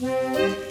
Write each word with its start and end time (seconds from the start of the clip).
Música 0.00 0.67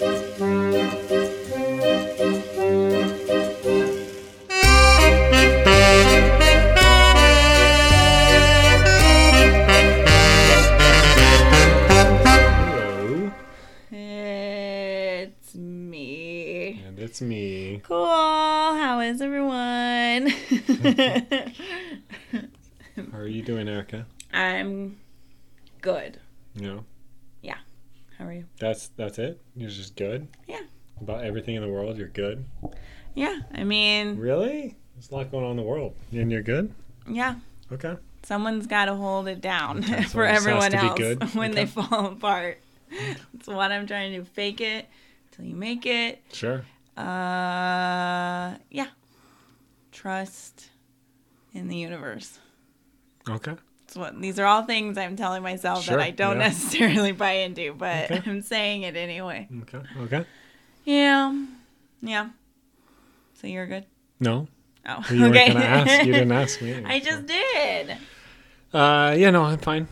That's 29.17 29.31
it? 29.31 29.41
You're 29.55 29.69
just 29.71 29.95
good? 29.95 30.27
Yeah. 30.47 30.59
About 31.01 31.23
everything 31.23 31.55
in 31.55 31.63
the 31.63 31.67
world, 31.67 31.97
you're 31.97 32.07
good? 32.07 32.45
Yeah. 33.15 33.39
I 33.51 33.63
mean, 33.63 34.15
Really? 34.17 34.75
There's 34.95 35.09
a 35.11 35.15
lot 35.15 35.31
going 35.31 35.43
on 35.43 35.51
in 35.51 35.57
the 35.57 35.63
world. 35.63 35.95
And 36.11 36.31
you're 36.31 36.43
good? 36.43 36.71
yeah. 37.09 37.35
Okay. 37.71 37.95
Someone's 38.23 38.67
got 38.67 38.85
to 38.85 38.95
hold 38.95 39.27
it 39.27 39.41
down 39.41 39.79
Okay, 39.79 40.01
for 40.03 40.27
someone 40.27 40.35
just 40.35 40.45
has 40.45 40.73
everyone 40.75 41.21
else 41.21 41.35
when 41.35 41.51
Okay. 41.51 41.59
they 41.61 41.65
fall 41.65 42.05
apart. 42.07 42.59
That's 43.33 43.47
what 43.47 43.71
I'm 43.71 43.87
trying 43.87 44.11
to 44.11 44.19
do. 44.19 44.23
Fake 44.23 44.61
it 44.61 44.87
till 45.31 45.45
you 45.45 45.55
make 45.55 45.85
it. 45.85 46.21
Sure. 46.31 46.63
Uh, 46.95 48.55
yeah. 48.69 48.87
Trust 49.91 50.69
in 51.53 51.67
the 51.69 51.75
universe. 51.77 52.39
Okay. 53.27 53.55
What 53.97 54.19
these 54.21 54.39
are 54.39 54.45
all 54.45 54.63
things 54.63 54.97
I'm 54.97 55.15
telling 55.15 55.43
myself 55.43 55.83
Sure, 55.83 55.97
that 55.97 56.03
I 56.03 56.11
don't 56.11 56.37
yeah. 56.39 56.47
necessarily 56.47 57.11
buy 57.11 57.31
into, 57.33 57.73
but 57.73 58.11
Okay. 58.11 58.21
I'm 58.29 58.41
saying 58.41 58.83
it 58.83 58.95
anyway. 58.95 59.47
Okay. 59.63 59.81
Okay. 60.01 60.25
Yeah. 60.85 61.45
Yeah. 62.01 62.29
So 63.41 63.47
you're 63.47 63.67
good? 63.67 63.85
No. 64.19 64.47
Oh, 64.87 65.03
You 65.11 65.25
okay. 65.27 65.47
ask. 65.53 66.05
You 66.05 66.13
didn't 66.13 66.31
ask 66.31 66.61
me. 66.61 66.83
I 66.85 66.99
just 66.99 67.25
did. 67.25 67.97
Uh 68.73 69.15
yeah, 69.17 69.31
no, 69.31 69.43
I'm 69.43 69.57
fine. 69.57 69.87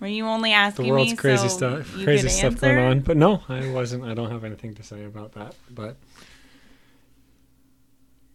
Were 0.00 0.06
you 0.08 0.26
only 0.26 0.52
asking 0.52 0.86
The 0.86 0.90
world's 0.92 1.10
me 1.12 1.16
crazy 1.16 1.48
so 1.48 1.56
stuff 1.56 1.92
crazy 2.02 2.28
stuff 2.28 2.52
answer? 2.52 2.66
going 2.66 2.78
on. 2.78 3.00
But 3.00 3.16
no, 3.16 3.42
I 3.48 3.70
wasn't 3.70 4.04
I 4.04 4.14
don't 4.14 4.30
have 4.30 4.44
anything 4.44 4.74
to 4.74 4.82
say 4.82 5.04
about 5.04 5.32
that. 5.32 5.54
But 5.70 5.96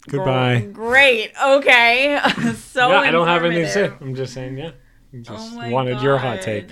goodbye. 0.08 0.62
Great. 0.72 1.32
Okay. 1.44 2.20
so 2.56 2.90
yeah, 2.90 3.00
I 3.00 3.12
don't 3.12 3.28
have 3.28 3.44
anything 3.44 3.66
to 3.66 3.72
say. 3.72 3.92
I'm 4.02 4.16
just 4.16 4.34
saying, 4.34 4.58
yeah. 4.58 4.72
Just 5.22 5.54
Oh 5.58 5.70
wanted 5.70 6.02
your 6.02 6.18
hot 6.18 6.42
take. 6.42 6.72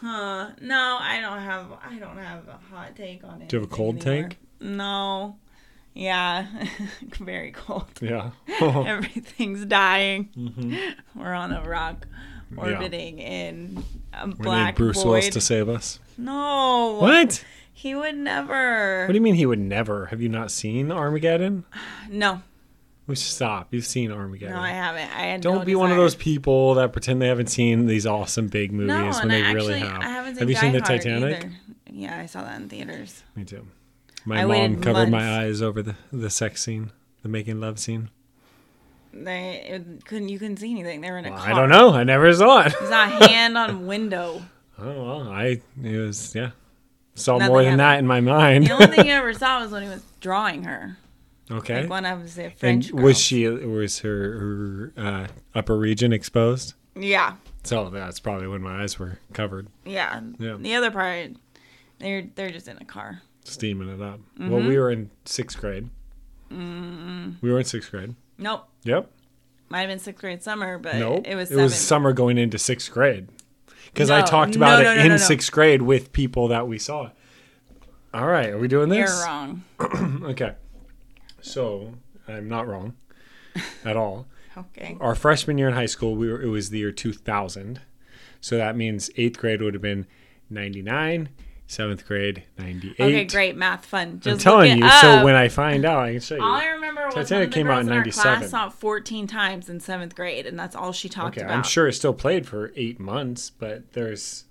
Huh? 0.00 0.50
No, 0.60 0.98
I 1.00 1.20
don't 1.20 1.38
have. 1.40 1.66
I 1.84 1.98
don't 1.98 2.16
have 2.18 2.46
a 2.48 2.58
hot 2.74 2.94
take 2.94 3.24
on 3.24 3.42
it. 3.42 3.48
Do 3.48 3.56
you 3.56 3.62
have 3.62 3.70
a 3.72 3.74
cold 3.74 4.00
take? 4.00 4.38
No. 4.60 5.36
Yeah, 5.94 6.46
very 7.18 7.50
cold. 7.50 7.86
Yeah. 8.00 8.30
Everything's 8.60 9.64
dying. 9.64 10.24
hmm 10.34 10.74
We're 11.16 11.32
on 11.34 11.52
a 11.52 11.62
rock, 11.68 12.06
orbiting 12.56 13.18
in 13.18 13.82
a 14.12 14.26
We 14.28 14.34
black 14.34 14.74
need 14.74 14.76
Bruce 14.76 14.96
void. 15.02 15.06
Willis 15.06 15.28
to 15.30 15.40
save 15.40 15.68
us. 15.68 15.98
No. 16.16 16.98
What? 17.00 17.44
He 17.72 17.94
would 17.94 18.16
never. 18.16 19.06
What 19.06 19.12
do 19.12 19.14
you 19.14 19.20
mean 19.20 19.34
he 19.34 19.46
would 19.46 19.58
never? 19.58 20.06
Have 20.06 20.20
you 20.20 20.28
not 20.28 20.50
seen 20.52 20.92
Armageddon? 20.92 21.64
No, 22.10 22.34
We 22.34 22.40
stop. 23.16 23.68
You've 23.72 23.86
seen 23.86 24.10
Armageddon. 24.12 24.54
no, 24.54 24.60
I 24.60 24.70
haven't. 24.70 25.10
I 25.16 25.22
had 25.26 25.40
Don't 25.40 25.58
no 25.60 25.64
be 25.64 25.74
one 25.74 25.90
of 25.90 25.96
those 25.96 26.14
people 26.14 26.74
that 26.74 26.92
pretend 26.92 27.20
they 27.22 27.28
haven't 27.28 27.48
seen 27.48 27.86
these 27.86 28.06
awesome 28.06 28.48
big 28.48 28.72
movies 28.72 28.88
No, 28.88 29.10
when 29.20 29.28
they 29.28 29.42
I 29.44 29.52
really 29.52 29.74
actually, 29.74 29.88
have. 29.90 30.00
I 30.02 30.08
haven't 30.08 30.34
seen 30.34 30.40
have 30.40 30.50
you 30.50 30.56
seen 30.56 30.72
the 30.72 30.80
Titanic? 30.80 31.36
either. 31.44 31.52
Yeah, 31.90 32.18
I 32.18 32.26
saw 32.26 32.42
that 32.44 32.60
in 32.60 32.68
theaters. 32.68 33.22
Me 33.34 33.44
too. 33.44 33.66
My 34.24 34.42
I 34.42 34.44
mom 34.44 34.80
covered 34.82 35.10
my 35.10 35.40
eyes 35.42 35.62
over 35.62 35.82
the, 35.82 35.96
the 36.12 36.28
sex 36.30 36.62
scene, 36.62 36.90
the 37.22 37.28
making 37.28 37.60
love 37.60 37.78
scene. 37.78 38.10
They 39.12 39.64
it 39.68 40.04
couldn't. 40.04 40.28
You 40.28 40.38
couldn't 40.38 40.58
see 40.58 40.70
anything. 40.70 41.00
They 41.00 41.10
were 41.10 41.18
in 41.18 41.24
a 41.24 41.30
Well, 41.30 41.38
car. 41.38 41.50
I 41.52 41.54
don't 41.54 41.70
know. 41.70 41.90
I 41.94 42.04
never 42.04 42.32
saw 42.34 42.60
it. 42.60 42.74
It's 42.78 42.90
a 42.90 43.06
hand 43.28 43.56
on 43.58 43.86
window. 43.86 44.42
Oh 44.80 44.84
well, 45.04 45.28
I 45.28 45.60
it 45.82 45.96
was 45.96 46.36
yeah. 46.36 46.50
Saw 47.16 47.38
Nothing 47.38 47.52
more 47.52 47.64
than 47.64 47.80
happened. 47.80 47.80
that 47.80 47.98
in 47.98 48.06
my 48.06 48.20
mind. 48.20 48.66
The 48.68 48.72
only 48.74 48.86
thing 48.86 49.06
you 49.06 49.12
ever 49.20 49.32
saw 49.34 49.60
was 49.60 49.72
when 49.72 49.82
he 49.82 49.88
was 49.88 50.04
drawing 50.20 50.62
her. 50.62 50.96
Okay. 51.50 51.82
Like 51.82 51.90
one 51.90 52.04
of 52.06 52.34
the 52.34 52.44
and 52.44 52.54
French 52.58 52.90
girls. 52.92 53.02
was 53.02 53.18
she 53.20 53.48
was 53.48 53.98
her, 54.00 54.38
her 54.38 54.92
uh, 54.96 55.26
upper 55.54 55.76
region 55.78 56.12
exposed? 56.12 56.74
Yeah, 56.96 57.34
So 57.62 57.90
that's 57.90 58.18
probably 58.18 58.48
when 58.48 58.60
my 58.62 58.82
eyes 58.82 58.98
were 58.98 59.18
covered, 59.32 59.68
yeah. 59.84 60.20
Yeah. 60.38 60.56
The 60.58 60.74
other 60.74 60.90
part, 60.90 61.30
they're 62.00 62.24
they're 62.34 62.50
just 62.50 62.66
in 62.68 62.76
a 62.78 62.84
car. 62.84 63.22
steaming 63.44 63.88
it 63.88 64.02
up. 64.02 64.18
Mm-hmm. 64.38 64.50
Well, 64.50 64.62
we 64.66 64.76
were 64.78 64.90
in 64.90 65.10
sixth 65.24 65.58
grade. 65.60 65.88
Mm, 66.52 67.36
We 67.40 67.52
were 67.52 67.58
in 67.58 67.64
sixth 67.64 67.90
grade. 67.90 68.14
nope. 68.38 68.64
Yep. 68.84 69.10
Might 69.68 69.80
have 69.80 69.88
been 69.90 69.98
sixth 69.98 70.20
grade 70.20 70.42
summer, 70.42 70.78
but 70.78 70.96
Nope. 70.96 71.26
it 71.26 71.34
was 71.36 71.50
it 71.50 71.56
was 71.56 71.74
summer 71.76 72.12
going 72.12 72.38
into 72.38 72.58
sixth 72.58 72.90
grade. 72.90 73.28
Because 73.92 74.10
I 74.10 74.20
No, 74.20 74.26
talked 74.26 74.56
no, 74.56 74.58
about 74.66 74.82
no, 74.82 74.90
it 74.92 74.98
in 74.98 75.02
no, 75.08 75.14
no. 75.14 75.16
sixth 75.18 75.52
grade 75.52 75.82
with 75.82 76.12
people 76.12 76.48
that 76.48 76.66
we 76.66 76.78
saw. 76.78 77.10
All 78.14 78.26
right, 78.26 78.48
are 78.48 78.58
we 78.58 78.66
doing 78.68 78.88
this? 78.88 78.98
You're 79.10 79.24
wrong. 79.24 79.62
Okay. 80.30 80.54
So 81.40 81.94
I'm 82.26 82.48
not 82.48 82.66
wrong 82.66 82.94
at 83.84 83.96
all. 83.96 84.26
Okay. 84.56 84.96
Our 85.00 85.14
freshman 85.14 85.56
year 85.56 85.68
in 85.68 85.74
high 85.74 85.86
school, 85.86 86.16
we 86.16 86.28
were, 86.28 86.42
it 86.42 86.48
was 86.48 86.70
the 86.70 86.78
year 86.78 86.90
2000. 86.90 87.80
So 88.40 88.56
that 88.56 88.74
means 88.76 89.08
eighth 89.16 89.38
grade 89.38 89.62
would 89.62 89.72
have 89.74 89.82
been 89.82 90.04
99, 90.50 91.28
seventh 91.68 92.04
grade 92.04 92.42
98. 92.58 93.00
Okay, 93.00 93.24
great 93.24 93.56
math 93.56 93.84
fun. 93.86 94.18
Just 94.18 94.34
I'm 94.34 94.38
telling 94.38 94.78
you. 94.78 94.90
So 95.00 95.22
when 95.22 95.36
I 95.36 95.46
find 95.46 95.84
out, 95.84 96.00
I 96.00 96.12
can 96.12 96.20
show 96.20 96.34
you. 96.34 96.42
all 96.42 96.56
I 96.56 96.66
remember 96.70 97.06
was 97.06 97.14
Titanic 97.14 97.52
came 97.52 97.68
out 97.68 97.82
in 97.82 97.86
in 97.86 97.92
our 97.92 97.98
97. 97.98 98.38
class 98.40 98.50
saw 98.50 98.66
it 98.66 98.72
14 98.72 99.28
times 99.28 99.68
in 99.68 99.78
seventh 99.78 100.16
grade, 100.16 100.44
and 100.44 100.58
that's 100.58 100.74
all 100.74 100.90
she 100.92 101.08
talked 101.08 101.36
Okay, 101.36 101.44
about. 101.46 101.56
I'm 101.56 101.62
sure 101.62 101.86
it 101.86 101.92
still 101.92 102.14
played 102.14 102.44
for 102.44 102.72
eight 102.74 102.98
months, 102.98 103.50
but 103.50 103.92
there's, 103.92 104.44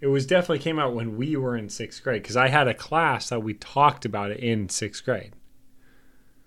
it 0.00 0.06
was 0.06 0.24
definitely 0.24 0.60
came 0.60 0.78
out 0.78 0.94
when 0.94 1.18
we 1.18 1.36
were 1.36 1.58
in 1.58 1.68
sixth 1.68 2.02
grade 2.02 2.22
because 2.22 2.36
I 2.38 2.48
had 2.48 2.68
a 2.68 2.74
class 2.74 3.28
that 3.28 3.42
we 3.42 3.52
talked 3.52 4.06
about 4.06 4.30
it 4.30 4.40
in 4.40 4.70
sixth 4.70 5.04
grade. 5.04 5.32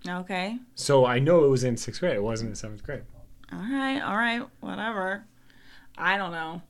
Okay. 0.08 0.58
So 0.76 1.06
I 1.06 1.20
know 1.20 1.44
it 1.44 1.50
was 1.50 1.64
in 1.64 1.78
sixth 1.78 2.00
grade. 2.00 2.16
It 2.16 2.24
wasn't 2.24 2.50
in 2.50 2.56
seventh 2.56 2.84
grade. 2.84 3.04
All 3.52 3.60
right. 3.60 4.02
All 4.02 4.18
right. 4.18 4.46
Whatever. 4.60 5.26
I 5.98 6.18
don't 6.18 6.32
know. 6.32 6.62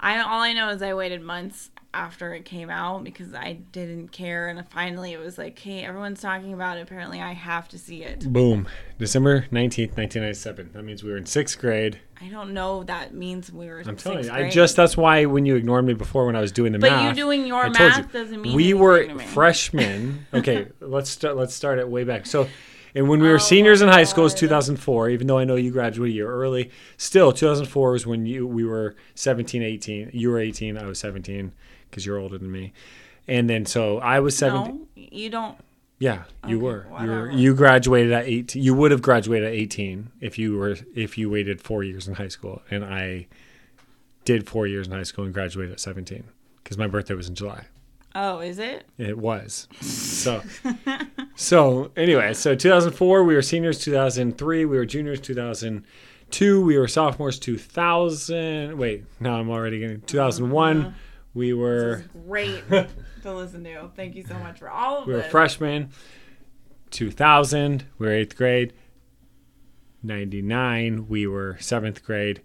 I 0.00 0.20
all 0.20 0.42
I 0.42 0.52
know 0.52 0.68
is 0.68 0.82
I 0.82 0.94
waited 0.94 1.22
months 1.22 1.70
after 1.94 2.34
it 2.34 2.44
came 2.44 2.68
out 2.68 3.04
because 3.04 3.32
I 3.32 3.52
didn't 3.52 4.08
care, 4.08 4.48
and 4.48 4.68
finally 4.68 5.12
it 5.12 5.20
was 5.20 5.38
like, 5.38 5.58
hey, 5.58 5.84
everyone's 5.84 6.20
talking 6.20 6.52
about 6.52 6.76
it. 6.76 6.82
Apparently, 6.82 7.20
I 7.20 7.32
have 7.32 7.68
to 7.68 7.78
see 7.78 8.02
it. 8.02 8.30
Boom, 8.30 8.66
December 8.98 9.46
nineteenth, 9.50 9.96
nineteen 9.96 10.22
ninety-seven. 10.22 10.70
That 10.74 10.82
means 10.82 11.02
we 11.02 11.10
were 11.10 11.16
in 11.16 11.26
sixth 11.26 11.58
grade. 11.58 12.00
I 12.20 12.28
don't 12.28 12.52
know. 12.52 12.80
if 12.82 12.88
That 12.88 13.14
means 13.14 13.50
we 13.52 13.66
were. 13.66 13.82
I'm 13.86 13.96
telling 13.96 14.18
you, 14.18 14.24
sixth 14.24 14.36
I 14.36 14.50
just 14.50 14.76
that's 14.76 14.96
why 14.96 15.24
when 15.24 15.46
you 15.46 15.56
ignored 15.56 15.86
me 15.86 15.94
before 15.94 16.26
when 16.26 16.36
I 16.36 16.40
was 16.40 16.52
doing 16.52 16.72
the 16.72 16.78
But 16.78 16.90
math. 16.90 17.02
But 17.02 17.08
you 17.08 17.14
doing 17.14 17.46
your 17.46 17.64
I 17.64 17.68
math 17.70 17.98
you, 17.98 18.20
doesn't 18.20 18.42
mean 18.42 18.54
we 18.54 18.74
were 18.74 19.18
freshmen. 19.20 20.26
Okay, 20.34 20.68
let's 20.80 21.10
start. 21.10 21.36
Let's 21.36 21.54
start 21.54 21.78
it 21.78 21.88
way 21.88 22.04
back. 22.04 22.26
So, 22.26 22.48
and 22.94 23.08
when 23.08 23.20
we 23.20 23.28
were 23.28 23.34
oh, 23.34 23.38
seniors 23.38 23.82
in 23.82 23.88
high 23.88 24.04
school, 24.04 24.22
it 24.22 24.26
was 24.26 24.34
Oh 24.34 24.38
2004. 24.38 25.10
Even 25.10 25.26
though 25.26 25.38
I 25.38 25.44
know 25.44 25.56
you 25.56 25.70
graduated 25.70 26.12
a 26.12 26.16
year 26.16 26.30
early, 26.30 26.70
still 26.96 27.32
2004 27.32 27.92
was 27.92 28.06
when 28.06 28.26
you 28.26 28.46
we 28.46 28.64
were 28.64 28.94
17, 29.14 29.62
18. 29.62 30.10
You 30.12 30.30
were 30.30 30.38
18. 30.38 30.78
I 30.78 30.86
was 30.86 30.98
17 31.00 31.52
because 31.90 32.06
you're 32.06 32.18
older 32.18 32.38
than 32.38 32.52
me. 32.52 32.72
And 33.26 33.48
then 33.48 33.66
so 33.66 33.98
I 33.98 34.20
was 34.20 34.36
17. 34.36 34.76
No, 34.76 34.86
you 34.94 35.30
don't. 35.30 35.58
Yeah, 35.98 36.24
you 36.46 36.56
Okay, 36.56 36.64
were. 36.64 36.86
You 37.00 37.10
were. 37.10 37.30
You 37.30 37.54
graduated 37.54 38.12
at 38.12 38.26
18. 38.26 38.62
You 38.62 38.74
would 38.74 38.90
have 38.90 39.00
graduated 39.00 39.48
at 39.48 39.54
18 39.54 40.10
if 40.20 40.38
you 40.38 40.56
were 40.56 40.76
if 40.94 41.16
you 41.16 41.30
waited 41.30 41.60
4 41.60 41.82
years 41.84 42.06
in 42.08 42.14
high 42.14 42.28
school 42.28 42.62
and 42.70 42.84
I 42.84 43.26
did 44.24 44.48
4 44.48 44.66
years 44.66 44.86
in 44.86 44.92
high 44.92 45.04
school 45.04 45.24
and 45.24 45.32
graduated 45.32 45.72
at 45.72 45.80
17 45.80 46.24
cuz 46.64 46.76
my 46.76 46.86
birthday 46.86 47.14
was 47.14 47.28
in 47.28 47.34
July. 47.34 47.66
Oh, 48.16 48.40
is 48.40 48.58
it? 48.58 48.84
It 48.98 49.18
was. 49.18 49.66
So 49.80 50.42
So, 51.36 51.90
anyway, 51.96 52.32
so 52.34 52.54
2004 52.54 53.24
we 53.24 53.34
were 53.34 53.42
seniors, 53.42 53.78
2003 53.80 54.64
we 54.64 54.76
were 54.76 54.86
juniors, 54.86 55.20
2002 55.20 56.64
we 56.64 56.78
were 56.78 56.86
sophomores, 56.86 57.38
2000 57.38 58.78
Wait, 58.78 59.04
now 59.18 59.40
I'm 59.40 59.50
already 59.50 59.80
getting 59.80 60.00
2001 60.02 60.80
uh-huh. 60.80 60.90
we 61.34 61.52
were 61.52 62.04
great 62.26 62.62
to 63.22 63.34
listen 63.34 63.64
to. 63.64 63.90
Thank 63.96 64.14
you 64.14 64.24
so 64.24 64.34
much 64.38 64.60
for 64.60 64.70
all 64.70 64.98
of 64.98 65.06
We 65.08 65.14
were 65.14 65.22
freshmen. 65.22 65.90
2000, 66.90 67.84
we 67.98 68.06
were 68.06 68.12
eighth 68.12 68.36
grade. 68.36 68.72
99, 70.04 71.08
we 71.08 71.26
were 71.26 71.56
seventh 71.58 72.04
grade. 72.04 72.42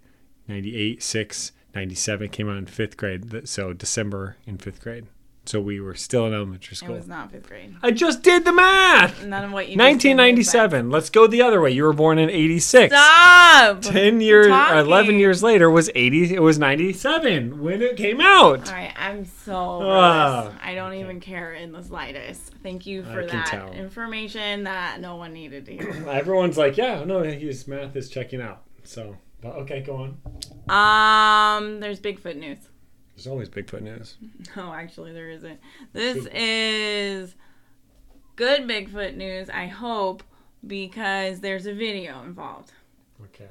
98, 0.48 1.00
6, 1.00 1.52
97 1.76 2.28
came 2.30 2.48
out 2.48 2.56
in 2.56 2.66
fifth 2.66 2.96
grade. 2.96 3.48
So 3.48 3.72
December 3.72 4.36
in 4.46 4.58
fifth 4.58 4.80
grade. 4.80 5.06
So 5.46 5.60
we 5.60 5.80
were 5.80 5.94
still 5.94 6.26
in 6.26 6.34
elementary 6.34 6.76
school. 6.76 6.94
It 6.94 6.98
was 6.98 7.08
not 7.08 7.32
fifth 7.32 7.48
grade. 7.48 7.74
I 7.82 7.90
just 7.90 8.22
did 8.22 8.44
the 8.44 8.52
math. 8.52 9.24
None 9.24 9.44
of 9.44 9.52
what 9.52 9.68
you. 9.68 9.76
made 9.76 9.94
1997. 9.94 10.90
Let's 10.90 11.10
go 11.10 11.26
the 11.26 11.42
other 11.42 11.60
way. 11.60 11.70
You 11.70 11.84
were 11.84 11.92
born 11.92 12.18
in 12.18 12.30
86. 12.30 12.94
Stop. 12.94 13.80
10 13.80 14.20
years, 14.20 14.46
or 14.46 14.78
11 14.78 15.18
years 15.18 15.42
later 15.42 15.70
was 15.70 15.90
80. 15.94 16.34
It 16.34 16.42
was 16.42 16.58
97 16.58 17.60
when 17.60 17.82
it 17.82 17.96
came 17.96 18.20
out. 18.20 18.68
All 18.68 18.74
right, 18.74 18.92
I'm 18.96 19.24
so. 19.24 19.80
Nervous. 19.80 20.54
I 20.62 20.74
don't 20.74 20.94
even 20.94 21.20
care 21.20 21.54
in 21.54 21.72
the 21.72 21.82
slightest. 21.82 22.52
Thank 22.62 22.86
you 22.86 23.02
for 23.02 23.26
that 23.26 23.46
tell. 23.46 23.72
information 23.72 24.64
that 24.64 25.00
no 25.00 25.16
one 25.16 25.32
needed 25.32 25.66
to 25.66 25.72
hear. 25.72 25.90
Everyone's 26.08 26.58
like, 26.58 26.76
yeah, 26.76 27.02
no, 27.04 27.22
his 27.22 27.66
math 27.66 27.96
is 27.96 28.08
checking 28.08 28.40
out. 28.40 28.62
So, 28.84 29.16
but 29.40 29.54
okay, 29.56 29.80
go 29.80 29.96
on. 29.96 30.20
Um, 30.68 31.80
there's 31.80 31.98
Bigfoot 31.98 32.36
news. 32.36 32.58
There's 33.20 33.26
always 33.30 33.50
Bigfoot 33.50 33.82
news. 33.82 34.16
No, 34.56 34.72
actually, 34.72 35.12
there 35.12 35.28
isn't. 35.28 35.60
This 35.92 36.26
is 36.32 37.34
good 38.36 38.62
Bigfoot 38.62 39.14
news, 39.14 39.50
I 39.50 39.66
hope, 39.66 40.22
because 40.66 41.40
there's 41.40 41.66
a 41.66 41.74
video 41.74 42.22
involved. 42.22 42.72
Okay. 43.22 43.44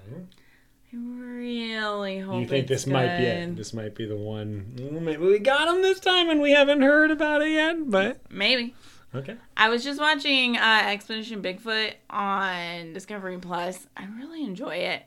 I 0.91 0.95
really 0.97 2.17
hope 2.17 2.41
You 2.41 2.47
think 2.47 2.65
this 2.65 2.87
might 2.87 3.19
be 3.19 3.25
it? 3.25 3.55
This 3.55 3.71
might 3.75 3.93
be 3.93 4.07
the 4.07 4.17
one. 4.17 4.73
mm, 4.75 4.99
Maybe 5.03 5.23
we 5.23 5.37
got 5.37 5.67
him 5.67 5.83
this 5.83 5.99
time 5.99 6.31
and 6.31 6.41
we 6.41 6.49
haven't 6.51 6.81
heard 6.81 7.11
about 7.11 7.43
it 7.43 7.51
yet, 7.51 7.91
but 7.91 8.21
Maybe. 8.31 8.73
okay. 9.13 9.35
I 9.55 9.69
was 9.69 9.83
just 9.83 9.99
watching 10.01 10.57
uh, 10.57 10.81
Expedition 10.87 11.43
Bigfoot 11.43 11.93
on 12.09 12.93
Discovery 12.93 13.37
Plus. 13.37 13.85
I 13.95 14.05
really 14.17 14.43
enjoy 14.43 14.77
it. 14.77 15.03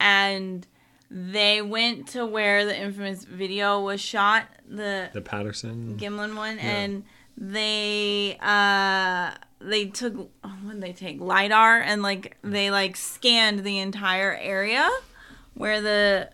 And 0.00 0.66
they 1.10 1.60
went 1.60 2.08
to 2.08 2.24
where 2.24 2.64
the 2.64 2.78
infamous 2.78 3.24
video 3.24 3.82
was 3.82 4.00
shot, 4.00 4.46
the 4.68 5.10
The 5.12 5.20
Patterson. 5.20 5.96
Gimlin 5.98 6.36
one, 6.36 6.58
and 6.58 7.04
they 7.36 8.36
uh 8.40 9.32
they 9.60 9.86
took 9.86 10.14
what 10.14 10.72
did 10.72 10.80
they 10.80 10.92
take 10.92 11.20
lidar 11.20 11.80
and 11.80 12.02
like 12.02 12.36
they 12.42 12.70
like 12.70 12.96
scanned 12.96 13.64
the 13.64 13.78
entire 13.78 14.34
area 14.40 14.88
where 15.54 15.80
the 15.80 16.30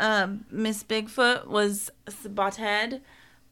uh, 0.00 0.28
Miss 0.50 0.84
Bigfoot 0.84 1.46
was 1.48 1.90
spotted, 2.08 3.02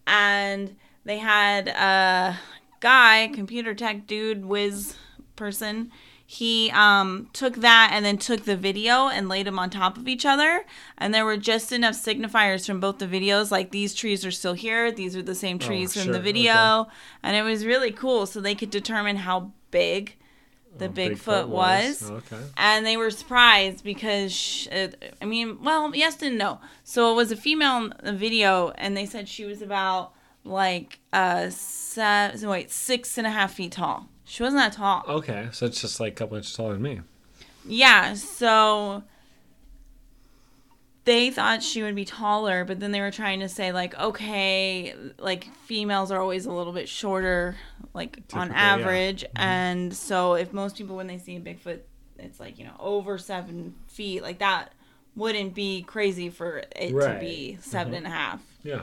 and 0.06 0.76
they 1.04 1.18
had 1.18 1.68
a 1.68 2.38
guy, 2.80 3.28
computer 3.34 3.74
tech 3.74 4.06
dude, 4.06 4.44
whiz 4.44 4.96
person. 5.34 5.90
He 6.28 6.72
um, 6.72 7.28
took 7.32 7.56
that 7.56 7.90
and 7.92 8.04
then 8.04 8.18
took 8.18 8.44
the 8.44 8.56
video 8.56 9.06
and 9.06 9.28
laid 9.28 9.46
them 9.46 9.60
on 9.60 9.70
top 9.70 9.96
of 9.96 10.08
each 10.08 10.26
other. 10.26 10.66
And 10.98 11.14
there 11.14 11.24
were 11.24 11.36
just 11.36 11.70
enough 11.70 11.94
signifiers 11.94 12.66
from 12.66 12.80
both 12.80 12.98
the 12.98 13.06
videos, 13.06 13.52
like 13.52 13.70
these 13.70 13.94
trees 13.94 14.26
are 14.26 14.32
still 14.32 14.54
here, 14.54 14.90
these 14.90 15.14
are 15.14 15.22
the 15.22 15.36
same 15.36 15.58
trees 15.60 15.92
from 15.92 16.02
Oh, 16.02 16.04
sure, 16.06 16.12
the 16.14 16.20
video. 16.20 16.88
And 17.22 17.36
it 17.36 17.42
was 17.42 17.64
really 17.64 17.92
cool. 17.92 18.26
So 18.26 18.40
they 18.40 18.56
could 18.56 18.70
determine 18.70 19.16
how 19.18 19.52
big 19.70 20.16
the 20.76 20.86
Oh, 20.86 20.88
Bigfoot, 20.88 21.46
was. 21.46 22.10
Okay. 22.10 22.42
And 22.56 22.84
they 22.84 22.96
were 22.96 23.10
surprised 23.10 23.84
because, 23.84 24.32
sh 24.32 24.66
uh, 24.72 24.88
I 25.22 25.24
mean, 25.24 25.62
well, 25.62 25.94
yes 25.94 26.20
and 26.22 26.36
no. 26.36 26.60
So 26.82 27.12
it 27.12 27.14
was 27.14 27.30
a 27.30 27.36
female 27.36 27.84
in 27.84 27.94
the 28.02 28.12
video, 28.12 28.72
and 28.76 28.96
they 28.96 29.06
said 29.06 29.28
she 29.28 29.44
was 29.44 29.62
about 29.62 30.12
like 30.44 30.98
uh, 31.12 31.50
se- 31.50 32.32
wait, 32.42 32.70
six 32.70 33.16
and 33.16 33.26
a 33.26 33.30
half 33.30 33.54
feet 33.54 33.72
tall. 33.72 34.08
She 34.26 34.42
wasn't 34.42 34.60
that 34.60 34.72
tall. 34.72 35.04
Okay, 35.08 35.48
so 35.52 35.66
it's 35.66 35.80
just 35.80 36.00
like 36.00 36.12
a 36.12 36.16
couple 36.16 36.36
inches 36.36 36.52
taller 36.52 36.74
than 36.74 36.82
me. 36.82 37.00
Yeah, 37.64 38.14
so 38.14 39.04
they 41.04 41.30
thought 41.30 41.62
she 41.62 41.84
would 41.84 41.94
be 41.94 42.04
taller, 42.04 42.64
but 42.64 42.80
then 42.80 42.90
they 42.90 43.00
were 43.00 43.12
trying 43.12 43.38
to 43.40 43.48
say 43.48 43.70
like, 43.70 43.96
okay, 43.98 44.94
like 45.18 45.44
females 45.64 46.10
are 46.10 46.20
always 46.20 46.44
a 46.44 46.52
little 46.52 46.72
bit 46.72 46.88
shorter, 46.88 47.54
like 47.94 48.18
on 48.32 48.48
Typically, 48.48 48.54
yeah. 48.54 48.74
average, 48.74 49.22
mm-hmm. 49.22 49.42
and 49.42 49.94
so 49.94 50.34
if 50.34 50.52
most 50.52 50.76
people 50.76 50.96
when 50.96 51.06
they 51.06 51.18
see 51.18 51.36
a 51.36 51.40
Bigfoot, 51.40 51.80
it's 52.18 52.40
like 52.40 52.58
you 52.58 52.64
know 52.64 52.76
over 52.80 53.18
seven 53.18 53.76
feet, 53.86 54.22
like 54.22 54.40
that 54.40 54.72
wouldn't 55.14 55.54
be 55.54 55.82
crazy 55.82 56.28
for 56.28 56.58
it 56.58 56.90
to 56.90 57.18
be 57.20 57.52
mm-hmm. 57.52 57.62
7 57.62 57.94
and 57.94 58.06
a 58.06 58.10
half. 58.10 58.42
Yeah. 58.62 58.82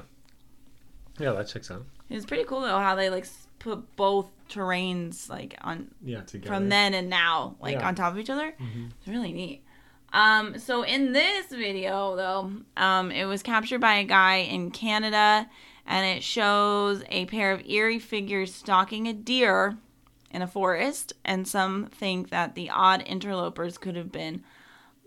Yeah, 1.19 1.33
that 1.33 1.47
checks 1.47 1.69
out. 1.69 1.85
It's 2.09 2.25
pretty 2.25 2.43
cool 2.43 2.61
though 2.61 2.79
how 2.79 2.95
they 2.95 3.09
like 3.09 3.27
put 3.63 3.95
both 3.95 4.27
terrains 4.50 5.30
like 5.30 5.56
on 5.62 5.89
Yeah, 6.04 6.21
together. 6.21 6.48
from 6.54 6.69
then 6.69 6.94
and 6.94 7.10
now, 7.10 7.56
like 7.62 7.75
Yeah. 7.77 7.88
on 7.88 7.95
top 7.95 8.13
of 8.13 8.19
each 8.19 8.30
other. 8.30 8.54
Mhm. 8.60 8.92
It's 9.00 9.07
really 9.07 9.31
neat. 9.33 9.63
Um, 10.12 10.60
so 10.60 10.83
in 10.83 11.12
this 11.13 11.48
video, 11.48 12.15
though, 12.15 12.51
um, 12.77 13.10
it 13.12 13.25
was 13.25 13.42
captured 13.42 13.80
by 13.80 13.95
a 13.95 14.04
guy 14.04 14.36
in 14.38 14.69
Canada, 14.69 15.50
and 15.88 16.06
it 16.06 16.24
shows 16.24 17.04
a 17.10 17.25
pair 17.25 17.51
of 17.51 17.65
eerie 17.65 17.98
figures 18.00 18.54
stalking 18.54 19.07
a 19.07 19.13
deer 19.13 19.77
in 20.30 20.42
a 20.44 20.48
forest, 20.48 21.13
and 21.25 21.48
some 21.48 21.88
think 21.88 22.30
that 22.30 22.54
the 22.56 22.69
odd 22.69 23.01
interlopers 23.04 23.77
could 23.80 23.95
have 23.95 24.12
been 24.12 24.44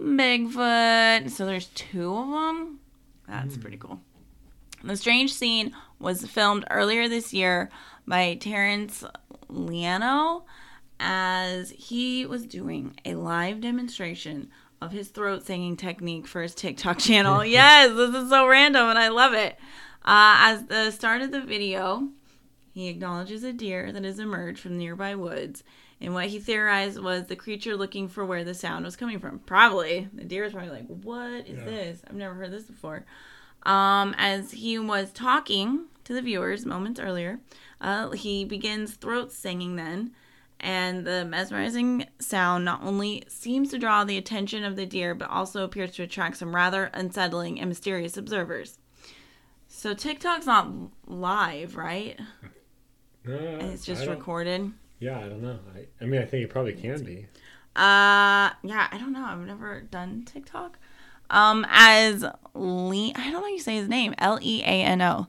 Bigfoot. 0.01 1.31
So 1.31 1.47
there's 1.47 1.67
two 1.69 2.15
of 2.17 2.29
them. 2.29 2.81
That's 3.29 3.57
pretty 3.57 3.77
cool. 3.77 4.01
The 4.85 4.97
strange 4.97 5.33
scene 5.33 5.75
was 5.99 6.27
filmed 6.27 6.65
earlier 6.71 7.09
this 7.09 7.33
year 7.33 7.71
by 8.07 8.35
Terrence 8.35 9.05
Leano 9.51 10.43
as 10.99 11.71
he 11.71 12.25
was 12.27 12.47
doing 12.47 12.99
a 13.05 13.15
live 13.15 13.61
demonstration 13.61 14.49
of 14.81 14.93
his 14.93 15.09
throat 15.09 15.45
singing 15.45 15.77
technique 15.77 16.27
for 16.27 16.43
his 16.43 16.55
TikTok 16.55 16.99
channel. 16.99 17.45
yes, 17.45 17.91
this 17.95 18.15
is 18.15 18.31
so 18.31 18.47
random 18.47 18.89
and 18.89 18.99
I 18.99 19.09
love 19.09 19.33
it. 19.35 19.57
Uh, 20.05 20.37
as 20.41 20.65
the 20.67 20.91
start 20.91 21.23
of 21.23 21.33
the 21.33 21.41
video, 21.41 22.09
he 22.73 22.89
acknowledges 22.89 23.43
a 23.43 23.53
deer 23.53 23.91
that 23.93 24.05
has 24.05 24.19
emerged 24.19 24.61
from 24.61 24.79
nearby 24.79 25.15
woods. 25.15 25.65
And 26.01 26.13
what 26.13 26.27
he 26.27 26.39
theorized 26.39 27.01
was 27.03 27.25
the 27.27 27.37
creature 27.37 27.75
looking 27.75 28.07
for 28.09 28.25
where 28.25 28.45
the 28.45 28.53
sound 28.55 28.85
was 28.85 28.97
coming 28.97 29.19
from. 29.19 29.39
Probably. 29.41 30.09
The 30.13 30.25
deer 30.25 30.45
is 30.45 30.53
probably 30.53 30.71
like, 30.71 30.87
What 30.87 31.49
is 31.49 31.59
Yeah. 31.59 31.65
this? 31.65 32.03
I've 32.07 32.15
never 32.15 32.35
heard 32.35 32.53
this 32.53 32.65
before. 32.65 33.05
Um, 33.63 34.15
as 34.19 34.53
he 34.53 34.79
was 34.79 35.11
talking 35.13 35.87
to 36.07 36.15
the 36.15 36.23
viewers 36.23 36.65
moments 36.67 36.99
earlier, 36.99 37.39
uh, 37.81 38.11
he 38.11 38.45
begins 38.45 38.95
throat 38.95 39.33
singing 39.33 39.77
then. 39.77 40.13
And 40.59 41.07
the 41.07 41.25
mesmerizing 41.27 42.07
sound 42.19 42.65
not 42.65 42.83
only 42.83 43.25
seems 43.29 43.71
to 43.71 43.79
draw 43.79 44.05
the 44.05 44.17
attention 44.17 44.65
of 44.65 44.75
the 44.75 44.87
deer, 44.87 45.15
but 45.15 45.29
also 45.29 45.63
appears 45.65 45.93
to 45.93 46.03
attract 46.05 46.39
some 46.39 46.55
rather 46.57 46.85
unsettling 46.95 47.61
and 47.61 47.69
mysterious 47.69 48.17
observers. 48.17 48.79
So 49.69 49.93
TikTok's 49.93 50.47
not 50.47 50.71
live, 51.07 51.77
right? 51.77 52.19
Uh, 53.29 53.59
It's 53.73 53.85
just 53.85 54.07
recorded. 54.07 54.71
Yeah, 55.01 55.19
I 55.19 55.29
don't 55.29 55.43
know. 55.43 55.59
I, 55.75 55.87
I 56.01 56.07
mean, 56.07 56.23
I 56.23 56.25
think 56.25 56.45
it 56.45 56.49
probably 56.49 56.75
can 56.75 57.03
be. 57.03 57.27
Uh, 57.75 58.55
yeah, 58.63 58.87
I 58.93 58.97
don't 58.99 59.13
know. 59.13 59.25
I've 59.25 59.41
never 59.41 59.81
done 59.81 60.23
TikTok. 60.25 60.79
Um, 61.31 61.67
as 61.69 62.23
Le- 62.55 63.13
I 63.15 63.25
don't 63.25 63.33
know 63.33 63.41
how 63.41 63.47
you 63.49 63.59
say 63.59 63.77
his 63.77 63.89
name. 63.89 64.15
L 64.19 64.39
E 64.43 64.63
A 64.63 64.83
N 64.83 65.03
O. 65.03 65.27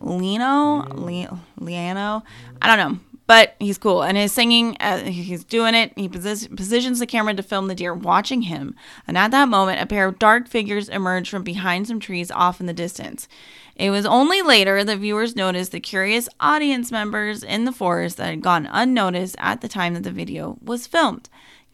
Lino, 0.00 0.84
Le- 0.94 1.40
Liano. 1.60 2.22
I 2.62 2.66
don't 2.76 2.92
know, 2.92 3.00
but 3.26 3.56
he's 3.58 3.78
cool 3.78 4.02
and 4.02 4.16
his 4.16 4.32
singing. 4.32 4.76
Uh, 4.80 5.04
he's 5.04 5.44
doing 5.44 5.74
it. 5.74 5.92
He 5.96 6.08
posi- 6.08 6.54
positions 6.56 6.98
the 6.98 7.06
camera 7.06 7.34
to 7.34 7.42
film 7.42 7.66
the 7.68 7.74
deer 7.74 7.94
watching 7.94 8.42
him, 8.42 8.76
and 9.06 9.18
at 9.18 9.30
that 9.32 9.48
moment, 9.48 9.80
a 9.80 9.86
pair 9.86 10.06
of 10.06 10.18
dark 10.18 10.46
figures 10.48 10.88
emerge 10.88 11.28
from 11.28 11.42
behind 11.42 11.88
some 11.88 12.00
trees 12.00 12.30
off 12.30 12.60
in 12.60 12.66
the 12.66 12.72
distance. 12.72 13.28
It 13.74 13.90
was 13.90 14.06
only 14.06 14.42
later 14.42 14.82
that 14.82 14.98
viewers 14.98 15.36
noticed 15.36 15.72
the 15.72 15.80
curious 15.80 16.28
audience 16.40 16.90
members 16.90 17.42
in 17.44 17.64
the 17.64 17.72
forest 17.72 18.16
that 18.16 18.26
had 18.26 18.40
gone 18.42 18.68
unnoticed 18.70 19.36
at 19.38 19.60
the 19.60 19.68
time 19.68 19.94
that 19.94 20.02
the 20.02 20.10
video 20.10 20.58
was 20.62 20.86
filmed. 20.86 21.28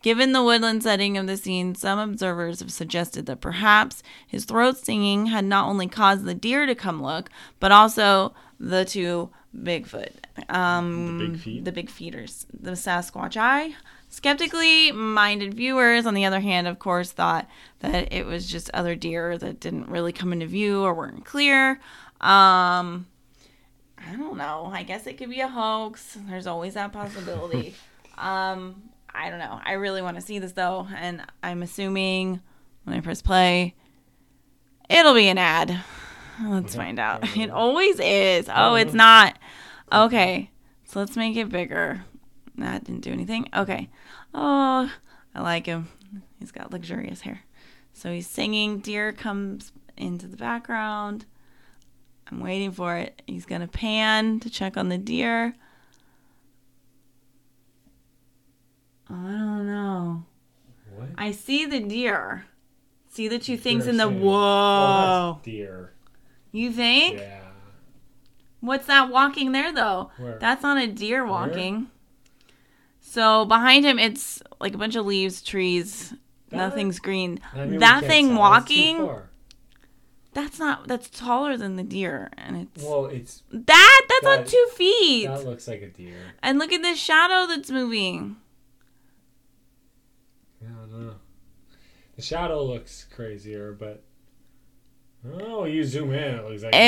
Given 0.04 0.32
the 0.32 0.42
woodland 0.42 0.82
setting 0.82 1.16
of 1.16 1.26
the 1.26 1.38
scene, 1.38 1.74
some 1.74 1.98
observers 1.98 2.60
have 2.60 2.70
suggested 2.70 3.24
that 3.24 3.40
perhaps 3.40 4.02
his 4.26 4.44
throat 4.44 4.76
singing 4.76 5.28
had 5.28 5.46
not 5.46 5.66
only 5.66 5.88
caused 5.88 6.26
the 6.26 6.34
deer 6.34 6.66
to 6.66 6.74
come 6.74 7.02
look, 7.02 7.30
but 7.58 7.72
also 7.72 8.34
the 8.60 8.84
two 8.84 9.30
Bigfoot, 9.56 10.10
um, 10.50 11.16
The 11.16 11.28
big 11.28 11.40
feet? 11.40 11.64
the 11.64 11.72
big 11.72 11.88
feeders, 11.88 12.44
the 12.52 12.72
Sasquatch 12.72 13.38
eye. 13.38 13.76
Skeptically 14.10 14.92
minded 14.92 15.54
viewers, 15.54 16.04
on 16.04 16.12
the 16.12 16.26
other 16.26 16.40
hand, 16.40 16.66
of 16.68 16.78
course, 16.78 17.10
thought 17.10 17.48
that 17.78 18.12
it 18.12 18.26
was 18.26 18.46
just 18.46 18.68
other 18.74 18.94
deer 18.94 19.38
that 19.38 19.58
didn't 19.58 19.88
really 19.88 20.12
come 20.12 20.34
into 20.34 20.46
view 20.46 20.82
or 20.82 20.92
weren't 20.92 21.24
clear. 21.24 21.80
Um, 22.20 23.06
I 23.96 24.14
don't 24.18 24.36
know. 24.36 24.70
I 24.70 24.82
guess 24.82 25.06
it 25.06 25.16
could 25.16 25.30
be 25.30 25.40
a 25.40 25.48
hoax. 25.48 26.18
There's 26.28 26.46
always 26.46 26.74
that 26.74 26.92
possibility. 26.92 27.74
um, 28.18 28.82
I 29.14 29.30
don't 29.30 29.38
know. 29.38 29.60
I 29.64 29.72
really 29.72 30.02
want 30.02 30.16
to 30.16 30.20
see 30.20 30.38
this 30.38 30.52
though, 30.52 30.88
and 30.96 31.22
I'm 31.42 31.62
assuming 31.62 32.40
when 32.82 32.96
I 32.96 33.00
press 33.00 33.22
play, 33.22 33.74
it'll 34.88 35.14
be 35.14 35.28
an 35.28 35.38
ad. 35.38 35.82
Let's 36.42 36.74
find 36.74 36.98
out. 36.98 37.24
It 37.36 37.50
always 37.50 38.00
is. 38.00 38.48
Oh, 38.52 38.74
it's 38.74 38.94
not. 38.94 39.38
Okay, 39.92 40.50
so 40.84 40.98
let's 40.98 41.16
make 41.16 41.36
it 41.36 41.48
bigger. 41.48 42.04
That 42.56 42.84
didn't 42.84 43.02
do 43.02 43.12
anything. 43.12 43.48
Okay. 43.54 43.88
Oh, 44.32 44.90
I 45.34 45.42
like 45.42 45.66
him. 45.66 45.88
He's 46.38 46.52
got 46.52 46.72
luxurious 46.72 47.20
hair. 47.20 47.40
So 47.92 48.12
he's 48.12 48.26
singing. 48.26 48.80
Deer 48.80 49.12
comes 49.12 49.72
into 49.96 50.26
the 50.26 50.36
background. 50.36 51.26
I'm 52.30 52.40
waiting 52.40 52.72
for 52.72 52.96
it. 52.96 53.22
He's 53.26 53.46
gonna 53.46 53.68
pan 53.68 54.40
to 54.40 54.50
check 54.50 54.76
on 54.76 54.88
the 54.88 54.98
deer. 54.98 55.54
I 59.08 59.12
don't 59.12 59.66
know. 59.66 60.24
What? 60.94 61.08
I 61.24 61.30
see 61.32 61.64
the 61.64 61.80
deer. 61.80 62.44
See 63.08 63.28
the 63.28 63.38
two 63.38 63.56
things 63.56 63.86
in 63.86 63.96
the 63.96 64.08
saying- 64.08 64.20
whoa. 64.20 65.36
Oh, 65.36 65.40
deer. 65.42 65.94
you 66.52 66.70
think? 66.70 67.18
Yeah. 67.18 67.40
What's 68.60 68.86
that 68.86 69.08
walking 69.10 69.52
there 69.52 69.72
though? 69.72 70.10
Where? 70.18 70.38
That's 70.38 70.62
not 70.62 70.76
a 70.76 70.86
deer 70.86 71.24
walking. 71.24 71.88
So 73.00 73.46
behind 73.46 73.86
him, 73.86 73.98
it's 73.98 74.42
like 74.60 74.74
a 74.74 74.78
bunch 74.78 74.96
of 74.96 75.06
leaves, 75.06 75.40
trees. 75.40 76.10
That- 76.50 76.56
Nothing's 76.58 76.98
green. 76.98 77.40
I 77.54 77.64
mean, 77.64 77.80
that 77.80 78.04
thing 78.04 78.28
tell. 78.28 78.50
That's 78.50 78.68
too 78.68 78.96
walking, 78.98 79.22
that's 80.34 80.58
not. 80.58 80.86
That's 80.88 81.08
taller 81.08 81.56
than 81.56 81.76
the 81.76 81.82
deer, 81.84 82.30
and 82.36 82.56
it's 82.74 82.84
Well, 82.84 83.06
it's 83.06 83.42
that. 83.50 84.06
That's 84.08 84.24
that- 84.24 84.38
on 84.40 84.44
two 84.46 84.66
feet. 84.74 85.26
that 85.26 85.44
looks 85.46 85.66
like 85.68 85.80
a 85.80 85.88
deer. 85.88 86.18
And 86.42 86.58
look 86.58 86.70
at 86.72 86.82
this 86.82 86.98
shadow 86.98 87.46
that's 87.46 87.70
moving. 87.70 88.36
Yeah, 90.62 90.68
I 90.70 90.86
don't 90.86 91.06
know. 91.06 91.14
The 92.16 92.22
shadow 92.22 92.62
looks 92.64 93.06
crazier, 93.14 93.72
but 93.72 94.02
oh, 95.40 95.64
you 95.64 95.84
zoom 95.84 96.12
in, 96.12 96.34
it 96.36 96.44
looks 96.48 96.62
like. 96.62 96.74
Ew. 96.74 96.80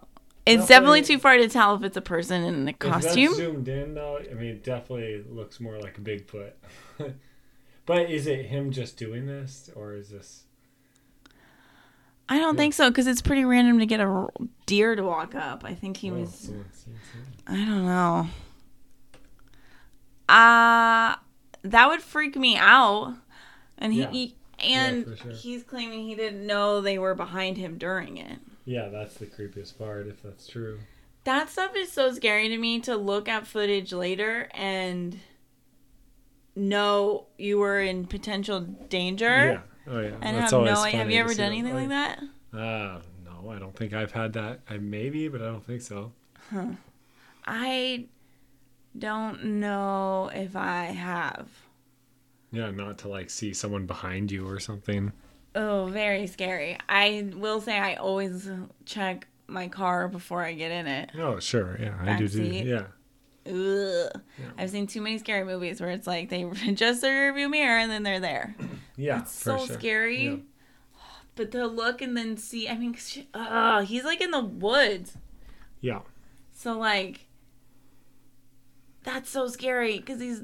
It's 0.48 0.68
Definitely- 0.68 1.00
definitely 1.00 1.16
too 1.16 1.18
far 1.18 1.36
to 1.38 1.48
tell 1.48 1.74
if 1.74 1.82
it's 1.82 1.96
a 1.96 2.00
person 2.00 2.44
in 2.44 2.68
a 2.68 2.72
costume. 2.72 3.34
zoomed 3.34 3.66
in 3.66 3.94
though, 3.94 4.18
I 4.18 4.32
mean, 4.34 4.50
it 4.50 4.62
definitely 4.62 5.24
looks 5.28 5.58
more 5.58 5.76
like 5.80 5.98
a 5.98 6.00
Bigfoot. 6.00 6.52
but 7.84 8.08
is 8.08 8.28
it 8.28 8.46
him 8.46 8.70
just 8.70 8.96
doing 8.96 9.26
this, 9.26 9.70
or 9.74 9.94
is 9.94 10.08
this? 10.10 10.44
I 12.28 12.38
don't 12.38 12.54
Yeah. 12.54 12.58
think 12.60 12.74
so 12.74 12.90
because 12.90 13.08
it's 13.08 13.20
pretty 13.22 13.44
random 13.44 13.80
to 13.80 13.86
get 13.86 13.98
a 13.98 14.28
deer 14.66 14.94
to 14.94 15.02
walk 15.02 15.34
up. 15.34 15.64
I 15.64 15.74
think 15.74 15.96
he 15.96 16.12
Oh, 16.12 16.14
was. 16.20 16.30
seen 16.32 16.64
something. 16.72 17.00
I 17.48 17.56
don't 17.64 17.84
know. 17.84 18.28
Uh 20.28 21.16
that 21.70 21.88
would 21.88 22.02
freak 22.02 22.36
me 22.36 22.56
out. 22.56 23.14
And 23.78 23.92
he, 23.92 24.00
Yeah. 24.00 24.10
he 24.10 24.34
and 24.58 25.04
for 25.04 25.16
sure. 25.16 25.32
he's 25.32 25.62
claiming 25.62 26.06
he 26.08 26.14
didn't 26.14 26.46
know 26.46 26.80
they 26.80 26.98
were 26.98 27.14
behind 27.14 27.56
him 27.58 27.76
during 27.78 28.16
it. 28.16 28.38
Yeah, 28.64 28.88
that's 28.88 29.14
the 29.14 29.26
creepiest 29.26 29.76
part, 29.78 30.06
if 30.06 30.22
that's 30.22 30.46
true. 30.46 30.80
That 31.24 31.50
stuff 31.50 31.72
is 31.76 31.92
so 31.92 32.12
scary 32.12 32.48
to 32.48 32.56
me 32.56 32.80
to 32.80 32.96
look 32.96 33.28
at 33.28 33.46
footage 33.46 33.92
later 33.92 34.48
and 34.54 35.18
know 36.54 37.26
you 37.36 37.58
were 37.58 37.80
in 37.80 38.06
potential 38.06 38.60
danger 38.60 39.26
Yeah. 39.86 39.92
Oh 39.92 40.00
yeah. 40.00 40.10
and 40.22 40.36
that's 40.36 40.52
have 40.52 40.62
no 40.64 40.74
idea. 40.82 40.98
Have 41.00 41.10
you 41.10 41.20
ever 41.20 41.34
done 41.34 41.52
anything 41.52 41.74
like 41.74 41.88
that? 41.90 42.20
Uh, 42.52 43.00
no, 43.24 43.50
I 43.50 43.58
don't 43.58 43.76
think 43.76 43.92
I've 43.92 44.12
had 44.12 44.32
that. 44.32 44.60
I 44.68 44.78
maybe, 44.78 45.28
but 45.28 45.42
I 45.42 45.46
don't 45.46 45.64
think 45.64 45.82
so. 45.82 46.12
Huh. 46.50 46.68
I 47.46 48.06
don't 48.98 49.44
know 49.60 50.30
if 50.34 50.56
I 50.56 50.84
have. 50.86 51.48
Yeah, 52.52 52.70
not 52.70 52.98
to 52.98 53.08
like 53.08 53.30
see 53.30 53.52
someone 53.52 53.86
behind 53.86 54.30
you 54.30 54.48
or 54.48 54.60
something. 54.60 55.12
Oh, 55.54 55.86
very 55.86 56.26
scary. 56.26 56.78
I 56.88 57.30
will 57.34 57.60
say 57.60 57.78
I 57.78 57.94
always 57.94 58.48
check 58.84 59.26
my 59.46 59.68
car 59.68 60.08
before 60.08 60.42
I 60.42 60.52
get 60.52 60.70
in 60.70 60.86
it. 60.86 61.10
Oh, 61.18 61.38
sure. 61.40 61.78
Yeah, 61.80 61.94
I 62.00 62.16
do. 62.16 62.28
Backseat. 62.28 62.64
yeah. 62.64 62.86
Ugh. 63.46 64.20
Yeah. 64.38 64.46
I've 64.58 64.70
seen 64.70 64.86
too 64.86 65.00
many 65.00 65.18
scary 65.18 65.44
movies 65.44 65.80
where 65.80 65.90
it's 65.90 66.06
like 66.06 66.28
they 66.28 66.42
adjust 66.68 67.00
their 67.00 67.32
rearview 67.32 67.50
mirror 67.50 67.78
and 67.78 67.90
then 67.90 68.02
they're 68.02 68.20
there. 68.20 68.54
Yeah. 68.98 69.20
It's 69.20 69.32
so 69.32 69.58
sure. 69.58 69.76
scary. 69.78 70.24
Yeah. 70.24 70.36
But 71.34 71.50
to 71.52 71.66
look 71.66 72.00
and 72.00 72.16
then 72.16 72.38
see, 72.38 72.66
I 72.66 72.78
mean, 72.78 72.94
sh- 72.94 73.18
uh, 73.34 73.82
he's 73.82 74.04
like 74.04 74.22
in 74.22 74.30
the 74.30 74.40
woods. 74.42 75.18
Yeah. 75.82 76.00
So, 76.50 76.78
like, 76.78 77.25
that's 79.06 79.30
so 79.30 79.48
scary 79.48 79.98
because 79.98 80.20
he's. 80.20 80.42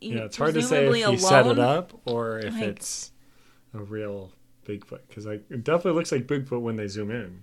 Yeah, 0.00 0.20
it's 0.24 0.38
hard 0.38 0.54
to 0.54 0.62
say 0.62 0.86
if 0.86 0.94
he 1.10 1.18
set 1.18 1.46
it 1.46 1.58
up 1.58 1.92
or 2.06 2.38
if 2.38 2.54
Like- 2.54 2.62
it's 2.64 3.12
a 3.74 3.78
real 3.80 4.32
Bigfoot. 4.66 5.00
Because 5.08 5.26
like 5.26 5.44
it 5.50 5.62
definitely 5.62 5.92
looks 5.98 6.10
like 6.10 6.26
Bigfoot 6.26 6.62
when 6.62 6.76
they 6.76 6.86
zoom 6.88 7.10
in. 7.10 7.42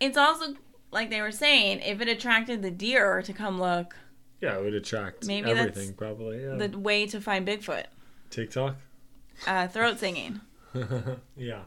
It's 0.00 0.16
also, 0.16 0.54
like 0.90 1.10
they 1.10 1.20
were 1.20 1.30
saying, 1.32 1.80
if 1.80 2.00
it 2.00 2.08
attracted 2.08 2.62
the 2.62 2.70
deer 2.70 3.20
to 3.22 3.32
come 3.34 3.60
look, 3.60 3.94
Yeah, 4.40 4.56
it 4.58 4.62
would 4.64 4.74
attract 4.74 5.26
Maybe 5.26 5.50
everything 5.50 5.92
probably. 5.94 6.42
Yeah. 6.44 6.54
the 6.66 6.78
way 6.78 7.06
to 7.08 7.20
find 7.20 7.46
Bigfoot. 7.46 7.84
TikTok. 8.30 8.76
Uh, 9.46 9.68
throat 9.68 9.98
singing. 9.98 10.40
yeah. 10.74 11.62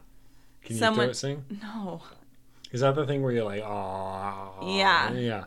Can 0.63 0.75
you 0.75 0.75
Someone- 0.77 1.05
throat 1.07 1.15
sing? 1.17 1.45
No. 1.61 2.01
Is 2.71 2.81
that 2.81 2.93
the 2.95 3.05
thing 3.07 3.21
where 3.23 3.31
you're 3.31 3.43
like, 3.45 3.63
oh, 3.63 4.75
Yeah. 4.77 5.11
yeah? 5.13 5.45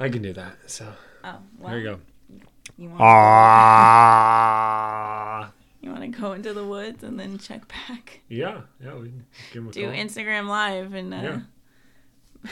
I 0.00 0.08
can 0.08 0.22
do 0.22 0.32
that. 0.32 0.56
So 0.66 0.92
Oh, 1.24 1.36
well. 1.58 1.70
there 1.70 1.78
you 1.78 1.84
go. 1.84 2.00
You 2.78 2.88
want, 2.88 3.00
Ah. 4.20 5.52
you 5.82 5.90
want 5.90 6.02
to 6.02 6.08
go 6.08 6.32
into 6.32 6.52
the 6.54 6.64
woods 6.66 7.02
and 7.04 7.18
then 7.20 7.36
check 7.38 7.68
back? 7.68 8.20
Yeah, 8.28 8.62
yeah. 8.82 8.94
We 8.94 9.08
can 9.10 9.26
give 9.52 9.62
him 9.62 9.68
a 9.68 9.72
Do 9.72 9.84
call. 9.86 9.92
Instagram 9.94 10.46
Live 10.48 10.94
and 10.94 11.12
uh, 11.12 11.16
Yeah. 11.22 11.40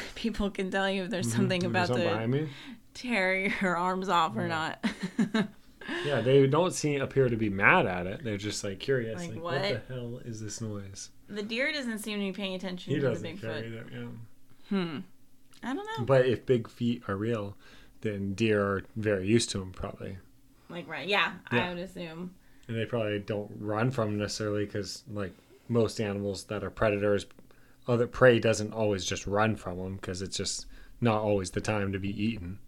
people 0.15 0.51
can 0.51 0.71
tell 0.71 0.91
you 0.91 1.05
if 1.05 1.11
there's 1.11 1.29
Mhm. 1.29 1.37
something 1.37 1.61
There's 1.61 1.71
about 1.71 1.97
to 1.97 2.03
behind 2.03 2.49
tear 2.95 3.47
your 3.63 3.77
arms 3.77 4.09
off 4.09 4.37
or 4.37 4.49
not. 4.49 4.85
Yeah, 6.05 6.21
they 6.21 6.47
don't 6.47 6.75
seem 6.75 7.01
appear 7.01 7.31
to 7.31 7.37
be 7.37 7.49
mad 7.49 7.87
at 7.87 8.07
it. 8.07 8.23
They're 8.23 8.37
just 8.37 8.63
like 8.63 8.79
curious. 8.79 9.19
Like, 9.23 9.31
Like, 9.37 9.43
what? 9.43 9.55
what? 9.63 9.63
the 9.89 9.95
hell 9.95 10.19
is 10.25 10.41
this 10.43 10.61
noise? 10.61 11.11
the 11.31 11.43
deer 11.43 11.73
doesn't 11.73 11.99
seem 12.01 12.19
to 12.19 12.25
be 12.27 12.33
paying 12.33 12.55
attention 12.55 12.93
He 12.93 12.99
to 13.01 13.07
the 13.07 13.13
doesn't 13.15 13.39
care 13.39 13.51
Bigfoot. 13.51 13.67
either. 13.67 13.87
Yeah. 13.93 14.07
Hmm. 14.69 14.99
I 15.63 15.75
don't 15.75 15.87
know. 15.87 16.07
But 16.07 16.27
if 16.27 16.47
big 16.47 16.69
feet 16.69 17.03
are 17.09 17.17
real, 17.17 17.57
then 18.01 18.35
deer 18.35 18.63
are 18.63 18.83
very 18.97 19.27
used 19.29 19.51
to 19.51 19.59
them 19.59 19.73
probably, 19.73 20.19
Like, 20.71 20.89
right. 20.89 21.07
Yeah, 21.09 21.35
Yeah. 21.51 21.67
I 21.67 21.69
would 21.69 21.79
assume. 21.79 22.35
and 22.69 22.77
they 22.77 22.85
probably 22.85 23.19
don't 23.19 23.51
run 23.59 23.91
from 23.91 24.11
them 24.11 24.19
necessarily 24.19 24.65
because 24.65 25.03
like 25.11 25.33
most 25.69 26.01
animals 26.01 26.45
that 26.45 26.63
are 26.65 26.71
predators, 26.71 27.27
other 27.87 28.07
prey 28.07 28.39
doesn't 28.39 28.73
always 28.73 29.05
just 29.05 29.27
run 29.27 29.57
from 29.57 29.79
them 29.79 29.97
because 29.97 30.23
it's 30.23 30.37
just 30.37 30.67
not 31.01 31.23
always 31.23 31.51
the 31.51 31.61
time 31.61 31.93
to 31.93 31.99
be 31.99 32.11
eaten. 32.25 32.59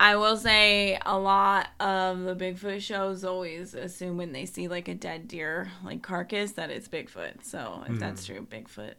I 0.00 0.14
will 0.16 0.36
say 0.36 0.98
a 1.04 1.18
lot 1.18 1.68
of 1.80 2.20
the 2.22 2.36
Bigfoot 2.36 2.80
shows 2.80 3.24
always 3.24 3.74
assume 3.74 4.16
when 4.16 4.32
they 4.32 4.46
see 4.46 4.68
like 4.68 4.86
a 4.88 4.94
dead 4.94 5.26
deer, 5.26 5.72
like 5.84 6.02
carcass, 6.02 6.52
that 6.52 6.70
it's 6.70 6.88
Bigfoot. 6.88 7.42
So 7.44 7.82
if 7.88 7.98
that's 7.98 8.24
Mm-hmm. 8.24 8.24
true, 8.24 8.46
Bigfoot 8.48 8.94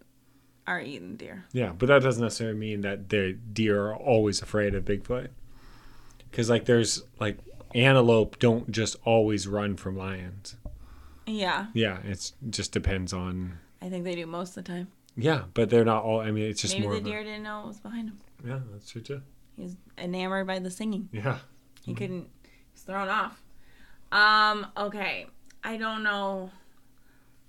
are 0.70 0.80
eating 0.82 1.16
deer. 1.16 1.46
Yeah, 1.52 1.74
but 1.78 1.88
that 1.88 2.02
doesn't 2.04 2.22
necessarily 2.24 2.58
mean 2.58 2.82
that 2.82 3.10
the 3.10 3.34
deer 3.54 3.88
are 3.88 3.96
always 3.96 4.42
afraid 4.42 4.76
of 4.76 4.86
Bigfoot. 4.86 5.30
Because 6.30 6.50
like 6.50 6.66
there's 6.66 7.04
like 7.20 7.38
antelope 7.76 8.38
don't 8.40 8.70
just 8.72 8.96
always 9.04 9.48
run 9.48 9.76
from 9.78 9.98
lions. 9.98 10.56
Yeah, 11.26 11.68
Yeah, 11.74 12.00
it's 12.06 12.34
just 12.50 12.72
depends 12.72 13.14
on. 13.14 13.60
I 13.82 13.90
think 13.90 14.04
they 14.04 14.16
do 14.16 14.26
most 14.26 14.58
of 14.58 14.64
the 14.64 14.72
time. 14.72 14.88
Yeah, 15.16 15.44
but 15.54 15.70
they're 15.70 15.86
not 15.86 16.04
all. 16.04 16.22
I 16.22 16.32
mean, 16.32 16.46
it's 16.46 16.62
just 16.62 16.74
Maybe 16.76 16.84
more. 16.88 16.94
the 16.94 17.00
of 17.02 17.06
a- 17.06 17.10
deer 17.10 17.24
didn't 17.24 17.44
know 17.44 17.62
it 17.64 17.68
was 17.68 17.80
behind 17.80 18.10
him. 18.10 18.20
yeah, 18.46 18.60
that's 18.72 18.90
true 18.90 19.02
too. 19.02 19.22
He 19.56 19.64
was 19.64 19.76
enamored 19.98 20.48
by 20.48 20.60
the 20.60 20.72
singing. 20.72 21.10
Yeah. 21.12 21.40
He 21.84 21.94
couldn't. 21.94 22.30
He's 22.72 22.82
thrown 22.84 23.10
off. 23.10 23.42
Um. 24.12 24.68
Okay. 24.78 25.28
I 25.64 25.78
don't 25.78 26.04
know 26.04 26.52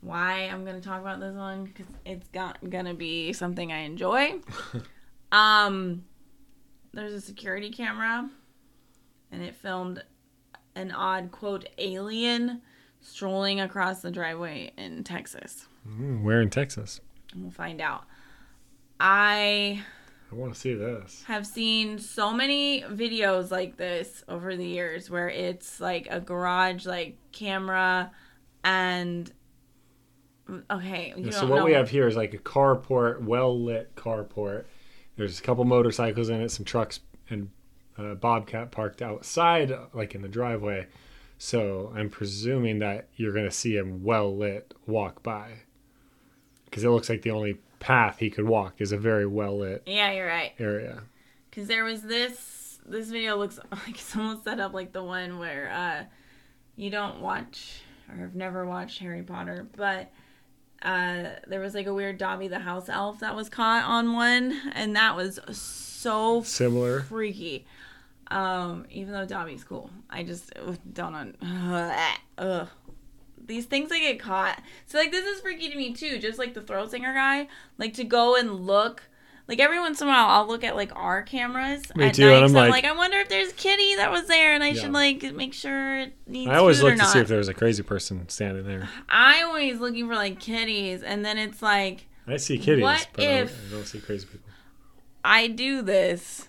why 0.00 0.48
I'm 0.52 0.64
gonna 0.64 0.80
talk 0.80 1.00
about 1.00 1.20
this 1.20 1.34
one 1.34 1.64
because 1.64 1.86
it's 2.04 2.28
got, 2.28 2.58
gonna 2.68 2.94
be 2.94 3.32
something 3.32 3.72
I 3.72 3.80
enjoy. 3.80 4.40
um. 5.32 6.04
There's 6.92 7.12
a 7.12 7.20
security 7.20 7.70
camera, 7.70 8.28
and 9.30 9.42
it 9.44 9.54
filmed 9.54 10.02
an 10.74 10.90
odd 10.90 11.30
quote 11.30 11.68
alien 11.78 12.62
strolling 13.00 13.60
across 13.60 14.02
the 14.02 14.10
driveway 14.10 14.72
in 14.76 15.04
Texas. 15.04 15.66
Mm, 15.88 16.22
where 16.22 16.40
in 16.40 16.50
Texas? 16.50 17.00
And 17.32 17.42
we'll 17.42 17.52
find 17.52 17.80
out. 17.80 18.04
I 18.98 19.82
I 20.30 20.34
want 20.34 20.52
to 20.54 20.60
see 20.60 20.74
this. 20.74 21.24
have 21.26 21.46
seen 21.46 21.98
so 21.98 22.32
many 22.32 22.82
videos 22.82 23.50
like 23.50 23.76
this 23.76 24.22
over 24.28 24.56
the 24.56 24.66
years 24.66 25.08
where 25.08 25.28
it's 25.28 25.80
like 25.80 26.06
a 26.10 26.20
garage 26.20 26.86
like 26.86 27.16
camera 27.32 28.10
and 28.62 29.32
okay 30.70 31.14
you 31.16 31.32
so 31.32 31.46
what 31.46 31.56
know. 31.56 31.64
we 31.64 31.72
have 31.72 31.90
here 31.90 32.06
is 32.06 32.16
like 32.16 32.34
a 32.34 32.38
carport, 32.38 33.22
well 33.22 33.58
lit 33.62 33.94
carport. 33.96 34.64
There's 35.16 35.38
a 35.38 35.42
couple 35.42 35.64
motorcycles 35.64 36.28
in 36.28 36.40
it, 36.40 36.50
some 36.50 36.64
trucks, 36.64 37.00
and 37.28 37.50
a 37.98 38.14
bobcat 38.14 38.70
parked 38.70 39.02
outside, 39.02 39.72
like 39.92 40.14
in 40.14 40.22
the 40.22 40.28
driveway. 40.28 40.86
So 41.38 41.92
I'm 41.94 42.08
presuming 42.10 42.78
that 42.80 43.08
you're 43.16 43.32
gonna 43.32 43.50
see 43.50 43.76
him 43.76 44.02
well 44.02 44.34
lit 44.36 44.72
walk 44.86 45.22
by, 45.22 45.52
because 46.64 46.84
it 46.84 46.90
looks 46.90 47.08
like 47.08 47.22
the 47.22 47.30
only 47.30 47.58
path 47.80 48.18
he 48.18 48.30
could 48.30 48.46
walk 48.46 48.74
is 48.78 48.92
a 48.92 48.98
very 48.98 49.26
well 49.26 49.58
lit 49.58 49.82
yeah 49.86 50.12
you're 50.12 50.26
right 50.26 50.52
area. 50.58 51.02
because 51.48 51.66
there 51.66 51.82
was 51.82 52.02
this 52.02 52.78
this 52.86 53.08
video 53.08 53.36
looks 53.36 53.58
like 53.72 53.88
it's 53.94 54.14
almost 54.14 54.44
set 54.44 54.60
up 54.60 54.74
like 54.74 54.92
the 54.92 55.02
one 55.02 55.38
where 55.38 55.70
uh 55.70 56.04
you 56.76 56.90
don't 56.90 57.20
watch 57.20 57.80
or 58.10 58.16
have 58.16 58.34
never 58.34 58.66
watched 58.66 58.98
harry 58.98 59.22
potter 59.22 59.66
but 59.76 60.12
uh, 60.82 61.24
there 61.46 61.60
was 61.60 61.74
like 61.74 61.86
a 61.86 61.94
weird 61.94 62.18
Dobby 62.18 62.48
the 62.48 62.58
house 62.60 62.88
elf 62.88 63.20
that 63.20 63.34
was 63.36 63.48
caught 63.48 63.84
on 63.84 64.12
one, 64.14 64.60
and 64.74 64.96
that 64.96 65.16
was 65.16 65.38
so 65.50 66.42
Similar. 66.42 67.00
freaky. 67.00 67.66
Um, 68.30 68.86
even 68.90 69.12
though 69.12 69.26
Dobby's 69.26 69.64
cool, 69.64 69.90
I 70.08 70.22
just 70.22 70.52
don't. 70.92 71.36
Un-. 72.38 72.68
These 73.44 73.66
things 73.66 73.88
that 73.88 73.98
get 73.98 74.20
caught. 74.20 74.62
So 74.86 74.98
like 74.98 75.10
this 75.10 75.24
is 75.26 75.40
freaky 75.40 75.68
to 75.70 75.76
me 75.76 75.92
too. 75.92 76.18
Just 76.18 76.38
like 76.38 76.54
the 76.54 76.60
throat 76.62 76.90
singer 76.92 77.12
guy, 77.12 77.48
like 77.78 77.94
to 77.94 78.04
go 78.04 78.36
and 78.36 78.60
look. 78.66 79.02
Like 79.50 79.58
every 79.60 79.80
once 79.80 80.00
in 80.00 80.06
a 80.06 80.10
while, 80.10 80.28
I'll 80.28 80.46
look 80.46 80.62
at 80.62 80.76
like 80.76 80.94
our 80.94 81.22
cameras 81.22 81.82
Me 81.96 82.04
at 82.06 82.14
too, 82.14 82.24
night. 82.26 82.36
and 82.36 82.44
I'm 82.44 82.52
like- 82.52 82.70
like, 82.70 82.84
I 82.84 82.92
wonder 82.92 83.18
if 83.18 83.28
there's 83.28 83.50
a 83.50 83.54
kitty 83.54 83.96
that 83.96 84.10
was 84.12 84.26
there, 84.28 84.52
and 84.54 84.62
I 84.62 84.68
Yeah. 84.68 84.82
should 84.82 84.92
like 84.92 85.22
make 85.34 85.52
sure 85.54 85.98
it 85.98 86.12
needs 86.26 86.26
to 86.26 86.30
be 86.30 86.44
there. 86.46 86.54
I 86.54 86.58
always 86.58 86.80
look 86.82 86.92
to 86.92 86.98
not. 86.98 87.12
see 87.12 87.18
if 87.18 87.26
there's 87.26 87.48
a 87.48 87.54
crazy 87.54 87.82
person 87.82 88.28
standing 88.28 88.64
there. 88.64 88.88
I 89.08 89.42
always 89.42 89.80
looking 89.80 90.06
for 90.08 90.14
like 90.14 90.38
kitties, 90.38 91.02
and 91.02 91.24
then 91.24 91.36
it's 91.36 91.60
like 91.60 92.06
I 92.28 92.36
see 92.36 92.58
kitties, 92.58 92.82
What 92.84 93.08
but 93.12 93.24
I 93.24 93.26
don't, 93.26 93.36
if- 93.42 93.72
I 93.72 93.74
don't 93.74 93.86
see 93.86 93.98
crazy 93.98 94.26
people. 94.26 94.48
I 95.24 95.48
do 95.48 95.82
this, 95.82 96.48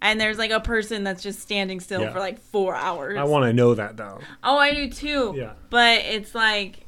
and 0.00 0.20
there's 0.20 0.38
like 0.38 0.50
a 0.50 0.58
person 0.60 1.04
that's 1.04 1.22
just 1.22 1.38
standing 1.40 1.78
still 1.78 2.02
Yeah. 2.02 2.12
for 2.12 2.18
like 2.18 2.40
four 2.40 2.74
hours. 2.74 3.16
I 3.16 3.22
want 3.24 3.44
to 3.44 3.52
know 3.52 3.74
that 3.74 3.96
though. 3.96 4.18
oh, 4.42 4.58
I 4.58 4.74
do 4.74 4.90
too. 4.90 5.34
Yeah. 5.36 5.52
But 5.70 6.00
it's 6.00 6.34
like 6.34 6.81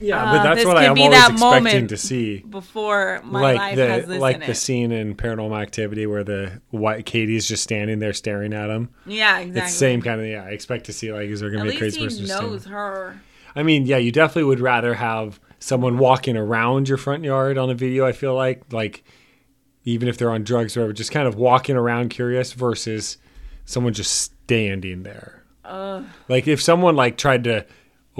Yeah, 0.00 0.22
Uh, 0.22 0.32
but 0.38 0.42
that's 0.54 0.64
what 0.66 0.78
I'm 0.78 0.98
always 0.98 1.30
expecting 1.30 1.86
to 1.88 1.96
see. 1.96 2.38
before 2.38 3.20
my 3.22 3.40
like 3.40 3.56
life 3.58 3.76
the 3.76 3.86
has 3.86 4.06
this 4.06 4.18
like 4.18 4.34
in 4.36 4.40
the 4.40 4.50
it. 4.50 4.54
scene 4.54 4.92
in 4.92 5.14
Paranormal 5.14 5.60
Activity 5.60 6.06
where 6.06 6.24
the 6.24 6.62
white 6.70 7.04
Katie's 7.04 7.46
just 7.46 7.62
standing 7.62 7.98
there 7.98 8.12
staring 8.14 8.54
at 8.54 8.70
him. 8.70 8.88
yeah, 9.06 9.38
exactly. 9.40 9.60
It's 9.60 9.72
the 9.72 9.78
same 9.78 10.00
kind 10.02 10.20
of 10.20 10.26
yeah. 10.26 10.44
I 10.44 10.50
expect 10.50 10.86
to 10.86 10.92
see 10.94 11.12
like 11.12 11.28
is 11.28 11.40
there 11.40 11.50
gonna 11.50 11.64
be 11.70 11.76
a 11.76 11.78
crazy 11.78 12.00
he 12.00 12.06
person? 12.06 12.18
just 12.20 12.32
standing- 12.32 12.50
knows 12.52 12.64
her. 12.66 13.20
I 13.54 13.62
mean, 13.62 13.84
yeah, 13.84 13.96
you 13.98 14.10
definitely 14.12 14.44
would 14.44 14.60
rather 14.60 14.94
have 14.94 15.38
someone 15.58 15.98
walking 15.98 16.36
around 16.36 16.88
your 16.88 16.96
front 16.96 17.22
yard 17.24 17.58
on 17.58 17.68
a 17.68 17.74
video. 17.74 18.06
I 18.06 18.12
feel 18.12 18.34
like 18.34 18.72
like 18.72 19.04
even 19.84 20.08
if 20.08 20.16
they're 20.18 20.30
on 20.30 20.44
drugs 20.44 20.76
or 20.76 20.80
whatever, 20.80 20.92
just 20.94 21.10
kind 21.12 21.26
of 21.28 21.34
walking 21.34 21.76
around 21.76 22.08
curious 22.10 22.52
versus 22.52 23.18
someone 23.64 23.92
just 23.92 24.12
standing 24.14 25.02
there. 25.02 25.42
Ugh. 25.64 26.04
Like 26.28 26.48
if 26.48 26.62
someone 26.62 26.96
like 26.96 27.16
tried 27.16 27.44
to 27.44 27.66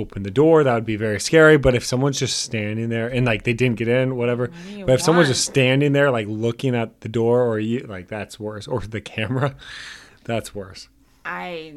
open 0.01 0.23
the 0.23 0.31
door, 0.31 0.65
that 0.65 0.75
would 0.75 0.85
be 0.87 0.97
very 0.97 1.21
scary. 1.21 1.57
But 1.59 1.75
if 1.75 1.85
someone's 1.85 2.19
just 2.19 2.41
standing 2.43 2.89
there 2.89 3.09
and 3.09 3.25
like 3.27 3.45
they 3.45 3.53
didn't 3.53 3.77
get 3.77 3.89
in, 3.89 4.17
whatever. 4.17 4.51
you 4.69 4.85
But 4.87 4.95
if 4.95 5.03
someone's 5.03 5.29
just 5.29 5.45
standing 5.45 5.93
there, 5.93 6.11
like 6.11 6.27
looking 6.29 6.75
at 6.75 7.01
the 7.03 7.09
door, 7.09 7.47
or 7.47 7.59
you 7.61 7.81
like 7.81 8.09
that's 8.09 8.41
worse, 8.41 8.67
or 8.67 8.81
the 8.81 9.01
camera, 9.01 9.55
that's 10.25 10.55
worse. 10.55 10.89
I 11.25 11.75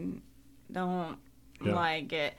don't 0.71 1.17
Yeah. 1.63 1.75
like 1.75 2.11
it. 2.13 2.33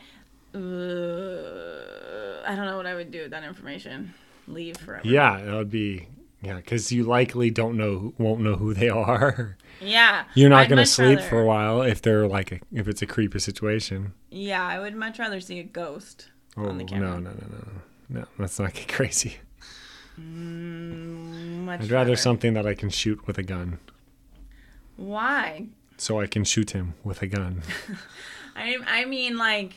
I 2.47 2.55
don't 2.55 2.67
know 2.67 2.76
what 2.76 2.87
I 2.87 2.95
would 2.95 3.11
do 3.11 3.23
with 3.23 3.31
that 3.33 3.45
information. 3.45 4.14
Leave 4.47 4.76
forever. 4.76 5.07
Yeah, 5.07 5.41
that 5.43 5.55
would 5.55 5.71
be 5.71 6.09
yeah, 6.43 6.57
because 6.57 6.93
you 6.93 7.05
likely 7.05 7.50
don't 7.50 7.76
know, 7.76 8.12
won't 8.19 8.41
know 8.41 8.57
who 8.57 8.75
they 8.75 8.88
are. 8.91 9.57
Yeah. 9.81 10.25
You're 10.35 10.50
not 10.50 10.62
I'd 10.62 10.69
gonna 10.71 10.87
sleep 10.87 11.19
rather- 11.19 11.28
for 11.28 11.40
a 11.40 11.45
while 11.47 11.83
if 11.83 12.00
they're 12.02 12.26
like 12.26 12.52
a, 12.52 12.61
if 12.73 12.88
it's 12.88 13.02
a 13.02 13.07
creepy 13.07 13.38
situation. 13.38 14.12
Yeah, 14.31 14.64
I 14.66 14.78
would 14.81 14.95
much 14.97 15.19
rather 15.19 15.40
see 15.40 15.59
a 15.61 15.64
ghost 15.64 16.28
Oh 16.57 16.66
on 16.69 16.78
the 16.78 16.85
camera. 16.85 17.11
no, 17.11 17.19
no, 17.19 17.31
no, 17.31 17.47
no, 18.11 18.21
no! 18.21 18.25
Let's 18.38 18.59
not 18.59 18.73
get 18.75 18.88
crazy. 18.93 19.38
Mm, 20.21 21.64
much 21.64 21.81
I'd 21.83 21.90
rather 21.90 22.16
something 22.16 22.54
that 22.54 22.66
I 22.66 22.75
can 22.75 22.88
shoot 22.90 23.26
with 23.26 23.37
a 23.38 23.43
gun, 23.43 23.78
Why? 24.97 25.66
so 25.97 26.21
I 26.21 26.26
can 26.26 26.45
shoot 26.45 26.71
him 26.71 26.95
with 27.04 27.23
a 27.23 27.26
gun. 27.26 27.62
I 28.57 28.76
I 28.87 29.04
mean 29.07 29.37
like 29.37 29.75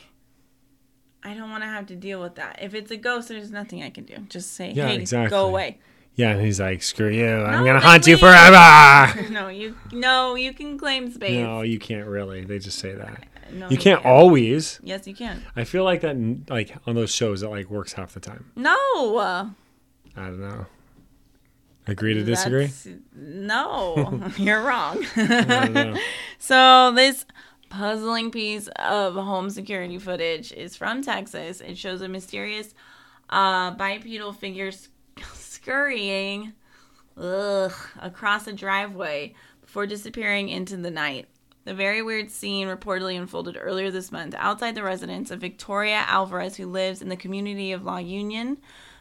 I 1.24 1.34
don't 1.34 1.50
want 1.50 1.62
to 1.64 1.68
have 1.68 1.86
to 1.86 1.96
deal 1.96 2.20
with 2.20 2.36
that. 2.36 2.60
If 2.62 2.74
it's 2.74 2.90
a 2.92 2.96
ghost, 2.96 3.28
there's 3.28 3.50
nothing 3.50 3.82
I 3.82 3.90
can 3.90 4.04
do. 4.04 4.16
Just 4.28 4.52
say, 4.54 4.70
Yeah, 4.70 4.88
"Hey, 4.88 4.96
exactly. 4.96 5.30
go 5.30 5.46
away." 5.46 5.78
Yeah, 6.18 6.30
and 6.32 6.40
he's 6.44 6.58
like, 6.60 6.82
"Screw 6.82 7.08
you! 7.10 7.26
I'm 7.28 7.60
No, 7.60 7.64
gonna 7.64 7.78
they 7.80 7.86
hunt 7.86 8.06
you 8.08 8.16
forever." 8.18 9.30
no, 9.30 9.48
you 9.48 9.76
no, 9.92 10.34
you 10.34 10.52
can 10.52 10.76
claim 10.76 11.10
space. 11.12 11.38
no, 11.38 11.62
you 11.62 11.78
can't 11.78 12.08
really. 12.08 12.44
They 12.44 12.58
just 12.58 12.78
say 12.80 12.92
that. 12.92 13.24
No, 13.52 13.70
You 13.70 13.78
can't 13.78 14.04
always. 14.04 14.80
Yes, 14.82 15.06
you 15.06 15.14
can. 15.14 15.42
I 15.56 15.62
feel 15.64 15.84
like 15.84 16.00
that, 16.02 16.16
like 16.50 16.76
on 16.86 16.94
those 16.96 17.14
shows, 17.14 17.40
that 17.40 17.48
like 17.50 17.70
works 17.70 17.92
half 17.94 18.12
the 18.14 18.20
time. 18.20 18.50
No. 18.56 18.74
I 19.16 19.50
don't 20.16 20.40
know. 20.40 20.66
Agree 21.86 22.12
to 22.14 22.22
disagree? 22.24 22.66
That's- 22.66 22.88
No, 23.14 24.22
you're 24.36 24.62
wrong. 24.62 25.02
I 25.16 25.44
don't 25.46 25.72
know. 25.72 25.96
So 26.38 26.92
this 26.94 27.24
puzzling 27.70 28.30
piece 28.30 28.68
of 28.76 29.14
home 29.14 29.50
security 29.50 29.98
footage 29.98 30.52
is 30.52 30.76
from 30.76 31.00
Texas. 31.02 31.60
It 31.62 31.78
shows 31.78 32.02
a 32.02 32.08
mysterious 32.08 32.74
uh, 33.30 33.70
bipedal 33.70 34.32
figure 34.34 34.72
scurrying 35.58 36.52
ugh, 37.16 37.72
across 38.00 38.46
a 38.46 38.52
driveway 38.52 39.34
before 39.60 39.86
disappearing 39.86 40.48
into 40.48 40.76
the 40.76 40.90
night. 40.90 41.26
The 41.64 41.74
very 41.74 42.00
weird 42.00 42.30
scene 42.30 42.68
reportedly 42.68 43.18
unfolded 43.18 43.58
earlier 43.60 43.90
this 43.90 44.12
month 44.12 44.36
outside 44.38 44.76
the 44.76 44.84
residence 44.84 45.32
of 45.32 45.40
Victoria 45.40 46.04
Alvarez, 46.06 46.56
who 46.56 46.66
lives 46.66 47.02
in 47.02 47.08
the 47.08 47.16
community 47.16 47.72
of 47.72 47.84
La 47.84 47.98
Union. 47.98 48.58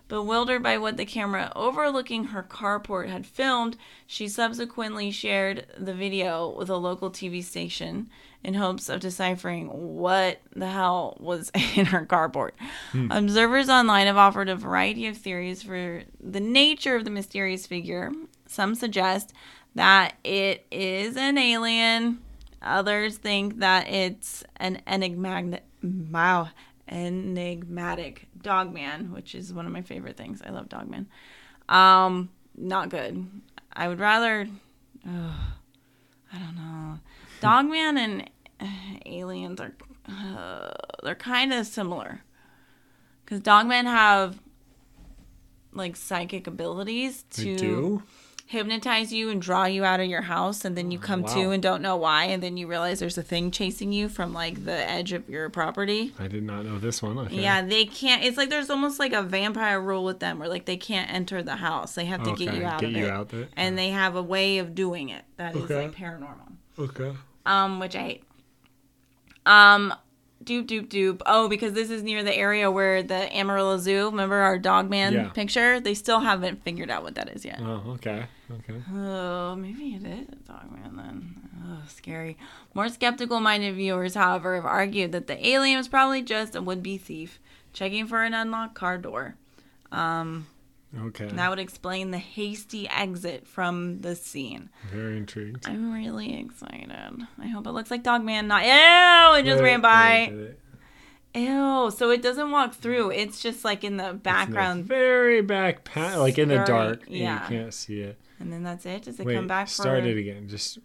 Bewildered 0.08 0.64
by 0.64 0.80
what 0.80 0.98
the 0.98 1.06
camera 1.06 1.52
overlooking 1.56 2.26
her 2.26 2.42
carport 2.42 3.08
had 3.08 3.28
filmed, 3.28 3.78
she 4.08 4.28
subsequently 4.28 5.12
shared 5.12 5.68
the 5.78 5.94
video 5.94 6.50
with 6.50 6.70
a 6.70 6.78
local 6.78 7.12
TV 7.12 7.44
station 7.44 8.10
in 8.44 8.54
hopes 8.54 8.88
of 8.90 9.00
deciphering 9.00 9.68
what 9.68 10.40
the 10.56 10.68
hell 10.68 11.18
was 11.20 11.52
in 11.76 11.88
her 11.88 12.06
carport. 12.06 12.52
Observers 13.10 13.70
online 13.70 14.08
have 14.08 14.18
offered 14.18 14.50
a 14.50 14.56
variety 14.56 15.08
of 15.08 15.18
theories 15.18 15.64
for 15.64 16.04
the 16.22 16.40
nature 16.40 16.96
of 16.96 17.04
the 17.04 17.10
mysterious 17.10 17.68
figure. 17.68 18.12
Some 18.48 18.76
suggest 18.76 19.34
that 19.76 20.16
it 20.24 20.66
is 20.72 21.18
an 21.18 21.38
alien. 21.38 22.20
Others 22.62 23.18
think 23.18 23.60
that 23.60 23.88
it's 23.88 24.44
an 24.58 24.82
enigmatic, 24.88 25.64
wow, 25.84 26.50
enigmatic 26.88 28.28
dogman, 28.42 29.12
which 29.12 29.36
is 29.36 29.54
one 29.54 29.66
of 29.66 29.72
my 29.72 29.82
favorite 29.82 30.18
things. 30.18 30.42
I 30.46 30.50
love 30.50 30.70
dogman. 30.70 31.08
Um, 31.70 32.30
not 32.56 32.90
good. 32.90 33.28
I 33.74 33.88
would 33.88 34.00
rather, 34.00 34.48
ugh, 35.08 35.34
I 36.34 36.40
don't 36.40 36.56
know, 36.56 37.00
dogman 37.40 37.98
and 37.98 38.30
uh, 38.60 38.66
aliens 39.06 39.60
are, 39.60 39.74
uh, 40.10 40.72
they're 41.04 41.16
kind 41.16 41.54
of 41.54 41.66
similar, 41.68 42.22
because 43.24 43.42
dogmen 43.42 43.86
have 43.86 44.40
like 45.74 45.96
psychic 45.96 46.48
abilities 46.48 47.24
to 47.32 48.02
hypnotize 48.48 49.12
you 49.12 49.30
and 49.30 49.42
draw 49.42 49.66
you 49.66 49.84
out 49.84 50.00
of 50.00 50.08
your 50.08 50.22
house 50.22 50.64
and 50.64 50.78
then 50.78 50.90
you 50.90 50.98
come 50.98 51.24
to 51.26 51.52
and 51.52 51.62
don't 51.62 51.82
know 51.82 51.98
why 51.98 52.24
and 52.24 52.42
then 52.42 52.56
you 52.56 52.66
realize 52.66 52.98
there's 53.00 53.18
a 53.18 53.22
thing 53.22 53.52
chasing 53.52 53.92
you 53.92 54.08
from 54.08 54.34
like 54.34 54.64
the 54.64 54.72
edge 54.90 55.12
of 55.12 55.28
your 55.30 55.50
property 55.50 56.14
I 56.18 56.30
did 56.30 56.44
not 56.44 56.64
know 56.66 56.80
this 56.80 57.04
one. 57.04 57.18
Okay. 57.20 57.42
yeah 57.42 57.62
they 57.62 57.84
can't 57.84 58.24
it's 58.24 58.38
like 58.38 58.50
there's 58.50 58.70
almost 58.70 59.00
like 59.00 59.12
a 59.12 59.22
vampire 59.22 59.82
rule 59.82 60.06
with 60.06 60.20
them 60.22 60.40
where 60.40 60.48
like 60.48 60.64
they 60.64 60.78
can't 60.78 61.12
enter 61.14 61.44
the 61.44 61.58
house 61.58 61.94
they 61.96 62.06
have 62.06 62.24
to 62.24 62.32
get 62.36 62.56
you 62.56 62.64
out 62.64 62.80
get 62.80 62.92
of 62.92 62.96
you 62.96 63.06
it 63.06 63.12
out 63.12 63.28
there. 63.30 63.50
and 63.58 63.78
they 63.78 63.90
have 63.90 64.16
a 64.16 64.24
way 64.24 64.60
of 64.60 64.74
doing 64.74 65.10
it 65.10 65.26
that 65.36 65.54
is 65.54 65.64
Okay. 65.64 65.84
like 65.88 65.92
paranormal 65.96 66.54
Okay. 66.80 67.14
um 67.46 67.80
which 67.80 67.96
i 67.96 68.00
hate 68.04 68.24
um 69.46 69.94
doop 70.44 70.66
doop 70.68 70.88
doop 70.88 71.22
oh 71.26 71.48
because 71.50 71.74
this 71.74 71.90
is 71.90 72.04
near 72.04 72.24
the 72.24 72.34
area 72.36 72.70
where 72.70 73.02
the 73.04 73.36
amarillo 73.36 73.78
zoo 73.78 74.06
remember 74.06 74.36
our 74.36 74.58
dogman 74.60 75.14
Yeah. 75.14 75.30
picture 75.30 75.80
they 75.80 75.94
still 75.94 76.20
haven't 76.20 76.64
figured 76.64 76.90
out 76.90 77.04
what 77.04 77.16
that 77.16 77.30
is 77.30 77.44
yet 77.44 77.60
Oh, 77.62 77.84
okay. 77.96 78.26
Okay. 78.50 78.82
Oh, 78.96 79.56
maybe 79.58 79.96
it 79.96 80.06
is 80.06 80.30
a 80.30 80.36
Dogman 80.50 80.96
then. 80.96 81.36
Oh, 81.68 81.82
scary. 81.90 82.38
More 82.74 82.88
skeptical 82.88 83.42
minded 83.42 83.76
viewers, 83.76 84.14
however, 84.16 84.56
have 84.56 84.64
argued 84.66 85.12
that 85.12 85.28
the 85.28 85.46
alien 85.46 85.76
was 85.78 85.90
probably 85.90 86.22
just 86.22 86.56
a 86.56 86.62
would 86.62 86.82
be 86.82 86.98
thief 86.98 87.40
checking 87.74 88.08
for 88.08 88.24
an 88.24 88.34
unlocked 88.34 88.74
car 88.74 88.98
door. 88.98 89.36
Um, 89.92 90.48
Okay. 90.98 91.28
that 91.28 91.50
would 91.50 91.60
explain 91.60 92.12
the 92.12 92.18
hasty 92.18 92.88
exit 92.90 93.46
from 93.46 94.00
the 94.00 94.16
scene. 94.16 94.70
Very 94.92 95.18
intrigued. 95.18 95.68
I'm 95.68 95.92
really 95.94 96.40
excited. 96.40 96.92
I 97.40 97.48
hope 97.48 97.68
it 97.68 97.72
looks 97.72 97.92
like 97.92 98.04
Dogman, 98.04 98.48
not. 98.48 98.64
Ew, 98.64 99.40
it 99.40 99.44
just 99.46 99.62
Wait, 99.62 99.70
ran 99.70 99.82
by. 99.82 100.32
wait, 100.34 100.56
Ew, 101.36 101.92
so 101.96 102.10
it 102.10 102.22
doesn't 102.22 102.52
walk 102.52 102.74
through. 102.74 103.12
It's 103.12 103.42
just 103.42 103.64
like 103.66 103.84
in 103.84 103.98
the 103.98 104.06
it's 104.06 104.12
in 104.12 104.18
the 104.18 104.24
background. 104.24 104.86
very 104.86 105.42
back, 105.42 105.88
like 105.96 106.38
in 106.40 106.50
the 106.50 106.64
dark. 106.64 107.04
yeah. 107.08 107.44
You 107.44 107.58
can't 107.60 107.74
see 107.74 108.02
it. 108.02 108.18
And 108.40 108.52
then 108.52 108.64
that's 108.64 108.86
it. 108.86 109.04
Does 109.04 109.20
it 109.20 109.26
Wait, 109.26 109.36
come 109.36 109.48
back 109.48 109.68
for 109.68 109.74
start 109.74 110.04
it 110.06 110.18
again. 110.18 110.48
Just 110.48 110.80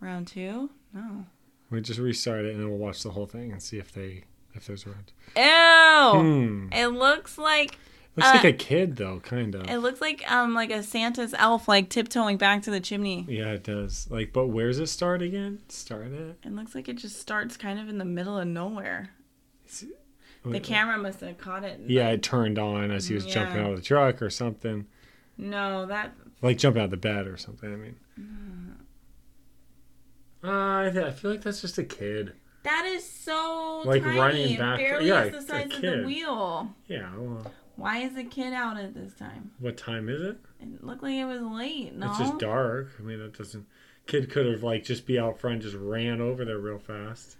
round 0.00 0.28
two? 0.28 0.70
No. 0.94 1.26
we 1.70 1.80
just 1.80 1.98
restart 2.00 2.44
it 2.44 2.52
and 2.54 2.60
then 2.62 2.68
we'll 2.68 2.78
watch 2.78 3.02
the 3.02 3.10
whole 3.10 3.26
thing 3.26 3.52
and 3.52 3.62
see 3.62 3.78
if 3.78 3.92
they 3.92 4.24
if 4.54 4.66
there's 4.66 4.86
rounds. 4.86 5.12
Ew. 5.36 6.20
Hmm. 6.22 6.68
It 6.72 6.88
looks 6.88 7.36
like 7.38 7.78
Looks 8.16 8.28
Uh, 8.28 8.32
like 8.34 8.44
a 8.44 8.52
kid 8.52 8.96
though, 8.96 9.20
kind 9.20 9.54
of. 9.54 9.70
it 9.70 9.78
looks 9.78 10.00
like 10.00 10.28
um 10.30 10.52
like 10.52 10.70
a 10.70 10.82
Santa's 10.82 11.32
elf 11.34 11.68
like 11.68 11.88
tiptoeing 11.88 12.36
back 12.38 12.62
to 12.62 12.70
the 12.70 12.80
chimney. 12.80 13.24
Yeah, 13.28 13.52
it 13.52 13.62
does. 13.64 14.08
Like, 14.10 14.32
but 14.32 14.48
where's 14.48 14.78
it 14.80 14.88
start 14.88 15.22
again? 15.22 15.60
Start 15.68 16.08
it. 16.08 16.36
It 16.44 16.52
looks 16.52 16.74
like 16.74 16.88
it 16.88 16.94
just 16.96 17.20
starts 17.20 17.56
kind 17.56 17.78
of 17.78 17.88
in 17.88 17.98
the 17.98 18.04
middle 18.04 18.36
of 18.38 18.46
nowhere. 18.48 19.10
The 20.44 20.58
camera 20.60 20.98
must 20.98 21.20
have 21.20 21.38
caught 21.38 21.64
it. 21.64 21.80
Yeah, 21.86 22.06
like- 22.06 22.14
it 22.14 22.22
turned 22.22 22.58
on 22.58 22.90
as 22.90 23.06
he 23.08 23.14
was 23.14 23.26
jumping 23.26 23.60
out 23.62 23.70
of 23.70 23.76
the 23.76 23.82
truck 23.82 24.20
or 24.22 24.30
something. 24.30 24.86
No, 25.38 25.86
that. 25.86 26.12
Like 26.42 26.58
jumping 26.58 26.80
out 26.82 26.86
of 26.86 26.90
the 26.90 26.96
bed 26.96 27.26
or 27.26 27.36
something. 27.36 27.72
I 27.72 27.76
mean. 27.76 27.96
Mm. 28.18 28.74
Uh, 30.42 30.88
I, 30.88 30.90
th- 30.92 31.04
I 31.04 31.10
feel 31.12 31.30
like 31.32 31.42
that's 31.42 31.60
just 31.60 31.78
a 31.78 31.84
kid. 31.84 32.32
That 32.62 32.84
is 32.86 33.08
so 33.08 33.82
Like 33.84 34.02
tiny. 34.02 34.18
running 34.18 34.58
back- 34.58 34.78
barely 34.78 35.08
yeah, 35.08 35.28
the 35.28 35.40
size 35.42 35.72
of 35.74 35.80
the 35.80 36.02
wheel. 36.06 36.74
Yeah. 36.88 37.10
Well, 37.16 37.52
Why 37.80 38.00
is 38.00 38.14
the 38.14 38.24
kid 38.24 38.52
out 38.52 38.76
at 38.76 38.92
this 38.92 39.14
time? 39.14 39.52
what 39.58 39.78
time 39.78 40.10
is 40.10 40.20
it? 40.20 40.36
It 40.60 40.84
looked 40.84 41.02
like 41.02 41.14
it 41.14 41.24
was 41.24 41.40
late. 41.40 41.94
No. 41.94 42.10
It's 42.10 42.18
just 42.18 42.38
dark. 42.38 42.90
I 42.98 43.02
mean, 43.02 43.18
it 43.18 43.38
doesn't. 43.38 43.66
Kid 44.06 44.30
could 44.30 44.44
have 44.44 44.62
like 44.62 44.84
just 44.84 45.06
be 45.06 45.18
out 45.18 45.40
front, 45.40 45.62
just 45.62 45.76
ran 45.76 46.20
over 46.20 46.44
there 46.44 46.58
real 46.58 46.78
fast. 46.78 47.38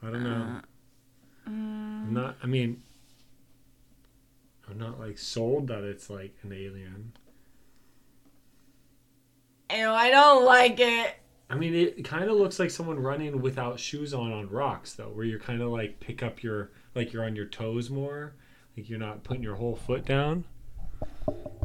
I 0.00 0.10
don't 0.10 0.22
know. 0.22 0.30
Uh, 0.30 0.60
I'm 1.44 2.06
mm, 2.08 2.12
not. 2.12 2.36
I 2.40 2.46
mean, 2.46 2.84
I'm 4.70 4.78
not 4.78 5.00
like 5.00 5.18
sold 5.18 5.66
that 5.66 5.82
it's 5.82 6.08
like 6.08 6.36
an 6.42 6.52
alien. 6.52 7.12
ew, 9.74 9.90
I 9.90 10.08
don't 10.10 10.44
like 10.44 10.78
it. 10.78 11.16
I 11.50 11.56
mean, 11.56 11.74
it 11.74 12.04
kind 12.04 12.30
of 12.30 12.36
looks 12.36 12.60
like 12.60 12.70
someone 12.70 13.00
running 13.00 13.42
without 13.42 13.80
shoes 13.80 14.14
on 14.14 14.32
on 14.32 14.48
rocks, 14.50 14.94
though, 14.94 15.08
where 15.08 15.24
you're 15.24 15.40
kind 15.40 15.60
of 15.60 15.70
like 15.70 15.98
pick 15.98 16.22
up 16.22 16.44
your 16.44 16.70
like 16.94 17.12
you're 17.12 17.24
on 17.24 17.34
your 17.34 17.46
toes 17.46 17.90
more, 17.90 18.34
like 18.76 18.88
you're 18.88 18.98
not 18.98 19.24
putting 19.24 19.42
your 19.42 19.56
whole 19.56 19.76
foot 19.76 20.04
down. 20.04 20.44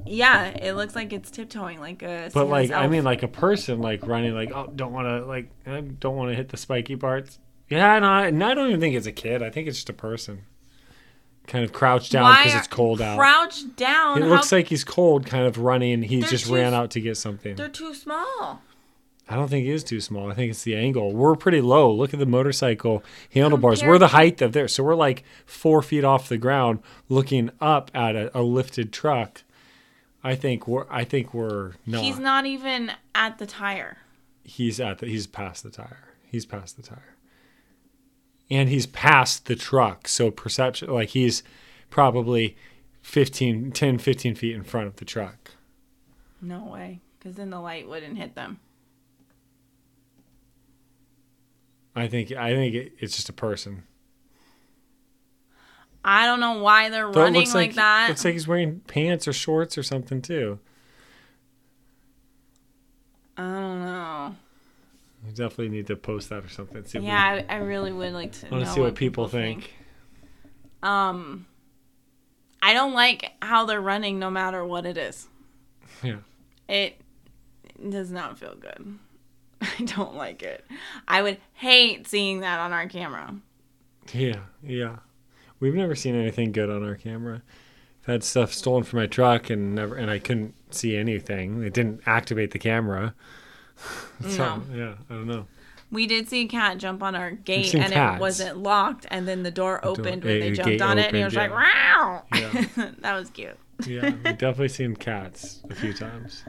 Yeah, 0.05 0.47
it 0.49 0.73
looks 0.73 0.95
like 0.95 1.11
it's 1.13 1.31
tiptoeing 1.31 1.79
like 1.79 2.03
a. 2.03 2.29
But 2.33 2.47
like, 2.47 2.69
Santa's 2.69 2.85
I 2.85 2.87
mean, 2.87 3.03
like 3.03 3.23
a 3.23 3.27
person 3.27 3.79
like 3.81 4.05
running, 4.05 4.33
like 4.35 4.51
oh, 4.53 4.71
don't 4.75 4.93
want 4.93 5.07
to 5.07 5.25
like 5.25 5.49
I 5.65 5.81
don't 5.81 6.15
want 6.15 6.29
to 6.31 6.35
hit 6.35 6.49
the 6.49 6.57
spiky 6.57 6.95
parts. 6.95 7.39
Yeah, 7.69 7.97
no, 7.99 8.07
I, 8.07 8.27
and 8.27 8.43
I 8.43 8.53
don't 8.53 8.67
even 8.67 8.79
think 8.79 8.95
it's 8.95 9.07
a 9.07 9.11
kid. 9.11 9.41
I 9.41 9.49
think 9.49 9.67
it's 9.67 9.77
just 9.77 9.89
a 9.89 9.93
person, 9.93 10.43
kind 11.47 11.65
of 11.65 11.73
crouched 11.73 12.11
down 12.11 12.31
because 12.37 12.59
it's 12.59 12.67
cold 12.67 13.01
out. 13.01 13.17
crouched 13.17 13.75
down. 13.75 14.19
It 14.19 14.23
how- 14.25 14.29
looks 14.29 14.51
like 14.51 14.67
he's 14.67 14.83
cold, 14.83 15.25
kind 15.25 15.47
of 15.47 15.57
running. 15.57 16.03
He 16.03 16.19
They're 16.19 16.29
just 16.29 16.45
too 16.45 16.55
ran 16.55 16.75
out 16.75 16.91
to 16.91 17.01
get 17.01 17.17
something. 17.17 17.55
they're 17.55 17.69
too 17.69 17.95
small. 17.95 18.61
I 19.27 19.35
don't 19.35 19.47
think 19.47 19.65
it 19.65 19.71
is 19.71 19.83
too 19.83 20.01
small. 20.01 20.29
I 20.29 20.35
think 20.35 20.51
it's 20.51 20.63
the 20.63 20.75
angle. 20.75 21.11
We're 21.11 21.35
pretty 21.35 21.61
low. 21.61 21.91
Look 21.91 22.13
at 22.13 22.19
the 22.19 22.27
motorcycle 22.27 23.03
handlebars. 23.33 23.83
we're 23.83 23.97
the 23.97 24.09
height 24.09 24.41
of 24.41 24.53
there. 24.53 24.67
So 24.67 24.83
we're 24.83 24.95
like 24.95 25.23
four 25.45 25.81
feet 25.81 26.03
off 26.03 26.29
the 26.29 26.37
ground 26.37 26.79
looking 27.09 27.49
up 27.59 27.89
at 27.95 28.15
a, 28.15 28.37
a 28.37 28.43
lifted 28.43 28.93
truck. 28.93 29.43
I 30.23 30.35
think 30.35 30.67
we're 30.67 30.85
I 30.89 31.03
think 31.03 31.33
we're 31.33 31.73
not. 31.85 32.03
He's 32.03 32.19
not 32.19 32.45
even 32.45 32.91
at 33.13 33.37
the 33.37 33.45
tire. 33.45 33.97
he's 34.43 34.79
at 34.79 34.99
the 34.99 35.07
he's 35.07 35.25
past 35.27 35.63
the 35.63 35.71
tire. 35.71 36.13
He's 36.23 36.45
past 36.45 36.77
the 36.77 36.83
tire. 36.83 37.15
And 38.49 38.69
he's 38.69 38.85
past 38.85 39.45
the 39.47 39.55
truck. 39.55 40.07
So 40.07 40.29
perception 40.29 40.89
like 40.91 41.09
he's 41.09 41.41
probably 41.89 42.55
15 43.01 43.71
10 43.71 43.97
15 43.97 44.35
feet 44.35 44.55
in 44.55 44.63
front 44.63 44.87
of 44.87 44.97
the 44.97 45.05
truck. 45.05 45.51
No 46.41 46.65
way, 46.65 47.01
because 47.17 47.35
then 47.35 47.49
the 47.49 47.59
light 47.59 47.87
wouldn't 47.87 48.17
hit 48.17 48.35
them. 48.35 48.59
I 51.95 52.07
think 52.07 52.31
I 52.31 52.53
think 52.53 52.75
it, 52.75 52.93
it's 52.99 53.15
just 53.15 53.29
a 53.29 53.33
person. 53.33 53.83
I 56.03 56.25
don't 56.27 56.39
know 56.39 56.59
why 56.61 56.89
they're 56.89 57.11
Though 57.11 57.21
running 57.23 57.45
like, 57.47 57.53
like 57.55 57.73
that. 57.75 58.09
Looks 58.09 58.23
like 58.25 58.33
he's 58.33 58.47
wearing 58.47 58.81
pants 58.81 59.27
or 59.27 59.33
shorts 59.33 59.77
or 59.77 59.83
something 59.83 60.21
too. 60.21 60.59
I 63.37 63.41
don't 63.43 63.83
know. 63.83 64.35
We 65.25 65.31
definitely 65.31 65.69
need 65.69 65.87
to 65.87 65.95
post 65.95 66.29
that 66.29 66.43
or 66.45 66.49
something. 66.49 66.83
See 66.85 66.99
if 66.99 67.01
we- 67.03 67.07
Yeah, 67.07 67.43
I, 67.49 67.55
I 67.55 67.57
really 67.57 67.91
would 67.91 68.13
like 68.13 68.31
to. 68.33 68.47
I 68.47 68.51
want 68.51 68.65
to 68.65 68.71
see 68.71 68.79
what 68.81 68.95
people 68.95 69.27
think. 69.27 69.73
Um, 70.83 71.47
I 72.61 72.73
don't 72.73 72.93
like 72.93 73.31
how 73.41 73.65
they're 73.65 73.81
running, 73.81 74.19
no 74.19 74.29
matter 74.29 74.63
what 74.63 74.85
it 74.85 74.97
is. 74.97 75.27
Yeah. 76.03 76.17
It 76.69 77.01
does 77.89 78.11
not 78.11 78.37
feel 78.37 78.55
good. 78.55 78.99
I 79.61 79.83
don't 79.83 80.15
like 80.15 80.43
it. 80.43 80.65
I 81.07 81.21
would 81.21 81.37
hate 81.53 82.07
seeing 82.07 82.41
that 82.41 82.59
on 82.59 82.73
our 82.73 82.87
camera. 82.87 83.35
Yeah, 84.13 84.41
yeah. 84.63 84.97
We've 85.59 85.73
never 85.73 85.95
seen 85.95 86.15
anything 86.15 86.51
good 86.51 86.69
on 86.69 86.83
our 86.83 86.95
camera. 86.95 87.41
I've 88.03 88.07
had 88.07 88.23
stuff 88.23 88.53
stolen 88.53 88.83
from 88.83 88.99
my 88.99 89.07
truck 89.07 89.49
and 89.49 89.73
never 89.75 89.95
and 89.95 90.11
I 90.11 90.19
couldn't 90.19 90.53
see 90.71 90.95
anything. 90.95 91.63
It 91.63 91.73
didn't 91.73 92.01
activate 92.05 92.51
the 92.51 92.59
camera. 92.59 93.15
so, 94.21 94.57
No. 94.57 94.63
yeah, 94.73 94.93
I 95.09 95.13
don't 95.13 95.27
know. 95.27 95.47
We 95.91 96.07
did 96.07 96.27
see 96.27 96.41
a 96.43 96.47
cat 96.47 96.77
jump 96.77 97.03
on 97.03 97.15
our 97.15 97.31
gate, 97.31 97.73
and 97.73 97.93
cats. 97.93 98.17
it 98.17 98.19
wasn't 98.19 98.57
locked, 98.57 99.05
and 99.09 99.27
then 99.27 99.43
the 99.43 99.51
door 99.51 99.79
opened 99.85 100.23
when 100.23 100.37
eh, 100.37 100.39
they 100.39 100.51
jumped 100.51 100.81
on 100.81 100.97
it, 100.97 101.07
and 101.07 101.17
he 101.17 101.23
was 101.23 101.37
opened, 101.37 101.53
like, 101.53 101.73
"Wow!" 101.73 102.23
Yeah. 102.33 102.91
that 102.99 103.13
was 103.13 103.29
cute. 103.29 103.57
Yeah, 103.85 104.09
we've 104.09 104.37
definitely 104.37 104.69
seen 104.69 104.95
cats 104.95 105.61
a 105.69 105.75
few 105.75 105.93
times. 105.93 106.43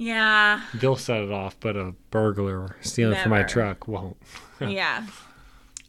Yeah, 0.00 0.62
They'll 0.74 0.94
set 0.94 1.22
it 1.22 1.32
off, 1.32 1.58
but 1.58 1.76
a 1.76 1.92
burglar 2.10 2.76
stealing 2.82 3.18
from 3.18 3.30
my 3.30 3.42
truck 3.42 3.88
won't. 3.88 4.16
yeah. 4.60 5.04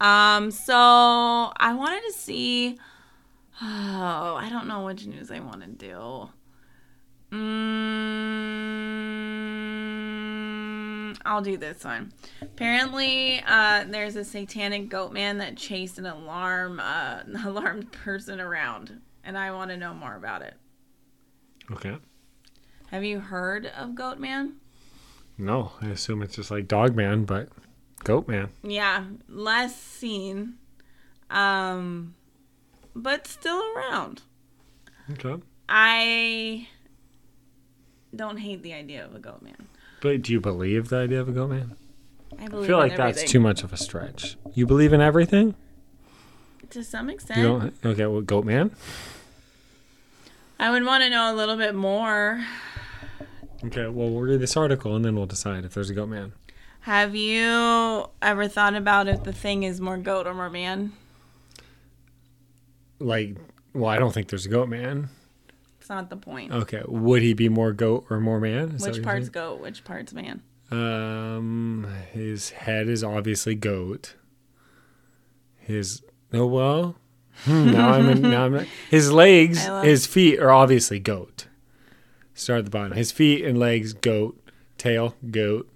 Um. 0.01 0.49
So 0.49 0.73
I 0.75 1.75
wanted 1.75 2.01
to 2.07 2.13
see. 2.13 2.79
Oh, 3.61 4.35
I 4.35 4.47
don't 4.49 4.67
know 4.67 4.85
which 4.85 5.05
news 5.05 5.29
I 5.29 5.41
want 5.41 5.61
to 5.61 5.67
do. 5.67 6.29
Mm, 7.31 7.99
I'll 11.23 11.41
do 11.41 11.57
this 11.57 11.83
one. 11.83 12.11
Apparently, 12.41 13.43
uh, 13.45 13.85
there's 13.87 14.15
a 14.15 14.23
satanic 14.23 14.89
goat 14.89 15.13
man 15.13 15.37
that 15.37 15.55
chased 15.55 15.99
an 15.99 16.07
alarm, 16.07 16.79
uh, 16.79 17.19
alarmed 17.45 17.91
person 17.91 18.39
around, 18.39 19.01
and 19.23 19.37
I 19.37 19.51
want 19.51 19.69
to 19.69 19.77
know 19.77 19.93
more 19.93 20.15
about 20.15 20.41
it. 20.41 20.55
Okay. 21.71 21.95
Have 22.91 23.03
you 23.03 23.19
heard 23.19 23.65
of 23.67 23.95
Goat 23.95 24.19
Man? 24.19 24.55
No, 25.37 25.73
I 25.81 25.87
assume 25.87 26.21
it's 26.21 26.35
just 26.35 26.51
like 26.51 26.67
Dog 26.67 26.95
Man, 26.95 27.25
but 27.25 27.49
Goat 28.03 28.27
Man. 28.27 28.49
Yeah, 28.63 29.05
less 29.27 29.75
seen, 29.75 30.55
um, 31.29 32.15
but 32.95 33.27
still 33.27 33.61
around. 33.75 34.23
Okay. 35.11 35.41
I 35.67 36.67
don't 38.15 38.37
hate 38.37 38.63
the 38.63 38.73
idea 38.73 39.05
of 39.05 39.15
a 39.15 39.19
goat 39.19 39.41
man. 39.41 39.67
But 40.01 40.23
do 40.23 40.33
you 40.33 40.41
believe 40.41 40.89
the 40.89 40.97
idea 40.97 41.21
of 41.21 41.29
a 41.29 41.31
Goat 41.31 41.49
Man? 41.49 41.75
I 42.39 42.45
I 42.45 42.47
believe 42.47 42.67
feel 42.67 42.81
in 42.81 42.89
like 42.89 42.97
that's 42.97 43.23
too 43.23 43.39
much 43.39 43.63
of 43.63 43.73
a 43.73 43.77
stretch. 43.77 44.37
You 44.53 44.65
believe 44.65 44.93
in 44.93 45.01
everything? 45.01 45.55
to 46.71 46.83
some 46.83 47.09
extent. 47.09 47.39
You 47.39 47.45
don't? 47.45 47.73
Okay, 47.85 48.05
well, 48.05 48.21
Goat 48.21 48.45
Man. 48.45 48.71
I 50.59 50.71
would 50.71 50.83
want 50.83 51.03
to 51.03 51.09
know 51.09 51.33
a 51.33 51.35
little 51.35 51.57
bit 51.57 51.73
more. 51.73 52.43
Okay, 53.65 53.87
well, 53.87 54.09
we'll 54.09 54.21
read 54.21 54.39
this 54.39 54.55
article 54.55 54.95
and 54.95 55.03
then 55.03 55.15
we'll 55.15 55.25
decide 55.25 55.65
if 55.65 55.73
there's 55.73 55.89
a 55.89 55.93
Goat 55.93 56.07
Man. 56.09 56.33
Have 56.81 57.15
you 57.15 58.05
ever 58.21 58.47
thought 58.47 58.73
about 58.73 59.07
if 59.07 59.23
the 59.23 59.33
thing 59.33 59.63
is 59.63 59.81
more 59.81 59.97
goat 59.97 60.25
or 60.27 60.33
more 60.33 60.49
man? 60.49 60.93
Like, 62.99 63.35
well, 63.73 63.89
I 63.89 63.97
don't 63.97 64.13
think 64.13 64.29
there's 64.29 64.45
a 64.45 64.49
Goat 64.49 64.69
Man. 64.69 65.09
It's 65.79 65.89
not 65.89 66.09
the 66.09 66.17
point. 66.17 66.51
Okay, 66.53 66.83
would 66.87 67.21
he 67.21 67.33
be 67.33 67.49
more 67.49 67.73
goat 67.73 68.05
or 68.09 68.19
more 68.19 68.39
man? 68.39 68.71
Is 68.71 68.85
which 68.85 69.03
part's 69.03 69.29
goat? 69.29 69.59
Which 69.59 69.83
part's 69.83 70.13
man? 70.13 70.41
Um, 70.71 71.87
his 72.11 72.51
head 72.51 72.87
is 72.87 73.03
obviously 73.03 73.55
goat. 73.55 74.15
His 75.57 76.03
oh 76.31 76.45
well, 76.45 76.95
hmm, 77.43 77.71
now 77.71 77.89
I'm 77.89 78.07
in, 78.09 78.21
now 78.21 78.45
I'm 78.45 78.65
his 78.89 79.11
legs, 79.11 79.67
love- 79.67 79.83
his 79.83 80.05
feet 80.05 80.39
are 80.39 80.51
obviously 80.51 80.99
goat. 80.99 81.47
Start 82.39 82.59
at 82.59 82.65
the 82.65 82.71
bottom. 82.71 82.93
His 82.93 83.11
feet 83.11 83.43
and 83.43 83.57
legs 83.59 83.93
goat. 83.93 84.39
Tail 84.77 85.15
goat. 85.29 85.69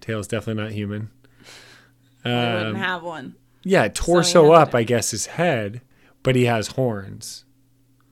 Tail's 0.00 0.26
definitely 0.26 0.62
not 0.62 0.72
human. 0.72 1.10
I 2.24 2.28
wouldn't 2.54 2.68
Um, 2.68 2.74
have 2.76 3.02
one. 3.02 3.34
yeah, 3.64 3.88
torso 3.88 4.50
has 4.52 4.68
up. 4.68 4.74
I 4.74 4.82
guess 4.82 5.10
his 5.10 5.26
head, 5.26 5.82
but 6.22 6.36
he 6.36 6.46
has 6.46 6.68
horns. 6.68 7.44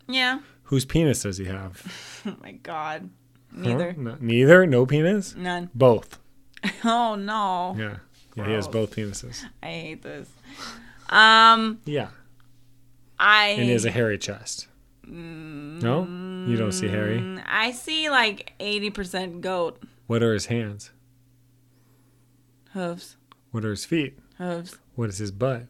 Yeah. 0.07 0.41
Whose 0.65 0.85
penis 0.85 1.23
does 1.23 1.39
he 1.39 1.47
have? 1.47 1.83
Oh 2.27 2.37
my 2.43 2.53
god. 2.53 3.09
Huh? 3.55 3.61
Neither. 3.63 3.93
No, 3.97 4.17
neither. 4.21 4.67
No 4.67 4.85
penis. 4.85 5.35
None. 5.37 5.71
Both. 5.75 6.19
Oh 6.85 7.15
no. 7.15 7.75
Yeah. 7.79 7.97
Yeah, 8.37 8.47
he 8.49 8.53
has 8.53 8.69
both 8.69 8.95
penises. 8.95 9.45
I 9.63 9.67
hate 9.67 10.03
this. 10.03 10.29
Um, 11.09 11.81
Yeah. 11.87 12.09
I. 13.19 13.49
And 13.51 13.63
he 13.65 13.71
has 13.71 13.85
a 13.87 13.91
hairy 13.91 14.19
chest. 14.19 14.67
No? 15.07 16.05
You 16.47 16.57
don't 16.57 16.73
see 16.73 16.89
hairy? 16.89 17.19
Mm, 17.19 17.43
I 17.47 17.73
see 17.73 18.09
like 18.11 18.53
eighty 18.61 18.91
percent 18.91 19.41
goat 19.41 19.83
What 20.07 20.23
are 20.23 20.33
his 20.33 20.47
hands? 20.47 20.91
hooves. 22.73 23.17
What 23.51 23.65
are 23.65 23.71
his 23.71 23.85
feet? 23.85 24.19
Hooves. 24.39 24.79
What 24.95 25.09
is 25.09 25.19
his 25.19 25.31
butt? 25.33 25.67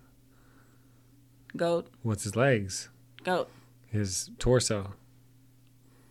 Goat. 1.57 1.89
What's 2.03 2.25
his 2.25 2.37
legs? 2.37 2.89
Goat. 3.25 3.49
His 3.91 4.31
torso. 4.39 4.95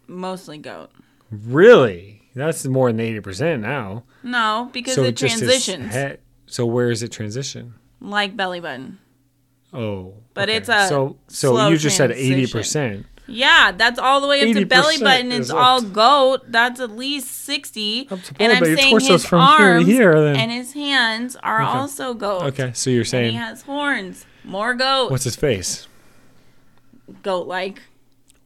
Mostly 0.07 0.57
goat. 0.57 0.91
Really? 1.29 2.21
That's 2.33 2.65
more 2.65 2.91
than 2.91 2.99
80% 3.21 3.59
now. 3.61 4.03
No, 4.23 4.69
because 4.71 4.95
so 4.95 5.03
it 5.03 5.15
just 5.15 5.39
his 5.39 5.41
transitions 5.41 5.93
head- 5.93 6.19
so 6.45 6.65
where 6.65 6.89
is 6.89 7.03
it 7.03 7.11
transition? 7.11 7.73
like 7.99 8.37
belly 8.37 8.59
button. 8.59 8.99
Oh, 9.73 10.13
But 10.33 10.47
it's 10.49 10.69
a 10.69 10.87
so 10.87 11.17
so 11.27 11.53
slow 11.55 11.67
you 11.69 11.77
just 11.77 11.97
said 11.97 12.07
transition. 12.07 12.33
eighty 12.33 12.51
percent. 12.51 13.05
Yeah, 13.27 13.71
that's 13.73 13.99
all 13.99 14.21
the 14.21 14.27
way 14.27 14.41
up 14.41 14.55
to 14.55 14.65
80% 14.65 14.69
belly 14.69 14.97
button. 14.99 15.31
It's 15.31 15.49
all 15.49 15.81
goat. 15.81 16.43
That's 16.51 16.79
at 16.79 16.91
least 16.91 17.27
sixty. 17.29 18.07
Up 18.09 18.21
to 18.21 18.35
and 18.39 18.53
I'm 18.53 18.63
saying 18.63 18.99
his 19.01 19.25
from 19.25 19.39
here 19.41 19.57
to 19.57 19.63
arms 19.63 19.85
here, 19.87 20.21
then. 20.23 20.35
and 20.37 20.51
his 20.51 20.73
hands 20.73 21.35
are 21.37 21.61
Okay. 21.61 21.71
also 21.71 22.13
goat. 22.13 22.43
Okay, 22.43 22.71
so 22.73 22.89
you're 22.89 23.05
And 23.13 23.25
he 23.31 23.33
has 23.33 23.63
horns. 23.63 24.25
More 24.43 24.73
goat. 24.73 25.11
what's 25.11 25.25
his 25.25 25.35
face? 25.35 25.87
goat 27.21 27.47
like? 27.47 27.81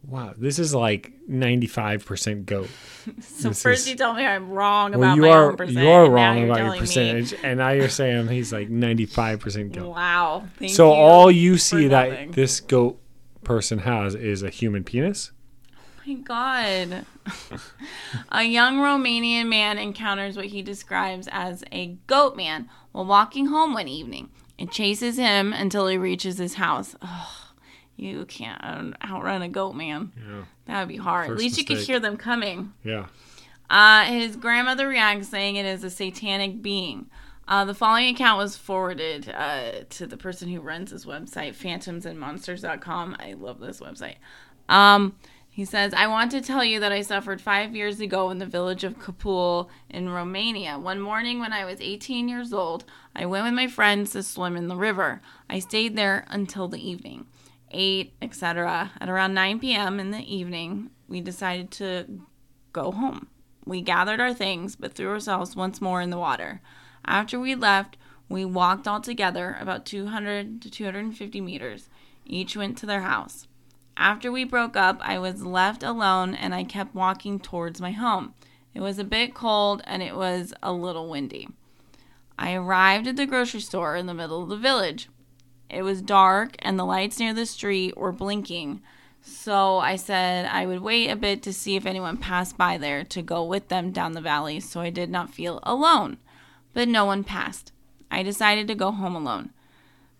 Wow, 0.07 0.33
this 0.35 0.57
is 0.57 0.73
like 0.73 1.11
ninety 1.27 1.67
five 1.67 2.05
percent 2.05 2.45
goat. 2.47 2.69
So 3.21 3.49
This 3.49 3.61
first 3.63 3.81
is- 3.81 3.89
you 3.89 3.95
tell 3.95 4.13
me 4.13 4.25
I'm 4.25 4.49
wrong 4.51 4.91
Well, 4.91 5.01
about 5.03 5.15
you 5.15 5.21
my 5.23 5.29
are 5.29 5.49
own 5.51 5.57
percent. 5.57 5.77
you 5.79 5.89
are 5.89 6.09
wrong 6.09 6.43
about 6.43 6.59
your 6.59 6.71
me- 6.73 6.79
percentage, 6.79 7.33
and 7.43 7.57
now 7.57 7.69
you're 7.69 7.89
saying 7.89 8.27
he's 8.27 8.51
like 8.53 8.69
ninety 8.69 9.05
five 9.07 9.39
percent 9.39 9.73
goat. 9.73 9.89
Wow. 9.95 10.45
Thank 10.59 10.71
so 10.73 10.91
all 10.91 11.31
you 11.31 11.57
see 11.57 11.87
that 11.89 12.31
this 12.33 12.59
goat 12.59 12.99
person 13.43 13.79
has 13.79 14.15
is 14.15 14.43
a 14.43 14.49
human 14.49 14.83
penis. 14.83 15.31
Oh 15.73 15.79
my 16.07 16.13
God. 16.15 17.05
a 18.29 18.43
young 18.43 18.77
Romanian 18.77 19.47
man 19.47 19.77
encounters 19.77 20.35
what 20.35 20.47
he 20.47 20.61
describes 20.61 21.27
as 21.31 21.63
a 21.71 21.97
goat 22.07 22.35
man 22.35 22.69
while 22.91 23.05
walking 23.05 23.47
home 23.47 23.73
one 23.73 23.87
evening 23.87 24.29
and 24.57 24.71
chases 24.71 25.17
him 25.17 25.53
until 25.53 25.87
he 25.87 25.97
reaches 25.97 26.37
his 26.37 26.55
house. 26.55 26.95
Ugh, 27.01 27.27
you 27.95 28.25
can't 28.25 28.61
outrun 29.03 29.41
a 29.41 29.49
goat 29.49 29.73
man. 29.73 30.11
Yeah, 30.17 30.43
That 30.65 30.79
would 30.79 30.87
be 30.89 30.97
hard. 30.97 31.25
At 31.25 31.29
First 31.33 31.39
least 31.43 31.57
you 31.57 31.65
could 31.65 31.77
hear 31.79 31.99
them 31.99 32.17
coming. 32.17 32.73
yeah. 32.83 33.07
Uh, 33.69 34.03
his 34.03 34.35
grandmother 34.35 34.85
reacts 34.85 35.29
saying 35.29 35.55
it 35.55 35.65
is 35.65 35.83
a 35.85 35.89
satanic 35.89 36.61
being. 36.61 37.05
Uh, 37.51 37.65
the 37.65 37.73
following 37.73 38.15
account 38.15 38.37
was 38.37 38.55
forwarded 38.55 39.27
uh, 39.27 39.83
to 39.89 40.07
the 40.07 40.15
person 40.15 40.47
who 40.47 40.61
runs 40.61 40.89
this 40.89 41.03
website, 41.03 41.53
phantomsandmonsters.com. 41.53 43.17
I 43.19 43.33
love 43.33 43.59
this 43.59 43.81
website. 43.81 44.15
Um, 44.69 45.17
he 45.49 45.65
says, 45.65 45.93
I 45.93 46.07
want 46.07 46.31
to 46.31 46.39
tell 46.39 46.63
you 46.63 46.79
that 46.79 46.93
I 46.93 47.01
suffered 47.01 47.41
five 47.41 47.75
years 47.75 47.99
ago 47.99 48.29
in 48.29 48.37
the 48.37 48.45
village 48.45 48.85
of 48.85 48.99
Capul 48.99 49.67
in 49.89 50.07
Romania. 50.07 50.79
One 50.79 51.01
morning 51.01 51.41
when 51.41 51.51
I 51.51 51.65
was 51.65 51.81
18 51.81 52.29
years 52.29 52.53
old, 52.53 52.85
I 53.13 53.25
went 53.25 53.43
with 53.43 53.53
my 53.53 53.67
friends 53.67 54.11
to 54.11 54.23
swim 54.23 54.55
in 54.55 54.69
the 54.69 54.77
river. 54.77 55.21
I 55.49 55.59
stayed 55.59 55.97
there 55.97 56.23
until 56.29 56.69
the 56.69 56.79
evening, 56.79 57.25
ate, 57.69 58.13
etc. 58.21 58.91
At 59.01 59.09
around 59.09 59.33
9 59.33 59.59
p.m. 59.59 59.99
in 59.99 60.11
the 60.11 60.23
evening, 60.23 60.89
we 61.09 61.19
decided 61.19 61.69
to 61.71 62.05
go 62.71 62.93
home. 62.93 63.27
We 63.65 63.81
gathered 63.81 64.21
our 64.21 64.33
things, 64.33 64.77
but 64.77 64.93
threw 64.93 65.09
ourselves 65.09 65.53
once 65.53 65.81
more 65.81 65.99
in 65.99 66.11
the 66.11 66.17
water. 66.17 66.61
After 67.05 67.39
we 67.39 67.55
left, 67.55 67.97
we 68.29 68.45
walked 68.45 68.87
all 68.87 69.01
together 69.01 69.57
about 69.59 69.85
200 69.85 70.61
to 70.61 70.69
250 70.69 71.41
meters. 71.41 71.89
Each 72.25 72.55
went 72.55 72.77
to 72.77 72.85
their 72.85 73.01
house. 73.01 73.47
After 73.97 74.31
we 74.31 74.43
broke 74.45 74.75
up, 74.77 74.99
I 75.01 75.19
was 75.19 75.43
left 75.43 75.83
alone 75.83 76.33
and 76.33 76.55
I 76.55 76.63
kept 76.63 76.95
walking 76.95 77.39
towards 77.39 77.81
my 77.81 77.91
home. 77.91 78.33
It 78.73 78.79
was 78.79 78.97
a 78.99 79.03
bit 79.03 79.33
cold 79.33 79.81
and 79.85 80.01
it 80.01 80.15
was 80.15 80.53
a 80.63 80.71
little 80.71 81.09
windy. 81.09 81.49
I 82.39 82.53
arrived 82.53 83.07
at 83.07 83.17
the 83.17 83.25
grocery 83.25 83.59
store 83.59 83.95
in 83.95 84.05
the 84.05 84.13
middle 84.13 84.41
of 84.41 84.49
the 84.49 84.57
village. 84.57 85.09
It 85.69 85.83
was 85.83 86.01
dark 86.01 86.55
and 86.59 86.79
the 86.79 86.85
lights 86.85 87.19
near 87.19 87.33
the 87.33 87.45
street 87.45 87.97
were 87.97 88.11
blinking. 88.11 88.81
So 89.21 89.77
I 89.77 89.97
said 89.97 90.45
I 90.45 90.65
would 90.65 90.81
wait 90.81 91.09
a 91.09 91.15
bit 91.15 91.43
to 91.43 91.53
see 91.53 91.75
if 91.75 91.85
anyone 91.85 92.17
passed 92.17 92.57
by 92.57 92.77
there 92.77 93.03
to 93.03 93.21
go 93.21 93.43
with 93.43 93.67
them 93.67 93.91
down 93.91 94.13
the 94.13 94.21
valley 94.21 94.59
so 94.59 94.81
I 94.81 94.89
did 94.89 95.09
not 95.09 95.33
feel 95.33 95.59
alone. 95.63 96.17
But 96.73 96.87
no 96.87 97.05
one 97.05 97.23
passed. 97.23 97.71
I 98.09 98.23
decided 98.23 98.67
to 98.67 98.75
go 98.75 98.91
home 98.91 99.15
alone. 99.15 99.51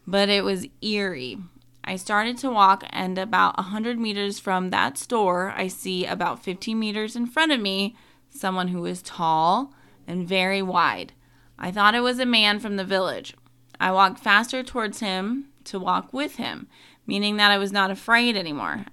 But 0.08 0.30
it 0.30 0.44
was 0.44 0.68
eerie. 0.82 1.38
I 1.84 1.96
started 1.96 2.38
to 2.40 2.50
walk, 2.50 2.84
and 2.92 3.18
about 3.18 3.56
a 3.58 3.64
100 3.64 4.00
meters 4.00 4.40
from 4.40 4.70
that 4.70 4.98
store, 4.98 5.54
I 5.56 5.68
see 5.68 6.06
about 6.06 6.44
15 6.44 6.78
meters 6.78 7.16
in 7.16 7.26
front 7.26 7.52
of 7.52 7.60
me 7.60 7.96
someone 8.30 8.70
who 8.70 8.86
is 8.86 9.02
tall 9.02 9.74
and 10.08 10.28
very 10.28 10.62
wide. 10.62 11.14
I 11.58 11.72
thought 11.72 11.96
it 11.96 12.02
was 12.02 12.20
a 12.20 12.26
man 12.26 12.60
from 12.60 12.76
the 12.76 12.86
village. 12.86 13.36
I 13.80 13.92
walked 13.92 14.20
faster 14.20 14.64
towards 14.64 15.00
him 15.00 15.48
to 15.66 15.80
walk 15.80 16.14
with 16.14 16.36
him, 16.38 16.68
meaning 17.06 17.38
that 17.38 17.52
I 17.52 17.58
was 17.58 17.72
not 17.72 17.92
afraid 17.92 18.36
anymore. 18.36 18.86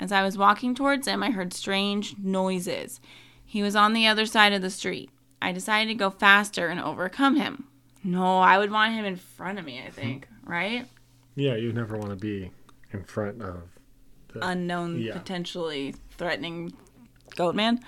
As 0.00 0.12
I 0.12 0.22
was 0.22 0.38
walking 0.38 0.74
towards 0.74 1.08
him, 1.08 1.22
I 1.22 1.30
heard 1.30 1.52
strange 1.52 2.16
noises. 2.18 3.00
He 3.44 3.62
was 3.62 3.74
on 3.74 3.92
the 3.92 4.06
other 4.06 4.26
side 4.26 4.52
of 4.52 4.62
the 4.62 4.70
street. 4.70 5.10
I 5.40 5.52
decided 5.52 5.88
to 5.88 5.94
go 5.94 6.10
faster 6.10 6.68
and 6.68 6.80
overcome 6.80 7.36
him. 7.36 7.64
No, 8.04 8.38
I 8.38 8.58
would 8.58 8.70
want 8.70 8.94
him 8.94 9.04
in 9.04 9.16
front 9.16 9.58
of 9.58 9.64
me, 9.64 9.82
I 9.86 9.90
think, 9.90 10.28
right? 10.44 10.86
Yeah, 11.34 11.54
you 11.56 11.72
never 11.72 11.96
want 11.96 12.10
to 12.10 12.16
be 12.16 12.50
in 12.92 13.04
front 13.04 13.42
of. 13.42 13.62
Unknown, 14.40 15.00
Yeah. 15.00 15.14
potentially 15.14 15.94
threatening 16.16 16.72
goat 17.36 17.54
man. 17.54 17.80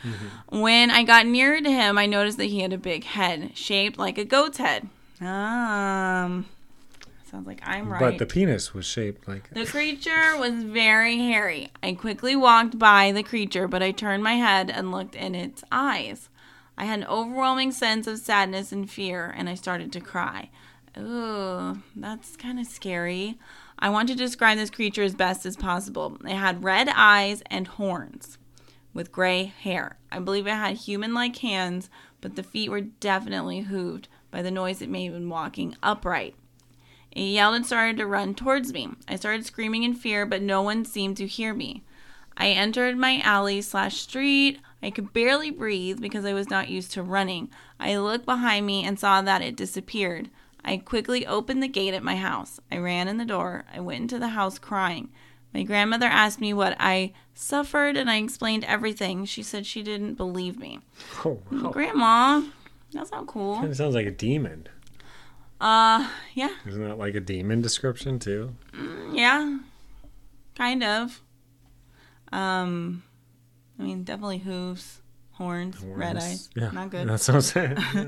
When 0.48 0.90
I 0.90 1.02
got 1.04 1.26
nearer 1.26 1.60
to 1.60 1.70
him, 1.70 1.96
I 1.98 2.06
noticed 2.06 2.38
that 2.38 2.46
he 2.46 2.60
had 2.60 2.72
a 2.72 2.78
big 2.78 3.04
head 3.04 3.56
shaped 3.56 3.98
like 3.98 4.18
a 4.18 4.24
goat's 4.24 4.58
head. 4.58 4.88
Um, 5.20 6.46
sounds 7.30 7.46
like 7.46 7.60
I'm 7.64 7.88
right. 7.92 8.00
But 8.00 8.18
the 8.18 8.26
penis 8.26 8.74
was 8.74 8.86
shaped 8.86 9.28
like. 9.28 9.50
The 9.50 9.64
creature 9.76 10.36
was 10.38 10.62
very 10.64 11.18
hairy. 11.18 11.70
I 11.82 11.92
quickly 11.92 12.34
walked 12.34 12.78
by 12.78 13.12
the 13.12 13.22
creature, 13.22 13.68
but 13.68 13.82
I 13.82 13.92
turned 13.92 14.22
my 14.24 14.34
head 14.34 14.70
and 14.70 14.90
looked 14.90 15.14
in 15.14 15.34
its 15.34 15.62
eyes. 15.70 16.28
I 16.80 16.84
had 16.84 17.00
an 17.00 17.08
overwhelming 17.08 17.72
sense 17.72 18.06
of 18.06 18.20
sadness 18.20 18.72
and 18.72 18.90
fear, 18.90 19.34
and 19.36 19.50
I 19.50 19.54
started 19.54 19.92
to 19.92 20.00
cry. 20.00 20.48
Ooh, 20.96 21.82
that's 21.94 22.36
kind 22.36 22.58
of 22.58 22.66
scary. 22.66 23.38
I 23.78 23.90
want 23.90 24.08
to 24.08 24.14
describe 24.14 24.56
this 24.56 24.70
creature 24.70 25.02
as 25.02 25.14
best 25.14 25.44
as 25.44 25.58
possible. 25.58 26.16
It 26.24 26.36
had 26.36 26.64
red 26.64 26.88
eyes 26.88 27.42
and 27.50 27.66
horns 27.66 28.38
with 28.94 29.12
gray 29.12 29.52
hair. 29.60 29.98
I 30.10 30.20
believe 30.20 30.46
it 30.46 30.54
had 30.54 30.78
human 30.78 31.12
like 31.12 31.36
hands, 31.36 31.90
but 32.22 32.36
the 32.36 32.42
feet 32.42 32.70
were 32.70 32.80
definitely 32.80 33.64
hooved 33.64 34.08
by 34.30 34.40
the 34.40 34.50
noise 34.50 34.80
it 34.80 34.88
made 34.88 35.12
when 35.12 35.28
walking 35.28 35.76
upright. 35.82 36.34
It 37.10 37.24
yelled 37.24 37.56
and 37.56 37.66
started 37.66 37.98
to 37.98 38.06
run 38.06 38.34
towards 38.34 38.72
me. 38.72 38.88
I 39.06 39.16
started 39.16 39.44
screaming 39.44 39.82
in 39.82 39.92
fear, 39.92 40.24
but 40.24 40.40
no 40.40 40.62
one 40.62 40.86
seemed 40.86 41.18
to 41.18 41.26
hear 41.26 41.52
me. 41.52 41.84
I 42.40 42.48
entered 42.48 42.96
my 42.96 43.20
alley 43.22 43.60
slash 43.60 43.98
street. 43.98 44.60
I 44.82 44.90
could 44.90 45.12
barely 45.12 45.50
breathe 45.50 46.00
because 46.00 46.24
I 46.24 46.32
was 46.32 46.48
not 46.48 46.70
used 46.70 46.90
to 46.92 47.02
running. 47.02 47.50
I 47.78 47.98
looked 47.98 48.24
behind 48.24 48.64
me 48.64 48.82
and 48.82 48.98
saw 48.98 49.20
that 49.20 49.42
it 49.42 49.56
disappeared. 49.56 50.30
I 50.64 50.78
quickly 50.78 51.26
opened 51.26 51.62
the 51.62 51.68
gate 51.68 51.92
at 51.92 52.02
my 52.02 52.16
house. 52.16 52.58
I 52.72 52.78
ran 52.78 53.08
in 53.08 53.18
the 53.18 53.26
door. 53.26 53.64
I 53.74 53.80
went 53.80 54.00
into 54.00 54.18
the 54.18 54.28
house 54.28 54.58
crying. 54.58 55.10
My 55.52 55.64
grandmother 55.64 56.06
asked 56.06 56.40
me 56.40 56.54
what 56.54 56.76
I 56.80 57.12
suffered, 57.34 57.98
and 57.98 58.10
I 58.10 58.16
explained 58.16 58.64
everything. 58.64 59.26
She 59.26 59.42
said 59.42 59.66
she 59.66 59.82
didn't 59.82 60.14
believe 60.14 60.58
me. 60.58 60.80
Oh, 61.24 61.42
wow. 61.50 61.70
Grandma, 61.70 62.42
that's 62.90 63.10
not 63.10 63.26
cool. 63.26 63.56
Kind 63.56 63.76
sounds 63.76 63.94
like 63.94 64.06
a 64.06 64.10
demon. 64.10 64.66
Uh, 65.60 66.08
yeah, 66.32 66.54
Isn't 66.66 66.88
that 66.88 66.96
like 66.96 67.14
a 67.14 67.20
demon 67.20 67.60
description 67.60 68.18
too? 68.18 68.54
Yeah, 69.12 69.58
kind 70.54 70.82
of. 70.82 71.20
Um, 72.32 73.02
I 73.78 73.82
mean, 73.82 74.04
definitely 74.04 74.38
hooves, 74.38 75.00
horns, 75.32 75.76
red 75.82 76.16
eyes. 76.16 76.48
Yeah, 76.54 76.70
Not 76.70 76.90
good. 76.90 77.08
That's 77.08 77.28
what 77.28 77.34
I'm 77.36 77.40
saying. 77.40 77.76
Yeah. 77.94 78.04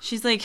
She's 0.00 0.22
like, 0.22 0.44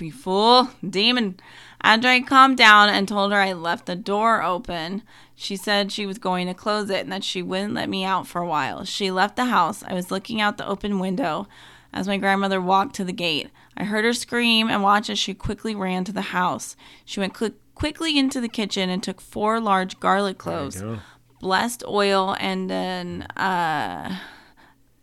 "You 0.00 0.12
fool, 0.12 0.68
demon." 0.86 1.40
After 1.82 2.08
I 2.08 2.20
calmed 2.20 2.58
down 2.58 2.90
and 2.90 3.08
told 3.08 3.32
her 3.32 3.38
I 3.38 3.54
left 3.54 3.86
the 3.86 3.96
door 3.96 4.42
open, 4.42 5.02
she 5.34 5.56
said 5.56 5.90
she 5.90 6.04
was 6.04 6.18
going 6.18 6.46
to 6.46 6.52
close 6.52 6.90
it 6.90 7.04
and 7.04 7.12
that 7.12 7.24
she 7.24 7.40
wouldn't 7.40 7.72
let 7.72 7.88
me 7.88 8.04
out 8.04 8.26
for 8.26 8.42
a 8.42 8.46
while. 8.46 8.84
She 8.84 9.10
left 9.10 9.36
the 9.36 9.46
house. 9.46 9.82
I 9.82 9.94
was 9.94 10.10
looking 10.10 10.42
out 10.42 10.58
the 10.58 10.68
open 10.68 10.98
window 10.98 11.48
as 11.90 12.06
my 12.06 12.18
grandmother 12.18 12.60
walked 12.60 12.96
to 12.96 13.04
the 13.04 13.12
gate. 13.14 13.48
I 13.78 13.84
heard 13.84 14.04
her 14.04 14.12
scream 14.12 14.68
and 14.68 14.82
watched 14.82 15.08
as 15.08 15.18
she 15.18 15.32
quickly 15.32 15.74
ran 15.74 16.04
to 16.04 16.12
the 16.12 16.20
house. 16.20 16.76
She 17.06 17.18
went 17.20 17.34
cl- 17.34 17.52
quickly 17.74 18.18
into 18.18 18.42
the 18.42 18.48
kitchen 18.48 18.90
and 18.90 19.02
took 19.02 19.22
four 19.22 19.58
large 19.58 20.00
garlic 20.00 20.36
cloves. 20.36 20.82
Blessed 21.40 21.84
oil, 21.86 22.36
and 22.38 22.68
then 22.68 23.22
uh, 23.36 24.18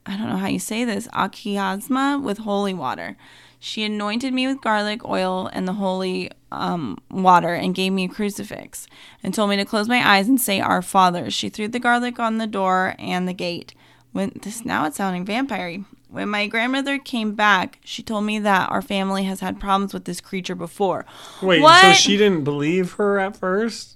I 0.05 0.17
don't 0.17 0.29
know 0.29 0.37
how 0.37 0.47
you 0.47 0.59
say 0.59 0.85
this, 0.85 1.07
akiasma 1.09 2.21
with 2.21 2.39
holy 2.39 2.73
water. 2.73 3.17
She 3.59 3.83
anointed 3.83 4.31
me 4.33 4.45
with 4.47 4.61
garlic 4.61 5.03
oil 5.03 5.49
and 5.51 5.67
the 5.67 5.73
holy 5.73 6.29
um, 6.51 6.99
water 7.09 7.55
and 7.55 7.73
gave 7.73 7.93
me 7.93 8.05
a 8.05 8.09
crucifix 8.09 8.85
and 9.23 9.33
told 9.33 9.49
me 9.49 9.57
to 9.57 9.65
close 9.65 9.87
my 9.87 10.07
eyes 10.07 10.27
and 10.27 10.39
say 10.39 10.59
Our 10.59 10.83
Father. 10.83 11.31
She 11.31 11.49
threw 11.49 11.67
the 11.67 11.79
garlic 11.79 12.19
on 12.19 12.37
the 12.37 12.45
door 12.45 12.95
and 12.99 13.27
the 13.27 13.33
gate. 13.33 13.73
When 14.11 14.33
this 14.43 14.63
now 14.63 14.85
it's 14.85 14.97
sounding 14.97 15.25
vampire. 15.25 15.83
When 16.09 16.29
my 16.29 16.47
grandmother 16.47 16.99
came 16.99 17.33
back, 17.33 17.79
she 17.83 18.03
told 18.03 18.23
me 18.23 18.39
that 18.39 18.69
our 18.69 18.81
family 18.81 19.23
has 19.23 19.39
had 19.39 19.59
problems 19.59 19.93
with 19.93 20.05
this 20.05 20.21
creature 20.21 20.55
before. 20.55 21.05
Wait, 21.41 21.61
so 21.81 21.91
she 21.93 22.15
didn't 22.15 22.43
believe 22.43 22.93
her 22.93 23.19
at 23.19 23.35
first, 23.35 23.94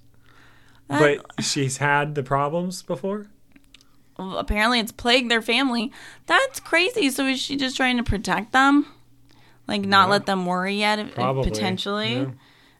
but 0.90 1.24
she's 1.42 1.76
had 1.78 2.14
the 2.14 2.22
problems 2.22 2.82
before. 2.82 3.28
Well, 4.18 4.36
apparently 4.38 4.80
it's 4.80 4.92
plagued 4.92 5.30
their 5.30 5.40
family. 5.40 5.90
That's 6.26 6.60
crazy. 6.60 7.08
So 7.10 7.26
is 7.26 7.40
she 7.40 7.56
just 7.56 7.76
trying 7.76 7.96
to 7.96 8.02
protect 8.02 8.52
them? 8.52 8.86
Like 9.66 9.82
not 9.82 10.06
Yeah. 10.08 10.12
let 10.12 10.26
them 10.26 10.44
worry 10.46 10.74
yet 10.76 10.98
if- 10.98 11.08
if 11.08 11.14
Probably 11.14 11.48
potentially? 11.50 12.26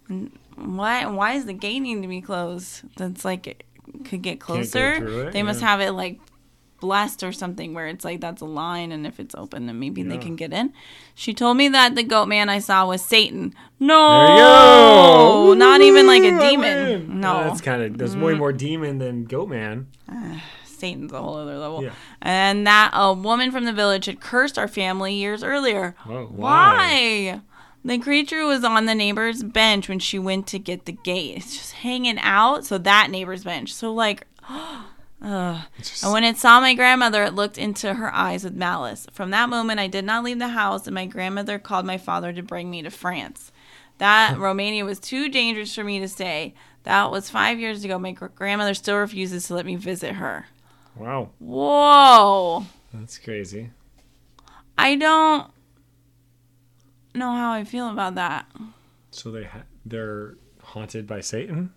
yeah. 0.09 0.17
why 0.57 1.07
why 1.07 1.35
does 1.35 1.47
the 1.47 1.53
gate 1.53 1.81
need 1.81 2.03
to 2.03 2.09
be 2.09 2.21
closed? 2.21 2.83
That's 2.97 3.25
like 3.25 3.47
it 3.47 3.65
could 4.05 4.23
get 4.23 4.41
closer. 4.41 5.29
it, 5.29 5.33
they 5.33 5.43
must 5.43 5.61
have 5.61 5.81
it 5.81 5.93
like 5.93 6.19
blessed 6.81 7.23
or 7.23 7.33
something 7.33 7.75
where 7.75 7.87
it's 7.87 8.05
like 8.05 8.21
that's 8.21 8.41
a 8.41 8.47
line 8.47 8.91
and 8.91 9.07
if 9.07 9.21
it's 9.21 9.35
open 9.35 9.67
then 9.67 9.79
maybe 9.79 10.03
they 10.03 10.19
can 10.19 10.37
get 10.37 10.53
in. 10.53 10.73
She 11.15 11.35
told 11.35 11.57
me 11.57 11.69
that 11.69 11.95
the 11.95 12.03
goat 12.03 12.27
man 12.27 12.49
I 12.49 12.59
saw 12.59 12.87
was 12.87 13.05
Satan. 13.05 13.55
There 13.79 13.89
you 13.89 13.89
No, 13.89 15.45
go. 15.49 15.55
not 15.55 15.81
even 15.81 16.07
like 16.07 16.23
a 16.23 16.39
demon. 16.39 17.21
No, 17.21 17.45
that's 17.45 17.61
kind 17.61 17.83
of 17.83 17.99
there's 17.99 18.17
way 18.17 18.33
mm. 18.33 18.39
more 18.39 18.53
demon 18.53 18.99
than 18.99 19.25
goat 19.25 19.49
man. 19.49 19.87
Satan's 20.65 21.13
a 21.13 21.21
whole 21.21 21.37
other 21.37 21.59
level. 21.59 21.85
Yeah. 21.85 21.91
And 22.23 22.67
that 22.67 22.91
a 22.95 23.13
woman 23.13 23.53
from 23.53 23.67
the 23.67 23.73
village 23.73 24.07
had 24.07 24.21
cursed 24.21 24.59
our 24.59 24.69
family 24.69 25.15
years 25.15 25.45
earlier. 25.45 25.95
Oh, 26.07 26.09
Whoa, 26.09 26.27
Why? 26.27 27.41
The 27.85 27.99
creature 27.99 28.47
was 28.47 28.65
on 28.65 28.87
the 28.87 28.95
neighbor's 28.95 29.43
bench 29.43 29.89
when 29.89 29.99
she 29.99 30.19
went 30.19 30.47
to 30.49 30.59
get 30.59 30.87
the 30.87 30.93
gate. 30.93 31.37
It's 31.37 31.57
just 31.57 31.73
hanging 31.73 32.19
out. 32.19 32.65
So 32.65 32.79
that 32.79 33.11
neighbor's 33.11 33.45
bench. 33.45 33.75
So 33.75 33.93
like, 33.93 34.27
ugh. 35.23 35.63
It's 35.79 36.03
And 36.03 36.13
when 36.13 36.25
it 36.25 36.37
saw 36.37 36.61
my 36.61 36.75
grandmother, 36.75 37.25
it 37.25 37.35
looked 37.35 37.59
into 37.59 37.95
her 37.95 38.13
eyes 38.15 38.45
with 38.45 38.55
malice. 38.55 39.07
From 39.13 39.31
that 39.31 39.49
moment, 39.49 39.81
I 39.81 39.87
did 39.87 40.05
not 40.05 40.25
leave 40.25 40.39
the 40.39 40.49
house, 40.49 40.87
and 40.87 40.95
my 40.95 41.07
grandmother 41.07 41.59
called 41.59 41.87
my 41.87 41.99
father 41.99 42.33
to 42.33 42.43
bring 42.43 42.71
me 42.71 42.83
to 42.83 42.91
France. 42.91 43.53
That 43.99 44.39
Romania 44.39 44.85
was 44.85 44.99
too 44.99 45.29
dangerous 45.29 45.75
for 45.75 45.85
me 45.85 46.01
to 46.01 46.09
stay. 46.09 46.55
That 46.85 47.11
was 47.11 47.29
five 47.29 47.59
years 47.61 47.85
ago. 47.85 47.99
My 47.99 48.13
gr- 48.13 48.27
grandmother 48.27 48.73
still 48.75 48.97
refuses 48.97 49.47
to 49.49 49.55
let 49.55 49.67
me 49.67 49.77
visit 49.77 50.15
her. 50.15 50.47
Wow, 50.97 51.31
Whoa. 51.39 52.65
that's 52.93 53.19
crazy. 53.19 53.71
I 54.79 54.97
don't 54.97 55.51
know 57.15 57.33
how 57.33 57.53
I 57.53 57.65
feel 57.65 57.91
about 57.91 58.15
that. 58.15 58.47
So 59.11 59.31
they 59.31 59.45
ha- 59.45 59.65
they're 59.85 60.37
haunted 60.63 61.07
by 61.07 61.21
Satan. 61.21 61.73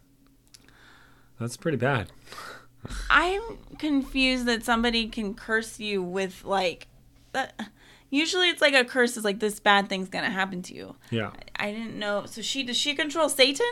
That's 1.40 1.58
pretty 1.58 1.78
bad. 1.78 2.12
I'm 3.10 3.42
confused 3.78 4.46
that 4.46 4.64
somebody 4.64 5.08
can 5.08 5.34
curse 5.34 5.80
you 5.80 6.02
with 6.02 6.44
like 6.44 6.88
that. 7.32 7.60
Usually, 8.10 8.50
it's 8.50 8.62
like 8.62 8.76
a 8.76 8.86
curse 8.86 9.18
is 9.18 9.24
like 9.24 9.40
this 9.40 9.60
bad 9.60 9.90
thing's 9.90 10.10
gonna 10.10 10.30
happen 10.30 10.62
to 10.64 10.76
you. 10.76 10.96
Yeah, 11.10 11.32
I 11.56 11.72
didn't 11.72 11.98
know. 11.98 12.26
So 12.26 12.42
she 12.42 12.64
does 12.64 12.78
she 12.78 12.94
control 12.94 13.30
Satan? 13.30 13.72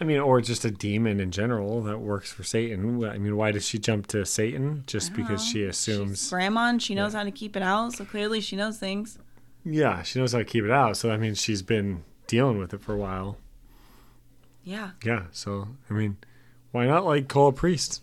I 0.00 0.04
mean, 0.04 0.18
or 0.18 0.40
just 0.40 0.64
a 0.64 0.70
demon 0.70 1.20
in 1.20 1.30
general 1.30 1.80
that 1.82 2.00
works 2.00 2.32
for 2.32 2.42
Satan. 2.42 3.04
I 3.04 3.18
mean, 3.18 3.36
why 3.36 3.52
did 3.52 3.62
she 3.62 3.78
jump 3.78 4.08
to 4.08 4.26
Satan? 4.26 4.82
Just 4.86 5.14
because 5.14 5.44
she 5.44 5.64
oh, 5.64 5.68
assumes. 5.68 6.30
Grandma, 6.30 6.68
and 6.68 6.82
she 6.82 6.94
knows 6.94 7.12
how 7.12 7.22
to 7.22 7.30
keep 7.30 7.56
it 7.56 7.62
out. 7.62 7.92
So 7.92 8.04
clearly, 8.04 8.40
she 8.40 8.56
knows 8.56 8.78
things. 8.78 9.18
Yeah, 9.64 10.02
she 10.02 10.18
knows 10.18 10.32
how 10.32 10.38
to 10.38 10.44
keep 10.44 10.64
it 10.64 10.70
out. 10.70 10.96
So 10.96 11.08
that 11.08 11.20
means 11.20 11.40
she's 11.40 11.62
been 11.62 12.02
dealing 12.26 12.58
with 12.58 12.74
it 12.74 12.80
for 12.80 12.92
a 12.92 12.96
while. 12.96 13.38
Yeah. 14.64 14.90
Yeah. 15.04 15.24
So 15.30 15.68
I 15.88 15.92
mean, 15.92 16.16
why 16.72 16.86
not 16.86 17.04
like 17.04 17.28
call 17.28 17.48
a 17.48 17.52
priest? 17.52 18.02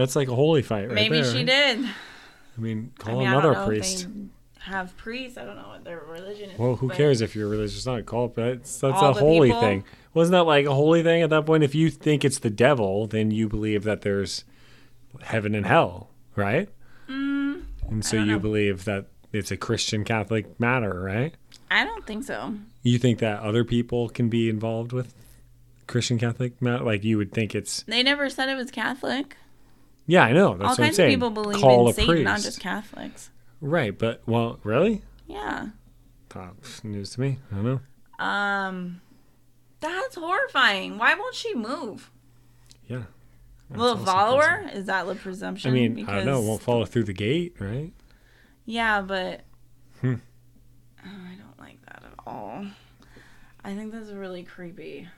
That's 0.00 0.16
like 0.16 0.28
a 0.28 0.34
holy 0.34 0.62
fight, 0.62 0.86
right 0.86 0.94
Maybe 0.94 1.20
there, 1.20 1.30
she 1.30 1.38
right? 1.38 1.46
did. 1.46 1.78
I 1.84 2.60
mean, 2.60 2.92
I 3.00 3.02
call 3.02 3.18
mean, 3.18 3.28
another 3.28 3.50
I 3.50 3.54
don't 3.54 3.62
know 3.62 3.66
priest. 3.68 4.00
If 4.04 4.08
they 4.14 4.20
have 4.60 4.96
priests. 4.96 5.36
I 5.38 5.44
don't 5.44 5.56
know 5.56 5.68
what 5.68 5.84
their 5.84 6.00
religion 6.08 6.50
is. 6.50 6.58
Well, 6.58 6.76
who 6.76 6.88
cares 6.88 7.20
if 7.20 7.36
you're 7.36 7.48
religious 7.48 7.86
or 7.86 7.96
not? 7.96 8.06
Call 8.06 8.26
it. 8.26 8.34
That's 8.34 8.80
that's 8.80 9.02
a 9.02 9.12
holy 9.12 9.48
people? 9.48 9.60
thing. 9.60 9.84
Wasn't 10.14 10.32
that 10.32 10.44
like 10.44 10.66
a 10.66 10.74
holy 10.74 11.02
thing 11.02 11.22
at 11.22 11.30
that 11.30 11.44
point? 11.46 11.62
If 11.64 11.74
you 11.74 11.90
think 11.90 12.24
it's 12.24 12.38
the 12.38 12.50
devil, 12.50 13.06
then 13.06 13.30
you 13.30 13.48
believe 13.48 13.84
that 13.84 14.00
there's 14.00 14.44
heaven 15.22 15.54
and 15.54 15.66
hell, 15.66 16.08
right? 16.34 16.68
Mm, 17.08 17.62
And 17.88 18.04
so 18.04 18.16
you 18.16 18.24
know. 18.24 18.38
believe 18.38 18.84
that 18.86 19.06
it's 19.32 19.50
a 19.50 19.56
Christian 19.56 20.04
Catholic 20.04 20.58
matter, 20.58 21.00
right? 21.00 21.34
I 21.70 21.84
don't 21.84 22.06
think 22.06 22.24
so. 22.24 22.54
You 22.82 22.98
think 22.98 23.18
that 23.20 23.40
other 23.40 23.64
people 23.64 24.08
can 24.08 24.28
be 24.28 24.48
involved 24.48 24.92
with 24.92 25.14
Christian 25.86 26.18
Catholic 26.18 26.60
matter? 26.62 26.84
Like 26.84 27.04
you 27.04 27.16
would 27.18 27.32
think 27.32 27.54
it's. 27.54 27.82
They 27.84 28.02
never 28.02 28.28
said 28.30 28.48
it 28.48 28.56
was 28.56 28.70
Catholic. 28.70 29.36
Yeah, 30.10 30.24
I 30.24 30.32
know. 30.32 30.54
That's 30.56 30.62
All 30.62 30.68
what 30.70 30.70
I'm 30.70 30.76
kinds 30.86 30.90
of 30.90 30.96
saying. 30.96 31.10
people 31.10 31.30
believe 31.30 31.60
Call 31.60 31.84
in 31.86 31.90
a 31.90 31.94
Satan, 31.94 32.10
priest. 32.14 32.24
not 32.24 32.40
just 32.40 32.60
Catholics. 32.60 33.30
Right, 33.60 33.96
but 33.96 34.22
well, 34.26 34.58
really? 34.64 35.02
Yeah. 35.28 35.68
News 36.82 37.10
to 37.10 37.20
me. 37.20 37.38
I 37.50 37.54
don't 37.54 37.64
know. 37.64 38.24
Um, 38.24 39.00
that's 39.80 40.16
horrifying. 40.16 40.98
Why 40.98 41.14
won't 41.14 41.34
she 41.36 41.54
move? 41.54 42.10
Yeah. 42.88 43.02
Will 43.68 43.92
it 43.92 43.96
That's 43.98 44.00
also 44.00 44.04
follow 44.04 44.38
crazy. 44.40 44.50
her? 44.72 44.78
Is 44.80 44.86
that 44.86 45.06
the 45.06 45.14
presumption? 45.14 45.70
I 45.70 45.74
mean, 45.74 46.08
I 46.08 46.16
don't 46.16 46.26
know. 46.26 46.40
Won't 46.40 46.62
follow 46.62 46.84
through 46.86 47.04
the 47.04 47.12
gate, 47.12 47.54
right? 47.60 47.92
Yeah, 48.66 49.02
but 49.02 49.42
Hmm. 50.00 50.14
Oh, 51.04 51.08
I 51.08 51.34
don't 51.36 51.58
like 51.60 51.80
that 51.86 52.02
at 52.04 52.14
all. 52.26 52.64
I 53.64 53.74
think 53.76 53.92
that's 53.92 54.10
really 54.10 54.42
creepy. 54.42 55.08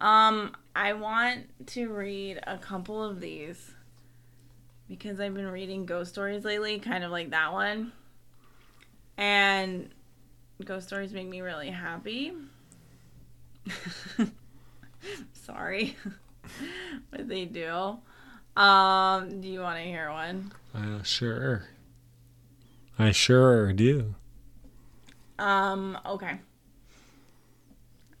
Um, 0.00 0.56
I 0.74 0.92
want 0.92 1.66
to 1.68 1.88
read 1.88 2.40
a 2.46 2.56
couple 2.58 3.02
of 3.02 3.20
these 3.20 3.72
because 4.88 5.20
I've 5.20 5.34
been 5.34 5.50
reading 5.50 5.86
ghost 5.86 6.12
stories 6.12 6.44
lately, 6.44 6.78
kind 6.78 7.04
of 7.04 7.10
like 7.10 7.30
that 7.30 7.52
one. 7.52 7.92
And 9.16 9.90
ghost 10.64 10.88
stories 10.88 11.12
make 11.12 11.28
me 11.28 11.40
really 11.40 11.70
happy. 11.70 12.32
Sorry. 15.32 15.96
but 17.10 17.28
they 17.28 17.44
do. 17.44 17.98
Um, 18.56 19.40
do 19.40 19.48
you 19.48 19.60
want 19.60 19.78
to 19.78 19.84
hear 19.84 20.10
one? 20.10 20.52
Uh, 20.74 21.02
sure. 21.02 21.64
I 22.98 23.12
sure 23.12 23.72
do. 23.72 24.14
Um, 25.38 25.98
okay. 26.04 26.40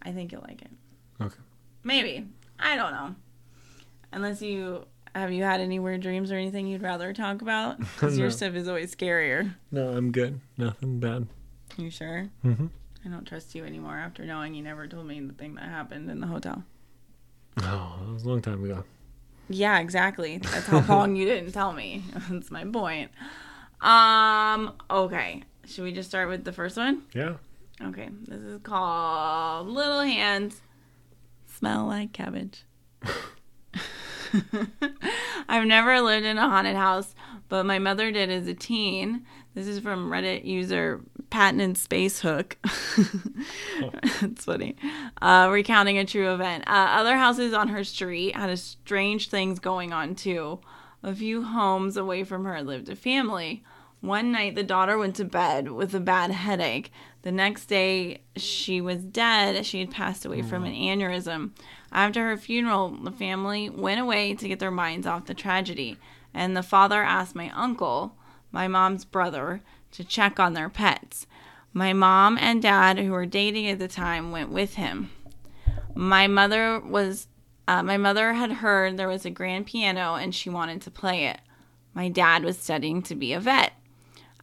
I 0.02 0.12
think 0.12 0.32
you'll 0.32 0.42
like 0.42 0.62
it. 0.62 0.70
Okay. 1.20 1.36
Maybe. 1.84 2.26
I 2.60 2.76
don't 2.76 2.92
know. 2.92 3.14
Unless 4.12 4.42
you 4.42 4.86
have 5.14 5.32
you 5.32 5.42
had 5.42 5.60
any 5.60 5.78
weird 5.78 6.02
dreams 6.02 6.30
or 6.30 6.36
anything 6.36 6.66
you'd 6.66 6.82
rather 6.82 7.12
talk 7.12 7.42
about? 7.42 7.78
Because 7.94 8.18
your 8.18 8.30
stuff 8.30 8.54
is 8.54 8.68
always 8.68 8.94
scarier. 8.94 9.54
No, 9.70 9.88
I'm 9.88 10.12
good. 10.12 10.40
Nothing 10.56 11.00
bad. 11.00 11.26
You 11.76 11.90
sure? 11.90 12.28
Mm-hmm. 12.44 12.66
I 13.04 13.08
don't 13.08 13.24
trust 13.24 13.54
you 13.54 13.64
anymore 13.64 13.96
after 13.96 14.24
knowing 14.24 14.54
you 14.54 14.62
never 14.62 14.86
told 14.86 15.06
me 15.06 15.20
the 15.20 15.32
thing 15.32 15.54
that 15.54 15.64
happened 15.64 16.10
in 16.10 16.20
the 16.20 16.26
hotel. 16.26 16.64
Oh, 17.62 17.98
that 18.04 18.12
was 18.12 18.24
a 18.24 18.28
long 18.28 18.42
time 18.42 18.62
ago. 18.64 18.84
Yeah, 19.48 19.80
exactly. 19.80 20.38
That's 20.38 20.66
how 20.66 20.80
long 20.88 21.16
you 21.16 21.24
didn't 21.26 21.52
tell 21.52 21.72
me. 21.72 22.04
That's 22.30 22.50
my 22.50 22.64
point. 22.64 23.10
Um, 23.80 24.74
okay. 24.90 25.42
Should 25.66 25.84
we 25.84 25.92
just 25.92 26.08
start 26.08 26.28
with 26.28 26.44
the 26.44 26.52
first 26.52 26.76
one? 26.76 27.02
Yeah. 27.14 27.34
Okay. 27.82 28.10
This 28.26 28.40
is 28.40 28.60
called 28.62 29.68
Little 29.68 30.02
Hands 30.02 30.60
Smell 31.60 31.84
Like 31.84 32.12
Cabbage. 32.14 32.64
I've 35.46 35.66
never 35.66 36.00
lived 36.00 36.24
in 36.24 36.38
a 36.38 36.48
haunted 36.48 36.74
house, 36.74 37.14
but 37.50 37.66
my 37.66 37.78
mother 37.78 38.10
did 38.10 38.30
as 38.30 38.46
a 38.46 38.54
teen. 38.54 39.26
This 39.54 39.66
is 39.66 39.78
from 39.78 40.10
Reddit 40.10 40.46
user 40.46 41.02
Patented 41.28 41.76
Space 41.76 42.20
Hook. 42.20 42.56
It's 44.22 44.44
funny. 44.44 44.76
Uh, 45.20 45.48
recounting 45.50 45.98
a 45.98 46.04
true 46.04 46.32
event. 46.32 46.64
Uh, 46.66 46.88
other 46.92 47.16
houses 47.16 47.52
on 47.52 47.68
her 47.68 47.84
street 47.84 48.36
had 48.36 48.58
strange 48.58 49.28
things 49.28 49.58
going 49.58 49.92
on 49.92 50.14
too. 50.14 50.60
A 51.02 51.14
few 51.14 51.42
homes 51.42 51.96
away 51.96 52.24
from 52.24 52.44
her 52.44 52.62
lived 52.62 52.88
a 52.88 52.96
family. 52.96 53.62
One 54.00 54.32
night, 54.32 54.54
the 54.54 54.62
daughter 54.62 54.96
went 54.96 55.16
to 55.16 55.24
bed 55.24 55.70
with 55.70 55.94
a 55.94 56.00
bad 56.00 56.30
headache. 56.30 56.90
The 57.22 57.32
next 57.32 57.66
day, 57.66 58.22
she 58.34 58.80
was 58.80 59.04
dead. 59.04 59.66
She 59.66 59.80
had 59.80 59.90
passed 59.90 60.24
away 60.24 60.40
from 60.40 60.64
an 60.64 60.72
aneurysm. 60.72 61.50
After 61.92 62.26
her 62.28 62.36
funeral, 62.38 62.90
the 62.90 63.10
family 63.10 63.68
went 63.68 64.00
away 64.00 64.34
to 64.34 64.48
get 64.48 64.58
their 64.58 64.70
minds 64.70 65.06
off 65.06 65.26
the 65.26 65.34
tragedy. 65.34 65.98
And 66.32 66.56
the 66.56 66.62
father 66.62 67.02
asked 67.02 67.34
my 67.34 67.50
uncle, 67.50 68.16
my 68.50 68.68
mom's 68.68 69.04
brother, 69.04 69.60
to 69.92 70.04
check 70.04 70.40
on 70.40 70.54
their 70.54 70.70
pets. 70.70 71.26
My 71.72 71.92
mom 71.92 72.38
and 72.38 72.62
dad, 72.62 72.98
who 72.98 73.10
were 73.10 73.26
dating 73.26 73.68
at 73.68 73.78
the 73.78 73.88
time, 73.88 74.32
went 74.32 74.50
with 74.50 74.74
him. 74.74 75.10
My 75.94 76.26
mother 76.26 76.80
was 76.80 77.28
uh, 77.68 77.82
my 77.84 77.96
mother 77.96 78.32
had 78.32 78.50
heard 78.50 78.96
there 78.96 79.06
was 79.06 79.24
a 79.24 79.30
grand 79.30 79.66
piano 79.66 80.16
and 80.16 80.34
she 80.34 80.50
wanted 80.50 80.80
to 80.82 80.90
play 80.90 81.26
it. 81.26 81.38
My 81.94 82.08
dad 82.08 82.42
was 82.42 82.58
studying 82.58 83.02
to 83.02 83.14
be 83.14 83.32
a 83.32 83.38
vet. 83.38 83.72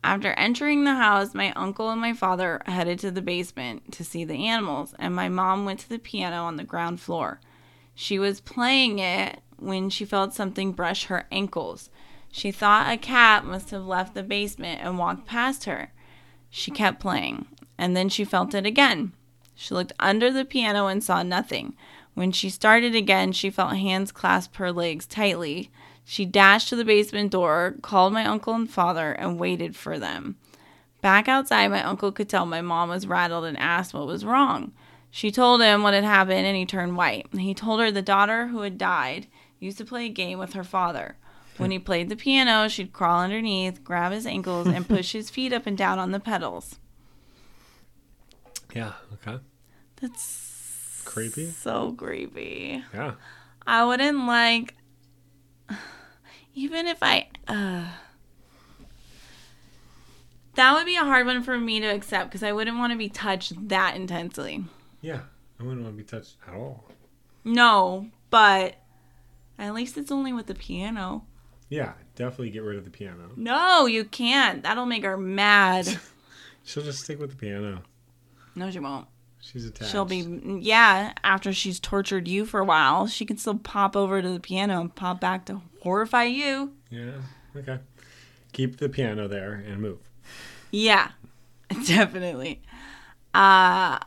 After 0.03 0.33
entering 0.33 0.83
the 0.83 0.95
house, 0.95 1.33
my 1.33 1.51
uncle 1.53 1.89
and 1.89 1.99
my 1.99 2.13
father 2.13 2.61
headed 2.65 2.99
to 2.99 3.11
the 3.11 3.21
basement 3.21 3.91
to 3.93 4.03
see 4.03 4.23
the 4.23 4.47
animals, 4.47 4.93
and 4.99 5.15
my 5.15 5.29
mom 5.29 5.65
went 5.65 5.79
to 5.81 5.89
the 5.89 5.99
piano 5.99 6.43
on 6.43 6.55
the 6.55 6.63
ground 6.63 6.99
floor. 6.99 7.39
She 7.95 8.19
was 8.19 8.39
playing 8.39 8.99
it 8.99 9.41
when 9.57 9.89
she 9.89 10.05
felt 10.05 10.33
something 10.33 10.71
brush 10.71 11.05
her 11.05 11.25
ankles. 11.31 11.89
She 12.31 12.51
thought 12.51 12.91
a 12.91 12.97
cat 12.97 13.45
must 13.45 13.71
have 13.71 13.85
left 13.85 14.13
the 14.13 14.23
basement 14.23 14.81
and 14.83 14.99
walked 14.99 15.25
past 15.25 15.65
her. 15.65 15.91
She 16.49 16.71
kept 16.71 16.99
playing, 16.99 17.47
and 17.77 17.97
then 17.97 18.09
she 18.09 18.23
felt 18.23 18.53
it 18.53 18.65
again. 18.65 19.13
She 19.55 19.73
looked 19.73 19.93
under 19.99 20.31
the 20.31 20.45
piano 20.45 20.87
and 20.87 21.03
saw 21.03 21.23
nothing. 21.23 21.75
When 22.13 22.31
she 22.31 22.49
started 22.49 22.95
again, 22.95 23.31
she 23.31 23.49
felt 23.49 23.75
hands 23.77 24.11
clasp 24.11 24.55
her 24.57 24.71
legs 24.71 25.07
tightly. 25.07 25.71
She 26.09 26.23
dashed 26.25 26.69
to 26.69 26.77
the 26.77 26.85
basement 26.85 27.31
door, 27.31 27.75
called 27.81 28.13
my 28.13 28.25
uncle 28.25 28.53
and 28.53 28.69
father, 28.69 29.11
and 29.11 29.37
waited 29.37 29.75
for 29.75 29.99
them. 29.99 30.37
Back 31.01 31.27
outside, 31.27 31.67
my 31.67 31.83
uncle 31.83 32.13
could 32.13 32.29
tell 32.29 32.45
my 32.45 32.61
mom 32.61 32.87
was 32.87 33.05
rattled 33.05 33.43
and 33.43 33.57
asked 33.57 33.93
what 33.93 34.07
was 34.07 34.23
wrong. 34.23 34.71
She 35.11 35.31
told 35.31 35.61
him 35.61 35.83
what 35.83 35.93
had 35.93 36.05
happened 36.05 36.45
and 36.47 36.55
he 36.55 36.65
turned 36.65 36.95
white. 36.95 37.27
He 37.33 37.53
told 37.53 37.81
her 37.81 37.91
the 37.91 38.01
daughter 38.01 38.47
who 38.47 38.61
had 38.61 38.77
died 38.77 39.27
used 39.59 39.77
to 39.79 39.85
play 39.85 40.05
a 40.05 40.09
game 40.09 40.39
with 40.39 40.53
her 40.53 40.63
father. 40.63 41.17
When 41.57 41.71
he 41.71 41.79
played 41.79 42.07
the 42.07 42.15
piano, 42.15 42.69
she'd 42.69 42.93
crawl 42.93 43.19
underneath, 43.19 43.83
grab 43.83 44.13
his 44.13 44.25
ankles, 44.25 44.67
and 44.67 44.87
push 44.87 45.11
his 45.11 45.29
feet 45.29 45.51
up 45.51 45.67
and 45.67 45.77
down 45.77 45.99
on 45.99 46.11
the 46.11 46.21
pedals. 46.21 46.79
Yeah. 48.73 48.93
Okay. 49.15 49.39
That's 49.99 51.01
Creepy. 51.03 51.47
so 51.51 51.91
creepy. 51.91 52.81
Yeah. 52.93 53.15
I 53.65 53.83
wouldn't 53.83 54.25
like, 54.25 54.75
even 56.57 56.87
if 56.87 56.97
I, 57.03 57.27
uh, 57.47 57.85
that 60.55 60.73
would 60.73 60.87
be 60.87 60.95
a 60.95 61.03
hard 61.03 61.27
one 61.27 61.43
for 61.43 61.55
me 61.59 61.79
to 61.79 61.85
accept 61.85 62.29
because 62.31 62.41
I 62.41 62.51
wouldn't 62.51 62.79
want 62.79 62.91
to 62.91 62.97
be 62.97 63.09
touched 63.09 63.69
that 63.69 63.95
intensely. 63.95 64.65
Yeah. 65.01 65.19
I 65.59 65.63
wouldn't 65.63 65.83
want 65.83 65.95
to 65.95 66.03
be 66.03 66.09
touched 66.09 66.35
at 66.47 66.55
all. 66.55 66.85
No, 67.43 68.07
but 68.31 68.75
at 69.59 69.75
least 69.75 69.97
it's 69.97 70.11
only 70.11 70.33
with 70.33 70.47
the 70.47 70.55
piano. 70.55 71.25
Yeah. 71.69 71.93
Definitely 72.15 72.49
get 72.49 72.63
rid 72.63 72.79
of 72.79 72.85
the 72.85 72.89
piano. 72.89 73.29
No, 73.35 73.85
you 73.85 74.03
can't. 74.03 74.63
That'll 74.63 74.87
make 74.87 75.03
her 75.03 75.15
mad. 75.15 75.99
She'll 76.65 76.83
just 76.83 77.03
stick 77.03 77.19
with 77.19 77.29
the 77.29 77.35
piano. 77.35 77.83
No, 78.55 78.71
she 78.71 78.79
won't. 78.79 79.05
She's 79.51 79.65
attached. 79.65 79.91
She'll 79.91 80.05
be, 80.05 80.59
yeah, 80.61 81.13
after 81.23 81.53
she's 81.53 81.79
tortured 81.79 82.27
you 82.27 82.45
for 82.45 82.59
a 82.59 82.65
while, 82.65 83.07
she 83.07 83.25
can 83.25 83.37
still 83.37 83.57
pop 83.57 83.95
over 83.95 84.21
to 84.21 84.29
the 84.29 84.41
piano 84.41 84.81
and 84.81 84.93
pop 84.93 85.21
back 85.21 85.45
to 85.45 85.61
horrify 85.81 86.25
you. 86.25 86.73
Yeah. 86.89 87.11
Okay. 87.55 87.79
Keep 88.51 88.77
the 88.77 88.89
piano 88.89 89.27
there 89.27 89.63
and 89.65 89.81
move. 89.81 89.99
Yeah, 90.71 91.11
definitely. 91.85 92.61
Uh, 93.33 93.99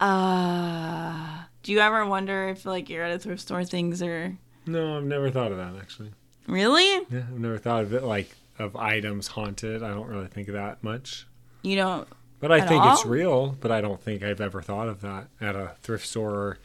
uh, 0.00 1.44
do 1.62 1.72
you 1.72 1.78
ever 1.78 2.04
wonder 2.04 2.48
if, 2.48 2.66
like, 2.66 2.90
you're 2.90 3.04
at 3.04 3.14
a 3.14 3.18
thrift 3.18 3.42
store, 3.42 3.64
things 3.64 4.02
are. 4.02 4.36
No, 4.66 4.96
I've 4.96 5.04
never 5.04 5.30
thought 5.30 5.52
of 5.52 5.58
that 5.58 5.74
actually. 5.80 6.10
Really? 6.48 7.06
Yeah, 7.10 7.20
I've 7.28 7.38
never 7.38 7.58
thought 7.58 7.84
of 7.84 7.92
it 7.94 8.02
like 8.02 8.34
of 8.58 8.74
items 8.76 9.28
haunted. 9.28 9.82
I 9.82 9.90
don't 9.90 10.08
really 10.08 10.26
think 10.26 10.48
of 10.48 10.54
that 10.54 10.82
much. 10.82 11.26
You 11.62 11.76
don't. 11.76 12.08
But 12.44 12.52
I 12.52 12.66
think 12.66 12.84
it's 12.84 13.06
real, 13.06 13.56
but 13.58 13.70
I 13.70 13.80
don't 13.80 13.98
think 13.98 14.22
I've 14.22 14.42
ever 14.42 14.60
thought 14.60 14.86
of 14.86 15.00
that 15.00 15.28
at 15.40 15.56
a 15.56 15.76
thrift 15.80 16.06
store 16.06 16.30
or 16.30 16.58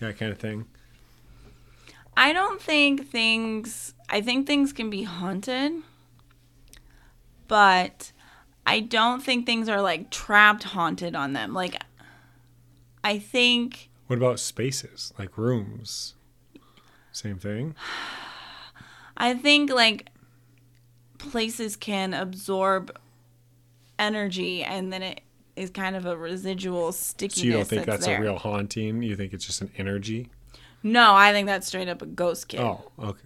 that 0.00 0.16
kind 0.16 0.32
of 0.32 0.38
thing. 0.38 0.64
I 2.16 2.32
don't 2.32 2.62
think 2.62 3.10
things. 3.10 3.92
I 4.08 4.22
think 4.22 4.46
things 4.46 4.72
can 4.72 4.88
be 4.88 5.02
haunted, 5.02 5.82
but 7.46 8.10
I 8.66 8.80
don't 8.80 9.22
think 9.22 9.44
things 9.44 9.68
are 9.68 9.82
like 9.82 10.08
trapped 10.08 10.62
haunted 10.62 11.14
on 11.14 11.34
them. 11.34 11.52
Like, 11.52 11.76
I 13.04 13.18
think 13.18 13.90
What 14.06 14.16
about 14.16 14.40
spaces, 14.40 15.12
like 15.18 15.36
rooms? 15.36 16.14
Same 17.12 17.38
thing. 17.38 17.74
I 19.18 19.34
think 19.34 19.70
like 19.70 20.08
places 21.18 21.76
can 21.76 22.14
absorb 22.14 22.98
energy, 23.98 24.62
and 24.62 24.92
then 24.92 25.02
it 25.02 25.20
is 25.56 25.70
kind 25.70 25.96
of 25.96 26.06
a 26.06 26.16
residual 26.16 26.92
stickiness. 26.92 27.40
So 27.40 27.46
you 27.46 27.52
don't 27.52 27.64
think 27.66 27.86
that's, 27.86 28.06
that's 28.06 28.18
a 28.18 28.22
real 28.22 28.36
haunting? 28.38 29.02
You 29.02 29.16
think 29.16 29.32
it's 29.32 29.44
just 29.44 29.60
an 29.60 29.70
energy? 29.76 30.28
No, 30.82 31.14
I 31.14 31.32
think 31.32 31.46
that's 31.46 31.66
straight 31.66 31.88
up 31.88 32.02
a 32.02 32.06
ghost 32.06 32.48
kid. 32.48 32.60
Oh, 32.60 32.90
okay. 32.98 33.22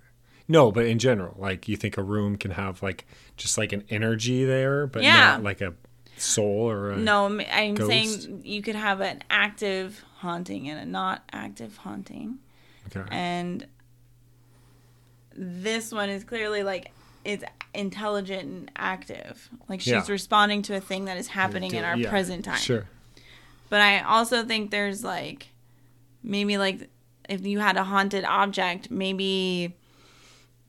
No, 0.48 0.72
but 0.72 0.86
in 0.86 0.98
general, 0.98 1.36
like 1.38 1.68
you 1.68 1.76
think 1.76 1.96
a 1.98 2.02
room 2.02 2.36
can 2.36 2.50
have 2.52 2.82
like 2.82 3.06
just 3.36 3.58
like 3.58 3.72
an 3.72 3.84
energy 3.90 4.44
there, 4.44 4.86
but 4.86 5.02
Yeah. 5.02 5.16
not 5.32 5.42
like 5.42 5.60
a 5.60 5.74
soul 6.16 6.68
or 6.70 6.90
a 6.92 6.96
No, 6.96 7.24
I'm- 7.26 7.74
Ghost? 7.74 7.90
saying 7.90 8.42
you 8.44 8.62
could 8.62 8.74
have 8.76 9.00
an 9.00 9.22
active 9.30 10.02
haunting 10.18 10.68
and 10.68 10.80
a 10.80 10.84
not 10.84 11.22
active 11.32 11.76
haunting. 11.78 12.38
Okay. 12.94 13.06
And 13.10 13.66
this 15.34 15.92
one 15.92 16.08
is 16.10 16.24
clearly 16.24 16.62
like 16.62 16.90
it's 17.24 17.44
intelligent 17.74 18.42
and 18.42 18.70
active. 18.76 19.48
Like 19.68 19.80
she's 19.80 19.92
Yeah. 19.92 20.04
responding 20.08 20.62
to 20.62 20.76
a 20.76 20.80
thing 20.80 21.06
that 21.06 21.16
is 21.16 21.28
happening 21.28 21.74
in 21.74 21.84
our 21.84 21.96
Yeah, 21.96 22.10
present 22.10 22.44
time. 22.44 22.58
Sure. 22.58 22.86
But 23.68 23.80
I 23.80 24.00
also 24.00 24.44
think 24.44 24.70
there's 24.70 25.02
like 25.02 25.48
maybe 26.22 26.58
like 26.58 26.90
if 27.28 27.46
you 27.46 27.60
had 27.60 27.76
a 27.76 27.84
haunted 27.84 28.24
object, 28.24 28.90
maybe 28.90 29.74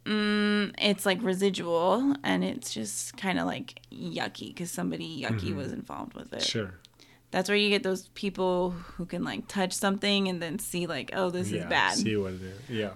mm, 0.05 0.73
it's 0.77 1.05
like 1.05 1.21
residual 1.21 2.15
and 2.23 2.43
it's 2.43 2.73
just 2.73 3.17
kind 3.17 3.39
of 3.39 3.45
like 3.45 3.79
yucky 3.91 4.47
because 4.47 4.71
somebody 4.71 5.23
yucky 5.23 5.55
was 5.55 5.71
involved 5.71 6.13
with 6.13 6.31
it. 6.33 6.39
Mm-hmm. 6.39 6.59
Sure. 6.59 6.73
That's 7.31 7.49
where 7.49 7.57
you 7.57 7.69
get 7.69 7.81
those 7.81 8.09
people 8.09 8.71
who 8.71 9.05
can 9.05 9.23
like 9.23 9.47
touch 9.47 9.73
something 9.73 10.27
and 10.27 10.41
then 10.41 10.59
see 10.59 10.85
like, 10.85 11.09
oh, 11.13 11.29
this 11.29 11.49
yeah. 11.49 11.61
is 11.61 11.65
bad. 11.65 11.97
See 11.97 12.15
what 12.15 12.33
it 12.33 12.41
is. 12.41 12.69
Yeah. 12.69 12.91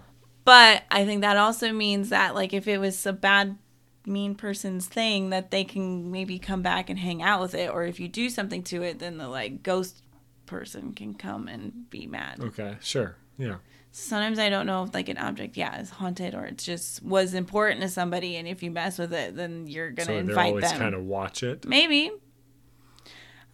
But 0.47 0.83
I 0.89 1.03
think 1.03 1.21
that 1.21 1.35
also 1.35 1.73
means 1.73 2.07
that 2.07 2.33
like 2.33 2.53
if 2.53 2.69
it 2.69 2.77
was 2.77 3.05
a 3.05 3.11
bad 3.11 3.57
mean 4.05 4.33
person's 4.33 4.85
thing 4.85 5.29
that 5.31 5.51
they 5.51 5.65
can 5.65 6.09
maybe 6.09 6.39
come 6.39 6.61
back 6.61 6.89
and 6.89 6.97
hang 6.97 7.21
out 7.21 7.41
with 7.41 7.53
it 7.53 7.69
or 7.69 7.83
if 7.83 7.99
you 7.99 8.07
do 8.07 8.29
something 8.29 8.63
to 8.63 8.81
it 8.81 8.99
then 8.99 9.17
the 9.17 9.27
like 9.27 9.61
ghost 9.61 10.01
person 10.45 10.93
can 10.93 11.13
come 11.13 11.49
and 11.49 11.89
be 11.89 12.07
mad. 12.07 12.39
Okay. 12.41 12.77
Sure. 12.79 13.17
Yeah. 13.37 13.55
Sometimes 13.91 14.39
I 14.39 14.47
don't 14.49 14.65
know 14.65 14.83
if 14.83 14.93
like 14.93 15.09
an 15.09 15.17
object 15.17 15.57
yeah 15.57 15.81
is 15.81 15.89
haunted 15.89 16.33
or 16.33 16.45
it 16.45 16.57
just 16.59 17.03
was 17.03 17.33
important 17.33 17.81
to 17.81 17.89
somebody 17.89 18.37
and 18.37 18.47
if 18.47 18.63
you 18.63 18.71
mess 18.71 18.97
with 18.97 19.11
it 19.13 19.35
then 19.35 19.67
you're 19.67 19.91
going 19.91 20.07
to 20.07 20.13
so 20.13 20.17
invite 20.19 20.47
always 20.51 20.63
them. 20.71 20.79
kind 20.79 20.95
of 20.95 21.03
watch 21.03 21.43
it. 21.43 21.65
Maybe. 21.67 22.09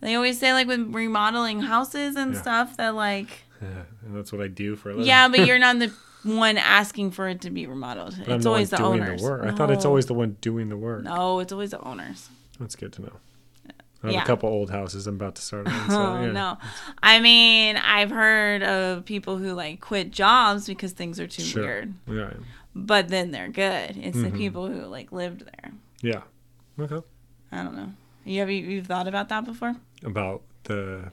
They 0.01 0.13
always 0.13 0.37
say 0.39 0.53
like 0.53 0.67
with 0.67 0.93
remodeling 0.93 1.61
houses 1.61 2.15
and 2.15 2.33
Yeah. 2.35 2.41
stuff 2.41 2.77
that 2.77 2.93
like 2.93 3.29
Yeah, 3.59 3.85
and 4.05 4.15
that's 4.15 4.31
what 4.31 4.41
I 4.43 4.47
do 4.47 4.75
for 4.75 4.89
a 4.89 4.93
living. 4.93 5.07
yeah, 5.07 5.27
but 5.29 5.47
you're 5.47 5.57
not 5.67 5.79
the 5.79 5.91
one 6.23 6.57
asking 6.57 7.11
for 7.11 7.27
it 7.27 7.41
to 7.41 7.49
be 7.49 7.67
remodeled. 7.67 8.15
But 8.19 8.29
it's 8.29 8.43
the 8.43 8.49
always 8.49 8.69
the 8.69 8.77
doing 8.77 9.01
owners. 9.01 9.21
the 9.21 9.27
work. 9.29 9.45
I 9.45 9.51
thought 9.51 9.71
it's 9.71 9.85
always 9.85 10.05
the 10.05 10.13
one 10.13 10.37
doing 10.41 10.69
the 10.69 10.77
work. 10.77 11.03
No, 11.03 11.39
it's 11.39 11.51
always 11.51 11.71
the 11.71 11.81
owners. 11.81 12.29
That's 12.59 12.75
good 12.75 12.93
to 12.93 13.01
know. 13.03 13.13
I 14.03 14.07
have 14.07 14.13
Yeah. 14.13 14.23
a 14.23 14.25
couple 14.25 14.49
old 14.49 14.69
houses 14.69 15.07
I'm 15.07 15.15
about 15.15 15.35
to 15.35 15.41
start 15.41 15.67
on. 15.67 15.89
So, 15.89 16.01
oh 16.01 16.31
no. 16.31 16.57
I 17.01 17.19
mean, 17.21 17.77
I've 17.77 18.09
heard 18.09 18.61
of 18.63 19.05
people 19.05 19.37
who 19.37 19.53
like 19.53 19.79
quit 19.79 20.11
jobs 20.11 20.67
because 20.67 20.91
things 20.91 21.19
are 21.19 21.27
too 21.27 21.41
Sure. 21.43 21.63
weird. 21.63 21.93
Yeah. 22.07 22.33
But 22.75 23.07
then 23.09 23.31
they're 23.31 23.49
good. 23.49 23.95
It's 23.97 24.17
the 24.21 24.29
Mhm. 24.29 24.37
people 24.37 24.67
who 24.67 24.81
like 24.87 25.11
lived 25.11 25.45
there. 25.45 25.71
Yeah. 26.01 26.21
Okay. 26.79 27.01
I 27.51 27.63
don't 27.63 27.75
know. 27.75 27.93
You 28.25 28.39
have 28.39 28.49
you 28.49 28.57
you've 28.65 28.87
thought 28.87 29.07
about 29.07 29.29
that 29.29 29.45
before? 29.45 29.75
About 30.03 30.41
the 30.63 31.11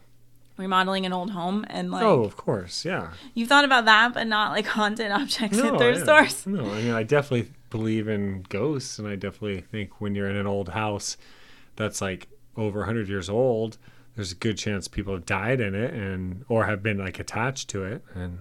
Remodeling 0.61 1.07
an 1.07 1.13
old 1.13 1.31
home 1.31 1.65
and 1.69 1.91
like 1.91 2.05
oh, 2.05 2.23
of 2.23 2.37
course, 2.37 2.85
yeah. 2.85 3.11
you've 3.35 3.49
thought 3.49 3.65
about 3.65 3.87
that, 3.87 4.15
but 4.15 4.27
not 4.27 4.53
like 4.53 4.67
haunted 4.79 5.11
objects 5.11 5.59
No, 5.59 5.73
at 5.75 5.79
thrift 5.81 5.99
yeah. 5.99 6.05
stores. 6.05 6.47
No, 6.47 6.71
I 6.71 6.83
mean 6.83 6.93
I 6.93 7.03
definitely 7.03 7.51
believe 7.71 8.07
in 8.09 8.45
ghosts, 8.49 8.99
and 8.99 9.09
I 9.09 9.17
definitely 9.17 9.63
think 9.63 10.01
when 10.01 10.15
you're 10.15 10.29
in 10.29 10.37
an 10.37 10.47
old 10.47 10.69
house 10.71 11.17
that's 11.77 12.01
like 12.01 12.29
over 12.57 12.81
100 12.81 13.09
years 13.09 13.29
old, 13.31 13.79
there's 14.17 14.33
a 14.33 14.35
good 14.37 14.59
chance 14.59 14.87
people 14.89 15.15
have 15.15 15.25
died 15.27 15.61
in 15.61 15.75
it, 15.75 15.95
and 15.95 16.45
or 16.49 16.67
have 16.67 16.83
been 16.83 16.99
like 16.99 17.19
attached 17.19 17.69
to 17.71 17.85
it, 17.85 18.05
and 18.15 18.41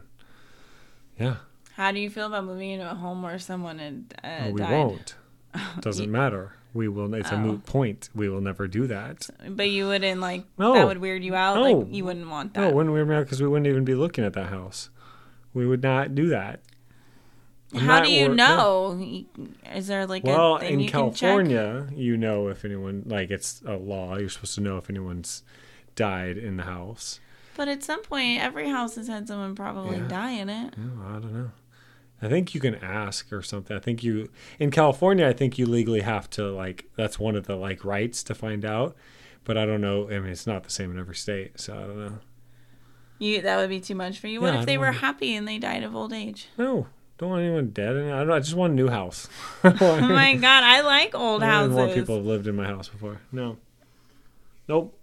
yeah, 1.19 1.37
How 1.73 1.91
do 1.91 1.99
you 1.99 2.09
feel 2.09 2.27
about 2.27 2.45
moving 2.45 2.69
into 2.71 2.89
a 2.89 2.95
home 2.95 3.21
where 3.23 3.39
someone 3.39 3.79
had 3.79 4.13
uh, 4.23 4.27
Well, 4.45 4.51
we 4.53 4.59
died? 4.61 4.71
won't. 4.71 5.15
Doesn't 5.81 6.11
matter. 6.21 6.53
We 6.73 6.87
will. 6.87 7.11
It's 7.15 7.31
a 7.31 7.35
Oh. 7.35 7.39
moot 7.39 7.65
point. 7.65 8.09
We 8.13 8.29
will 8.29 8.41
never 8.41 8.67
do 8.67 8.85
that. 8.87 9.27
But 9.49 9.69
you 9.69 9.87
wouldn't 9.87 10.21
like 10.21 10.45
No. 10.57 10.73
that 10.73 10.85
would 10.87 10.99
weird 10.99 11.23
you 11.23 11.33
out. 11.35 11.55
No. 11.55 11.61
Like 11.79 11.87
you 11.93 12.05
wouldn't 12.05 12.29
want 12.29 12.53
that. 12.53 12.61
No, 12.61 12.67
that. 12.67 12.75
wouldn't 12.75 12.93
we? 12.93 13.03
Because 13.03 13.41
we 13.41 13.47
wouldn't 13.47 13.67
even 13.67 13.85
be 13.85 13.95
looking 13.95 14.23
at 14.23 14.33
that 14.33 14.47
house. 14.49 14.89
We 15.53 15.65
would 15.65 15.81
not 15.81 16.13
do 16.13 16.29
that. 16.29 16.61
I'm 17.73 17.81
How 17.81 18.01
do 18.01 18.11
you 18.11 18.29
know? 18.33 18.99
Is 19.75 19.87
there 19.87 20.05
like 20.07 20.23
Well, 20.23 20.57
a 20.57 20.59
in 20.65 20.79
you 20.79 20.89
can 20.89 21.11
check? 21.11 21.19
California, 21.29 21.87
you 21.95 22.17
know 22.17 22.47
if 22.47 22.65
anyone 22.65 23.03
like 23.05 23.29
it's 23.29 23.61
a 23.65 23.75
law. 23.75 24.17
You're 24.17 24.29
supposed 24.29 24.55
to 24.55 24.61
know 24.61 24.77
if 24.77 24.89
anyone's 24.89 25.43
died 25.95 26.37
in 26.37 26.57
the 26.57 26.63
house. 26.63 27.19
But 27.55 27.67
at 27.67 27.83
some 27.83 28.01
point, 28.03 28.41
every 28.41 28.69
house 28.69 28.95
has 28.95 29.07
had 29.07 29.27
someone 29.27 29.53
probably 29.53 29.97
Yeah. 29.97 30.07
die 30.07 30.31
in 30.31 30.49
it. 30.49 30.73
Oh, 30.79 31.07
I 31.07 31.11
don't 31.19 31.33
know. 31.33 31.51
I 32.21 32.27
think 32.27 32.53
you 32.53 32.59
can 32.59 32.75
ask 32.75 33.31
or 33.31 33.41
something. 33.41 33.75
I 33.75 33.79
think 33.79 34.03
you 34.03 34.29
in 34.59 34.71
California. 34.71 35.27
I 35.27 35.33
think 35.33 35.57
you 35.57 35.65
legally 35.65 36.01
have 36.01 36.29
to 36.31 36.51
like. 36.51 36.85
That's 36.95 37.17
one 37.19 37.35
of 37.35 37.45
the 37.47 37.55
like 37.55 37.85
rights 37.85 38.23
to 38.23 38.35
find 38.35 38.65
out. 38.65 38.95
But 39.45 39.57
I 39.57 39.65
don't 39.65 39.81
know. 39.81 40.07
I 40.09 40.19
mean, 40.19 40.31
it's 40.31 40.45
not 40.45 40.63
the 40.63 40.69
same 40.69 40.91
in 40.91 40.99
every 40.99 41.15
state, 41.15 41.59
so 41.59 41.73
I 41.73 41.81
don't 41.81 41.97
know. 41.99 42.17
You 43.19 43.41
that 43.41 43.57
would 43.57 43.69
be 43.69 43.79
too 43.79 43.95
much 43.95 44.19
for 44.19 44.27
you. 44.27 44.41
What 44.41 44.53
Yeah, 44.53 44.59
if 44.61 44.65
they 44.65 44.77
were 44.77 44.85
want- 44.87 44.97
happy 44.97 45.33
and 45.35 45.47
they 45.47 45.57
died 45.57 45.83
of 45.83 45.95
old 45.95 46.13
age? 46.13 46.47
No, 46.57 46.87
don't 47.17 47.29
want 47.29 47.41
anyone 47.43 47.69
dead. 47.69 47.95
In 47.95 48.09
it. 48.09 48.13
I 48.13 48.19
don't. 48.19 48.31
I 48.31 48.39
just 48.39 48.55
want 48.55 48.73
a 48.73 48.75
new 48.75 48.89
house. 48.89 49.27
Oh 49.63 49.99
my 50.01 50.35
god, 50.35 50.63
I 50.63 50.81
like 50.81 51.15
old 51.15 51.41
I 51.43 51.47
houses. 51.47 51.75
want 51.75 51.93
people 51.93 52.15
have 52.17 52.25
lived 52.25 52.47
in 52.47 52.55
my 52.55 52.65
house 52.65 52.89
before. 52.89 53.21
No. 53.31 53.57
Nope. 54.67 54.95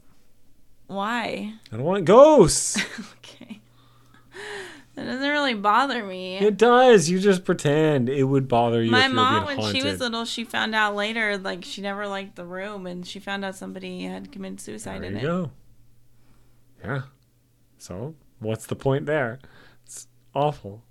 Why? 0.86 1.52
I 1.72 1.76
don't 1.76 1.84
want 1.84 2.04
ghosts. 2.04 2.80
Doesn't 5.06 5.28
really 5.28 5.54
bother 5.54 6.04
me. 6.04 6.36
it 6.36 6.56
does. 6.56 7.08
You 7.08 7.18
just 7.18 7.44
pretend 7.44 8.08
it 8.08 8.24
would 8.24 8.48
bother 8.48 8.82
you. 8.82 8.90
My 8.90 9.08
mom, 9.08 9.46
when 9.46 9.58
haunted. 9.58 9.76
she 9.76 9.86
was 9.86 10.00
little, 10.00 10.24
she 10.24 10.44
found 10.44 10.74
out 10.74 10.94
later, 10.94 11.38
like 11.38 11.64
she 11.64 11.80
never 11.80 12.06
liked 12.06 12.36
the 12.36 12.44
room, 12.44 12.86
and 12.86 13.06
she 13.06 13.18
found 13.18 13.44
out 13.44 13.54
somebody 13.56 14.02
had 14.04 14.32
committed 14.32 14.60
suicide 14.60 15.02
There 15.02 15.10
in 15.10 15.14
you 15.14 15.18
it. 15.18 15.22
go. 15.22 15.50
Yeah. 16.84 17.02
So 17.78 18.14
what's 18.38 18.66
the 18.66 18.76
point 18.76 19.06
there? 19.06 19.38
It's 19.84 20.06
awful. 20.34 20.82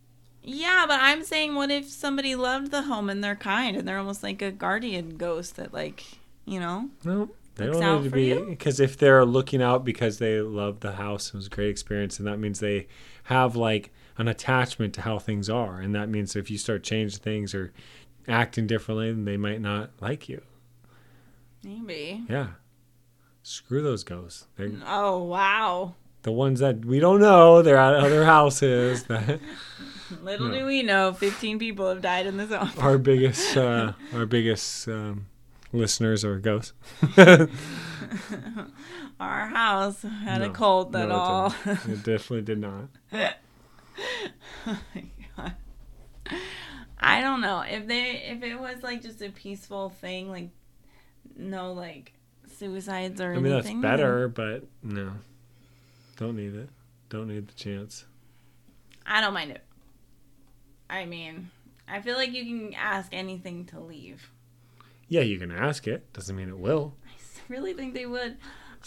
Yeah, 0.44 0.86
but 0.88 1.00
I'm 1.02 1.24
saying, 1.24 1.56
what 1.56 1.72
if 1.72 1.90
somebody 1.90 2.36
loved 2.36 2.70
the 2.72 2.84
home 2.84 3.10
and 3.10 3.24
they're 3.24 3.36
kind 3.36 3.76
and 3.76 3.88
they're 3.88 3.98
almost 3.98 4.22
like 4.22 4.42
a 4.44 4.52
guardian 4.52 5.18
ghost 5.18 5.56
that, 5.56 5.74
like, 5.74 6.04
you 6.46 6.60
know? 6.60 6.90
No, 7.04 7.32
they 7.56 7.66
don't 7.66 8.04
need 8.04 8.10
to 8.12 8.16
be 8.16 8.34
because 8.52 8.80
if 8.80 8.96
they're 8.96 9.26
looking 9.26 9.62
out 9.64 9.84
because 9.84 10.20
they 10.20 10.40
love 10.42 10.82
the 10.82 10.94
house, 10.94 11.30
it 11.30 11.34
was 11.34 11.48
a 11.48 11.50
great 11.50 11.70
experience, 11.70 12.20
and 12.20 12.28
that 12.28 12.38
means 12.38 12.60
they 12.60 12.88
have 13.24 13.56
like 13.56 13.92
an 14.18 14.28
attachment 14.28 14.94
to 14.96 15.02
how 15.02 15.20
things 15.20 15.50
are, 15.50 15.80
and 15.80 15.94
that 15.96 16.10
means 16.10 16.36
if 16.36 16.50
you 16.52 16.58
start 16.58 16.84
changing 16.84 17.20
things 17.20 17.54
or 17.54 17.74
acting 18.28 18.66
differently, 18.68 19.12
then 19.12 19.26
they 19.26 19.38
might 19.38 19.62
not 19.62 19.92
like 20.02 20.28
you. 20.30 20.42
Maybe. 21.64 22.24
Yeah, 22.30 22.48
screw 23.44 23.82
those 23.82 24.04
ghosts. 24.04 24.48
They're 24.56 24.72
Oh, 24.88 25.24
wow. 25.24 25.96
the 26.24 26.32
ones 26.32 26.60
that 26.60 26.86
we 26.86 27.00
don't 27.00 27.20
know. 27.20 27.62
They're 27.62 27.78
at 27.78 27.94
other 27.96 28.24
houses. 28.36 29.04
That 29.04 29.40
Little 30.24 30.50
No. 30.50 30.60
do 30.60 30.66
we 30.68 30.84
know, 30.84 31.14
15 31.14 31.58
people 31.60 31.90
have 31.90 32.02
died 32.02 32.28
in 32.28 32.38
this 32.38 32.52
home. 32.54 32.70
our 32.78 32.98
biggest, 33.00 33.58
uh, 33.58 33.94
our 34.14 34.26
biggest 34.28 34.88
um, 34.88 35.26
listeners 35.74 36.24
are 36.24 36.38
ghosts. 36.40 36.74
Our 39.20 39.48
house 39.48 40.02
had 40.02 40.42
a 40.42 40.48
No. 40.48 40.54
cult 40.54 40.92
that 40.92 41.10
No, 41.10 41.16
all. 41.16 41.56
It 41.66 42.04
definitely 42.04 42.42
did 42.42 42.60
not. 42.60 42.90
Oh 44.68 44.80
my 44.96 45.06
God. 45.38 45.54
I 46.98 47.22
don't 47.22 47.42
know 47.42 47.62
if 47.62 47.88
they 47.88 48.24
if 48.26 48.42
it 48.44 48.60
was 48.60 48.82
like 48.82 49.02
just 49.02 49.22
a 49.22 49.30
peaceful 49.30 49.90
thing, 49.90 50.30
like 50.30 50.50
no 51.36 51.74
like 51.74 52.14
suicides 52.58 53.22
or 53.22 53.34
I 53.34 53.36
mean, 53.36 53.52
that's 53.52 53.66
anything. 53.66 53.82
better, 53.82 54.28
but 54.28 54.64
no. 54.82 55.12
Don't 56.18 56.38
need 56.38 56.56
it. 56.56 56.70
Don't 57.10 57.28
need 57.28 57.48
the 57.48 57.54
chance. 57.54 58.06
I 59.06 59.22
don't 59.22 59.34
mind 59.34 59.52
it. 59.52 59.64
I 60.90 61.06
mean, 61.06 61.52
I 61.88 62.02
feel 62.02 62.16
like 62.16 62.34
you 62.34 62.44
can 62.44 62.74
ask 62.74 63.14
anything 63.14 63.66
to 63.66 63.80
leave. 63.80 64.32
Yeah, 65.08 65.22
you 65.22 65.38
can 65.38 65.52
ask 65.52 65.88
it. 65.88 66.12
Doesn't 66.14 66.36
mean 66.36 66.50
it 66.50 66.58
will. 66.58 66.96
I 67.06 67.12
really 67.48 67.74
think 67.74 67.94
they 67.94 68.06
would. 68.06 68.38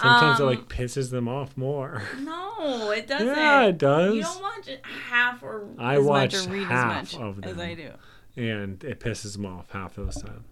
Sometimes 0.00 0.40
Um, 0.40 0.46
it 0.46 0.50
like 0.50 0.68
pisses 0.68 1.10
them 1.10 1.26
off 1.28 1.56
more. 1.56 2.02
No, 2.20 2.90
it 2.92 3.06
doesn't. 3.08 3.26
Yeah, 3.26 3.64
it 3.66 3.78
does. 3.78 4.14
You 4.14 4.22
don't 4.22 4.40
watch 4.42 4.68
half 4.82 5.42
or 5.42 5.66
I 5.76 5.96
as 5.98 6.04
watch 6.04 6.34
much 6.36 6.46
or 6.46 6.50
read 6.50 6.66
half 6.68 7.02
as 7.02 7.12
much 7.14 7.20
of 7.20 7.44
as 7.44 7.56
them. 7.56 7.60
I 7.68 7.74
do. 7.74 7.90
And 8.36 8.84
it 8.84 9.00
pisses 9.00 9.32
them 9.34 9.46
off 9.46 9.70
half 9.72 9.98
of 9.98 10.14
the 10.14 10.20
time. 10.20 10.44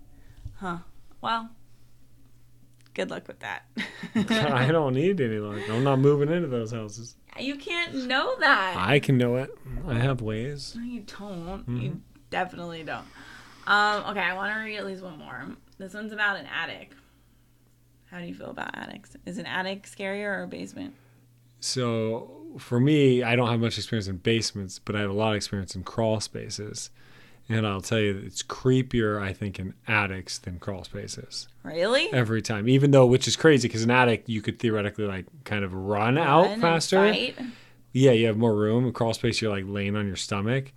Huh. 0.56 0.78
Well, 1.20 1.50
good 2.94 3.08
luck 3.10 3.28
with 3.28 3.38
that. 3.40 3.66
I 4.16 4.72
don't 4.72 4.94
need 4.94 5.20
any 5.20 5.38
luck. 5.38 5.60
I'm 5.70 5.84
not 5.84 6.00
moving 6.00 6.28
into 6.30 6.48
those 6.48 6.72
houses. 6.72 7.14
You 7.38 7.54
can't 7.56 7.94
know 8.06 8.34
that. 8.40 8.74
I 8.76 8.98
can 8.98 9.16
know 9.16 9.36
it. 9.36 9.50
I 9.86 9.94
have 9.94 10.22
ways. 10.22 10.74
No, 10.76 10.82
you 10.82 11.00
don't. 11.02 11.60
Mm-hmm. 11.60 11.76
You 11.80 12.00
definitely 12.30 12.82
don't. 12.82 13.04
Um, 13.68 14.04
okay, 14.10 14.20
I 14.20 14.34
want 14.34 14.52
to 14.54 14.58
read 14.60 14.78
at 14.78 14.86
least 14.86 15.02
one 15.02 15.18
more. 15.18 15.44
This 15.78 15.92
one's 15.94 16.12
about 16.12 16.36
an 16.38 16.46
attic. 16.46 16.92
How 18.10 18.20
do 18.20 18.26
you 18.26 18.34
feel 18.34 18.50
about 18.50 18.76
attics? 18.76 19.16
Is 19.26 19.38
an 19.38 19.46
attic 19.46 19.84
scarier 19.84 20.38
or 20.38 20.42
a 20.44 20.46
basement? 20.46 20.94
So 21.60 22.30
for 22.58 22.78
me, 22.78 23.22
I 23.22 23.34
don't 23.36 23.48
have 23.48 23.60
much 23.60 23.76
experience 23.78 24.06
in 24.08 24.16
basements, 24.18 24.78
but 24.78 24.94
I 24.94 25.00
have 25.00 25.10
a 25.10 25.14
lot 25.14 25.30
of 25.30 25.36
experience 25.36 25.74
in 25.74 25.82
crawl 25.82 26.20
spaces. 26.20 26.90
And 27.48 27.64
I'll 27.66 27.80
tell 27.80 28.00
you, 28.00 28.12
that 28.14 28.24
it's 28.24 28.42
creepier, 28.42 29.22
I 29.22 29.32
think, 29.32 29.58
in 29.60 29.74
attics 29.86 30.38
than 30.38 30.58
crawl 30.58 30.82
spaces. 30.84 31.46
Really? 31.62 32.12
every 32.12 32.42
time 32.42 32.68
even 32.68 32.92
though 32.92 33.04
which 33.06 33.26
is 33.26 33.34
crazy 33.34 33.66
because 33.66 33.82
in 33.82 33.90
an 33.90 33.96
attic 33.96 34.22
you 34.28 34.40
could 34.40 34.58
theoretically 34.60 35.04
like 35.04 35.26
kind 35.44 35.64
of 35.64 35.74
run 35.74 36.16
out 36.16 36.42
Run 36.44 36.52
and 36.52 36.62
faster 36.62 36.96
fight? 37.12 37.36
yeah 37.92 38.12
you 38.12 38.28
have 38.28 38.36
more 38.36 38.54
room 38.54 38.86
in 38.86 38.92
crawl 38.92 39.12
space 39.14 39.40
you're 39.40 39.50
like 39.50 39.64
laying 39.66 39.96
on 39.96 40.06
your 40.06 40.14
stomach 40.14 40.72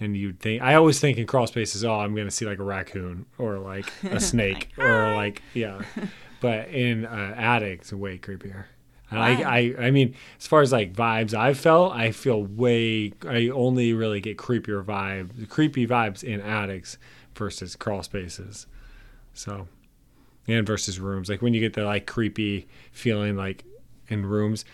and 0.00 0.16
you 0.16 0.32
think 0.32 0.60
i 0.60 0.74
always 0.74 0.98
think 0.98 1.16
in 1.16 1.28
crawl 1.28 1.46
spaces 1.46 1.84
oh 1.84 1.94
i'm 1.94 2.16
gonna 2.16 2.28
see 2.30 2.44
like 2.44 2.58
a 2.58 2.64
raccoon 2.64 3.24
or 3.38 3.60
like 3.60 3.86
a 4.02 4.18
snake 4.32 4.70
or 4.76 5.12
like 5.14 5.42
yeah 5.54 5.80
but 6.42 6.68
in 6.68 7.06
uh, 7.06 7.34
attic 7.36 7.80
it's 7.80 7.92
way 7.92 8.18
creepier 8.18 8.64
and? 9.10 9.18
I, 9.18 9.42
I 9.42 9.74
i 9.86 9.90
mean 9.90 10.14
as 10.38 10.46
far 10.46 10.60
as 10.60 10.72
like 10.72 10.92
vibes 10.92 11.32
i've 11.32 11.58
felt 11.58 11.94
i 11.94 12.12
feel 12.12 12.44
way 12.44 13.14
i 13.26 13.48
only 13.48 13.94
really 13.94 14.20
get 14.20 14.36
creepier 14.36 14.84
vibes 14.84 15.48
creepy 15.48 15.86
vibes 15.86 16.22
in 16.22 16.42
attics 16.42 16.98
versus 17.34 17.76
crawl 17.76 18.02
spaces 18.02 18.66
so 19.32 19.66
and 20.48 20.66
versus 20.66 20.98
rooms. 20.98 21.28
Like 21.28 21.42
when 21.42 21.54
you 21.54 21.60
get 21.60 21.74
the 21.74 21.84
like 21.84 22.06
creepy 22.06 22.68
feeling 22.90 23.36
like 23.36 23.64
in 24.08 24.26
rooms, 24.26 24.64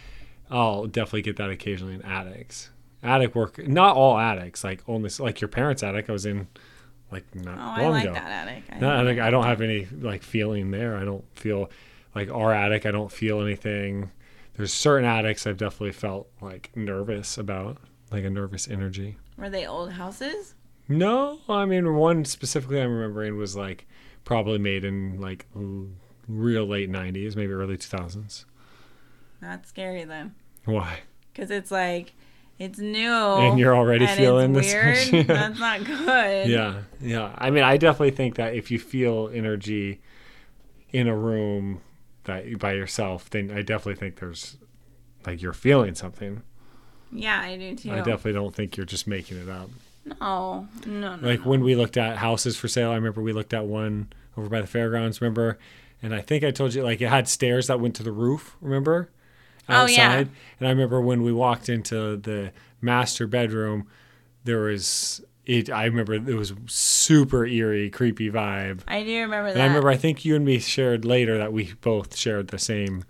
I'll 0.50 0.86
definitely 0.86 1.22
get 1.22 1.36
that 1.36 1.50
occasionally 1.50 1.94
in 1.94 2.02
attics. 2.02 2.70
Attic 3.02 3.34
work, 3.34 3.66
not 3.68 3.96
all 3.96 4.18
attics. 4.18 4.64
Like 4.64 4.82
only 4.88 5.10
like 5.18 5.40
your 5.40 5.48
parents' 5.48 5.82
attic. 5.82 6.08
I 6.08 6.12
was 6.12 6.26
in 6.26 6.48
like 7.10 7.34
not 7.34 7.58
Oh, 7.58 7.80
I 7.80 7.82
long 7.82 7.92
like 7.92 8.04
ago. 8.04 8.14
that 8.14 8.30
attic. 8.48 8.64
I 8.70 8.78
No, 8.78 8.90
I, 8.90 8.96
like 8.98 9.06
think 9.06 9.20
I 9.20 9.30
don't 9.30 9.44
have 9.44 9.60
any 9.60 9.86
like 10.00 10.22
feeling 10.22 10.70
there. 10.70 10.96
I 10.96 11.04
don't 11.04 11.24
feel 11.38 11.70
like 12.14 12.30
our 12.30 12.52
attic. 12.52 12.86
I 12.86 12.90
don't 12.90 13.10
feel 13.12 13.40
anything. 13.40 14.10
There's 14.56 14.72
certain 14.72 15.04
attics 15.08 15.46
I've 15.46 15.56
definitely 15.56 15.92
felt 15.92 16.28
like 16.40 16.70
nervous 16.76 17.38
about, 17.38 17.78
like 18.10 18.24
a 18.24 18.30
nervous 18.30 18.66
energy. 18.68 19.16
Were 19.36 19.48
they 19.50 19.66
old 19.66 19.92
houses? 19.92 20.54
No, 20.88 21.38
I 21.48 21.64
mean 21.64 21.94
one 21.94 22.24
specifically 22.24 22.80
I'm 22.80 22.92
remembering 22.92 23.36
was 23.36 23.54
like 23.56 23.86
probably 24.24 24.58
made 24.58 24.84
in 24.84 25.20
like 25.20 25.46
real 26.26 26.66
late 26.66 26.90
'90s, 26.90 27.36
maybe 27.36 27.52
early 27.52 27.76
2000s. 27.76 28.44
Not 29.40 29.66
scary 29.66 30.04
then, 30.04 30.34
Why? 30.64 31.00
because 31.32 31.50
it's 31.50 31.70
like 31.70 32.14
it's 32.58 32.78
new 32.78 33.12
And 33.12 33.58
you're 33.58 33.76
already 33.76 34.04
and 34.04 34.18
feeling 34.18 34.52
this 34.52 34.72
weird. 34.72 34.86
energy. 34.86 35.22
That's 35.26 35.58
not 35.58 35.84
good. 35.84 36.48
Yeah, 36.48 36.82
yeah. 37.00 37.34
I 37.38 37.50
mean, 37.50 37.62
I 37.62 37.76
definitely 37.76 38.10
think 38.10 38.34
that 38.36 38.54
if 38.54 38.70
you 38.70 38.78
feel 38.78 39.30
energy 39.32 40.00
in 40.92 41.06
a 41.08 41.16
room 41.16 41.80
that 42.24 42.58
by 42.58 42.72
yourself, 42.72 43.30
then 43.30 43.50
I 43.50 43.62
definitely 43.62 43.96
think 43.96 44.16
there's 44.16 44.56
like 45.26 45.40
you're 45.40 45.52
feeling 45.52 45.94
something. 45.94 46.42
Yeah, 47.12 47.40
I 47.40 47.56
do 47.56 47.74
too. 47.74 47.92
I 47.92 47.96
definitely 47.98 48.34
don't 48.34 48.54
think 48.54 48.76
you're 48.76 48.86
just 48.86 49.06
making 49.06 49.38
it 49.38 49.48
up. 49.48 49.70
No, 50.20 50.68
no, 50.86 51.16
no. 51.16 51.28
like 51.28 51.44
no. 51.44 51.50
when 51.50 51.62
we 51.62 51.74
looked 51.74 51.96
at 51.96 52.16
houses 52.16 52.56
for 52.56 52.66
sale 52.66 52.90
i 52.90 52.94
remember 52.94 53.20
we 53.20 53.34
looked 53.34 53.52
at 53.52 53.66
one 53.66 54.10
over 54.38 54.48
by 54.48 54.62
the 54.62 54.66
fairgrounds 54.66 55.20
remember 55.20 55.58
and 56.02 56.14
i 56.14 56.20
think 56.22 56.44
i 56.44 56.50
told 56.50 56.72
you 56.72 56.82
like 56.82 57.02
it 57.02 57.08
had 57.08 57.28
stairs 57.28 57.66
that 57.66 57.78
went 57.78 57.94
to 57.96 58.02
the 58.02 58.12
roof 58.12 58.56
remember 58.62 59.10
Oh, 59.68 59.86
yeah. 59.86 60.18
and 60.18 60.30
i 60.60 60.70
remember 60.70 61.00
when 61.00 61.22
we 61.22 61.32
walked 61.32 61.68
into 61.68 62.16
the 62.16 62.52
master 62.80 63.26
bedroom 63.26 63.86
there 64.44 64.60
was 64.60 65.22
it 65.44 65.70
i 65.70 65.84
remember 65.84 66.14
it 66.14 66.24
was 66.34 66.54
super 66.66 67.44
eerie 67.44 67.90
creepy 67.90 68.30
vibe 68.30 68.80
I 68.86 69.02
do 69.02 69.20
remember 69.20 69.48
that. 69.48 69.54
and 69.54 69.62
i 69.62 69.66
remember 69.66 69.90
i 69.90 69.96
think 69.96 70.24
you 70.24 70.36
and 70.36 70.44
me 70.44 70.58
shared 70.58 71.04
later 71.04 71.38
that 71.38 71.52
we 71.52 71.74
both 71.80 72.16
shared 72.16 72.48
the 72.48 72.58
same 72.58 73.04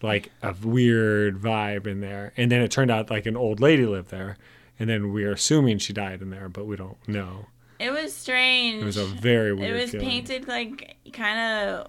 like 0.00 0.30
a 0.42 0.54
weird 0.62 1.40
vibe 1.40 1.86
in 1.86 2.00
there 2.00 2.32
and 2.36 2.50
then 2.50 2.60
it 2.60 2.70
turned 2.70 2.90
out 2.90 3.10
like 3.10 3.26
an 3.26 3.36
old 3.36 3.60
lady 3.60 3.84
lived 3.84 4.10
there 4.10 4.36
and 4.78 4.88
then 4.88 5.12
we 5.12 5.24
are 5.24 5.32
assuming 5.32 5.78
she 5.78 5.92
died 5.92 6.22
in 6.22 6.30
there 6.30 6.48
but 6.48 6.66
we 6.66 6.76
don't 6.76 6.96
know 7.08 7.46
it 7.78 7.92
was 7.92 8.12
strange. 8.12 8.82
it 8.82 8.86
was 8.86 8.96
a 8.96 9.04
very 9.04 9.52
weird. 9.52 9.70
It 9.70 9.80
was 9.80 9.90
feeling. 9.92 10.08
painted 10.08 10.48
like 10.48 10.96
kind 11.12 11.38
of 11.38 11.88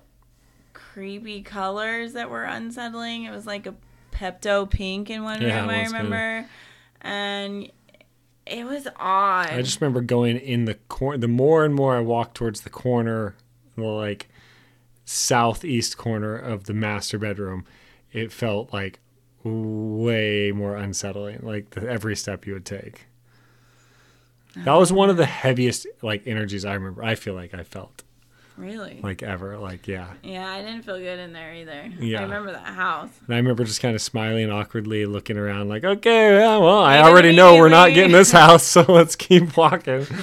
creepy 0.74 1.42
colors 1.42 2.14
that 2.14 2.30
were 2.30 2.44
unsettling. 2.44 3.24
It 3.24 3.32
was 3.32 3.48
like 3.48 3.66
a 3.66 3.74
Pepto 4.20 4.70
pink 4.70 5.10
in 5.10 5.24
one 5.24 5.42
Yeah, 5.42 5.62
room, 5.62 5.70
I 5.70 5.84
remember, 5.84 6.46
and 7.02 7.72
it 8.46 8.66
was 8.66 8.88
odd. 8.98 9.50
I 9.50 9.62
just 9.62 9.80
remember 9.80 10.02
going 10.02 10.38
in 10.38 10.66
the 10.66 10.74
corner. 10.74 11.18
The 11.18 11.28
more 11.28 11.64
and 11.64 11.74
more 11.74 11.96
I 11.96 12.02
walked 12.02 12.36
towards 12.36 12.62
the 12.62 12.70
corner, 12.70 13.36
the 13.76 13.84
like 13.84 14.28
southeast 15.06 15.98
corner 15.98 16.36
of 16.36 16.66
the 16.66 16.74
master 16.74 17.18
bedroom, 17.18 17.66
it 18.12 18.32
felt 18.32 18.74
like 18.74 19.00
way 19.44 20.52
more 20.52 20.76
unsettling. 20.76 21.40
Like 21.42 21.70
the, 21.72 21.88
every 21.88 22.16
step 22.16 22.46
you 22.46 22.54
would 22.54 22.66
take. 22.66 23.06
That 24.56 24.74
was 24.74 24.92
one 24.92 25.10
of 25.10 25.16
the 25.16 25.26
heaviest 25.26 25.88
like 26.02 26.28
energies 26.28 26.66
I 26.66 26.74
remember. 26.74 27.04
I 27.04 27.16
feel 27.16 27.36
like 27.36 27.54
I 27.54 27.64
felt 27.64 28.04
really. 28.60 29.00
like 29.02 29.24
ever. 29.24 29.58
Like 29.58 29.88
yeah. 29.88 30.08
yeah, 30.22 30.52
I 30.52 30.62
didn't 30.62 30.84
feel 30.84 30.98
good 30.98 31.18
in 31.20 31.34
there 31.34 31.54
either. 31.54 31.90
Yeah. 32.00 32.20
I 32.20 32.24
remember 32.24 32.52
that 32.52 32.66
house. 32.66 33.10
And 33.26 33.34
I 33.34 33.38
remember 33.38 33.64
just 33.64 33.82
kind 33.82 33.96
of 33.96 34.02
smiling 34.02 34.52
awkwardly, 34.52 35.06
looking 35.06 35.38
around, 35.38 35.70
like, 35.70 35.84
okay, 35.84 36.38
yeah, 36.40 36.58
well, 36.58 36.80
I 36.80 37.00
already 37.00 37.36
know 37.36 37.56
we're 37.58 37.70
not 37.70 37.94
getting 37.94 38.12
this 38.12 38.32
house, 38.44 38.64
so 38.64 38.84
let's 38.88 39.16
keep 39.16 39.56
walking. 39.58 40.06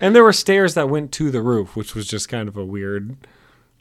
And 0.00 0.14
there 0.14 0.24
were 0.24 0.32
stairs 0.32 0.74
that 0.74 0.88
went 0.88 1.12
to 1.12 1.30
the 1.30 1.42
roof, 1.42 1.76
which 1.76 1.94
was 1.94 2.06
just 2.06 2.28
kind 2.28 2.48
of 2.48 2.56
a 2.56 2.64
weird, 2.64 3.16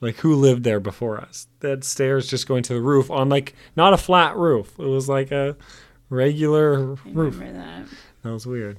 like, 0.01 0.17
who 0.17 0.35
lived 0.35 0.63
there 0.63 0.79
before 0.79 1.19
us? 1.19 1.47
That 1.61 1.83
stairs 1.83 2.27
just 2.27 2.47
going 2.47 2.63
to 2.63 2.73
the 2.73 2.81
roof 2.81 3.09
on, 3.09 3.29
like, 3.29 3.55
not 3.75 3.93
a 3.93 3.97
flat 3.97 4.35
roof. 4.35 4.77
It 4.79 4.85
was 4.85 5.07
like 5.09 5.31
a 5.31 5.55
regular 6.09 6.73
I 6.75 6.77
roof. 6.81 7.01
remember 7.05 7.51
that. 7.53 7.85
That 8.23 8.31
was 8.31 8.45
weird. 8.45 8.77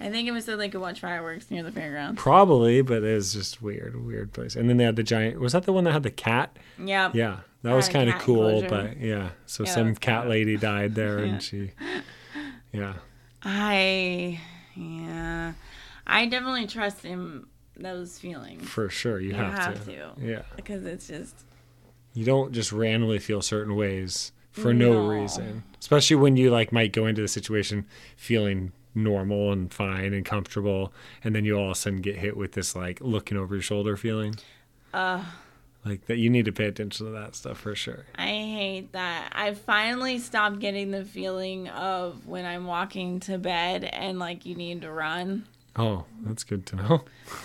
I 0.00 0.08
think 0.10 0.26
it 0.26 0.32
was 0.32 0.46
so 0.46 0.56
they 0.56 0.68
could 0.70 0.80
watch 0.80 1.00
fireworks 1.00 1.50
near 1.50 1.62
the 1.62 1.70
fairgrounds. 1.72 2.20
Probably, 2.20 2.80
but 2.82 3.02
it 3.02 3.14
was 3.14 3.32
just 3.34 3.60
weird, 3.60 4.04
weird 4.06 4.32
place. 4.32 4.56
And 4.56 4.68
then 4.68 4.78
they 4.78 4.84
had 4.84 4.96
the 4.96 5.02
giant. 5.02 5.38
Was 5.40 5.52
that 5.52 5.64
the 5.64 5.72
one 5.72 5.84
that 5.84 5.92
had 5.92 6.02
the 6.04 6.10
cat? 6.10 6.56
Yeah. 6.82 7.10
Yeah, 7.12 7.40
that 7.62 7.74
was 7.74 7.88
kind 7.88 8.08
of 8.08 8.16
cool. 8.18 8.48
enclosure. 8.48 8.68
But 8.68 8.96
yeah, 9.00 9.30
so 9.46 9.64
Yeah, 9.64 9.70
some 9.74 9.94
cat 9.94 10.22
kinda- 10.22 10.30
lady 10.30 10.56
died 10.56 10.94
there, 10.94 11.18
Yeah. 11.24 11.32
and 11.32 11.42
she, 11.42 11.72
yeah, 12.72 12.94
I 13.42 14.40
yeah. 14.76 15.52
I 16.06 16.26
definitely 16.26 16.66
trust 16.66 17.04
in 17.04 17.46
those 17.76 18.18
feelings 18.18 18.68
for 18.68 18.88
sure, 18.90 19.20
you, 19.20 19.28
You 19.28 19.34
have, 19.34 19.52
have 19.54 19.84
to. 19.86 19.92
to. 19.92 20.12
Yeah, 20.20 20.42
because 20.56 20.84
it's 20.84 21.06
just 21.08 21.44
you 22.14 22.24
don't 22.24 22.52
just 22.52 22.72
randomly 22.72 23.18
feel 23.18 23.42
certain 23.42 23.76
ways 23.76 24.32
for 24.50 24.74
no, 24.74 24.92
No. 24.94 25.08
reason, 25.08 25.62
especially 25.78 26.16
when 26.16 26.36
you 26.36 26.50
like 26.50 26.72
might 26.72 26.92
go 26.92 27.06
into 27.06 27.22
the 27.22 27.28
situation 27.28 27.86
feeling 28.16 28.72
normal 28.94 29.52
and 29.52 29.72
fine 29.72 30.12
and 30.14 30.24
comfortable, 30.24 30.92
and 31.24 31.34
then 31.34 31.44
you 31.44 31.56
all 31.56 31.66
of 31.66 31.70
a 31.72 31.74
sudden 31.74 32.00
get 32.00 32.16
hit 32.16 32.36
with 32.36 32.52
this 32.52 32.74
like 32.74 33.00
looking 33.00 33.36
over 33.38 33.54
your 33.54 33.62
shoulder 33.62 33.96
feeling. 33.96 34.34
uh 34.92 35.24
Like 35.84 36.06
that, 36.06 36.18
you 36.18 36.28
need 36.28 36.44
to 36.44 36.52
pay 36.52 36.66
attention 36.66 37.06
to 37.06 37.12
that 37.12 37.34
stuff 37.34 37.58
for 37.58 37.74
sure. 37.74 38.04
I 38.16 38.26
hate 38.28 38.92
that. 38.92 39.30
I 39.32 39.54
finally 39.54 40.18
stopped 40.18 40.58
getting 40.58 40.90
the 40.90 41.04
feeling 41.04 41.68
of 41.68 42.26
when 42.26 42.44
I'm 42.44 42.66
walking 42.66 43.20
to 43.20 43.38
bed 43.38 43.84
and 43.84 44.18
like 44.18 44.44
you 44.44 44.54
need 44.54 44.82
to 44.82 44.90
run. 44.92 45.46
Oh, 45.76 46.04
that's 46.24 46.42
good 46.44 46.66
to 46.66 46.76
know. 46.76 47.04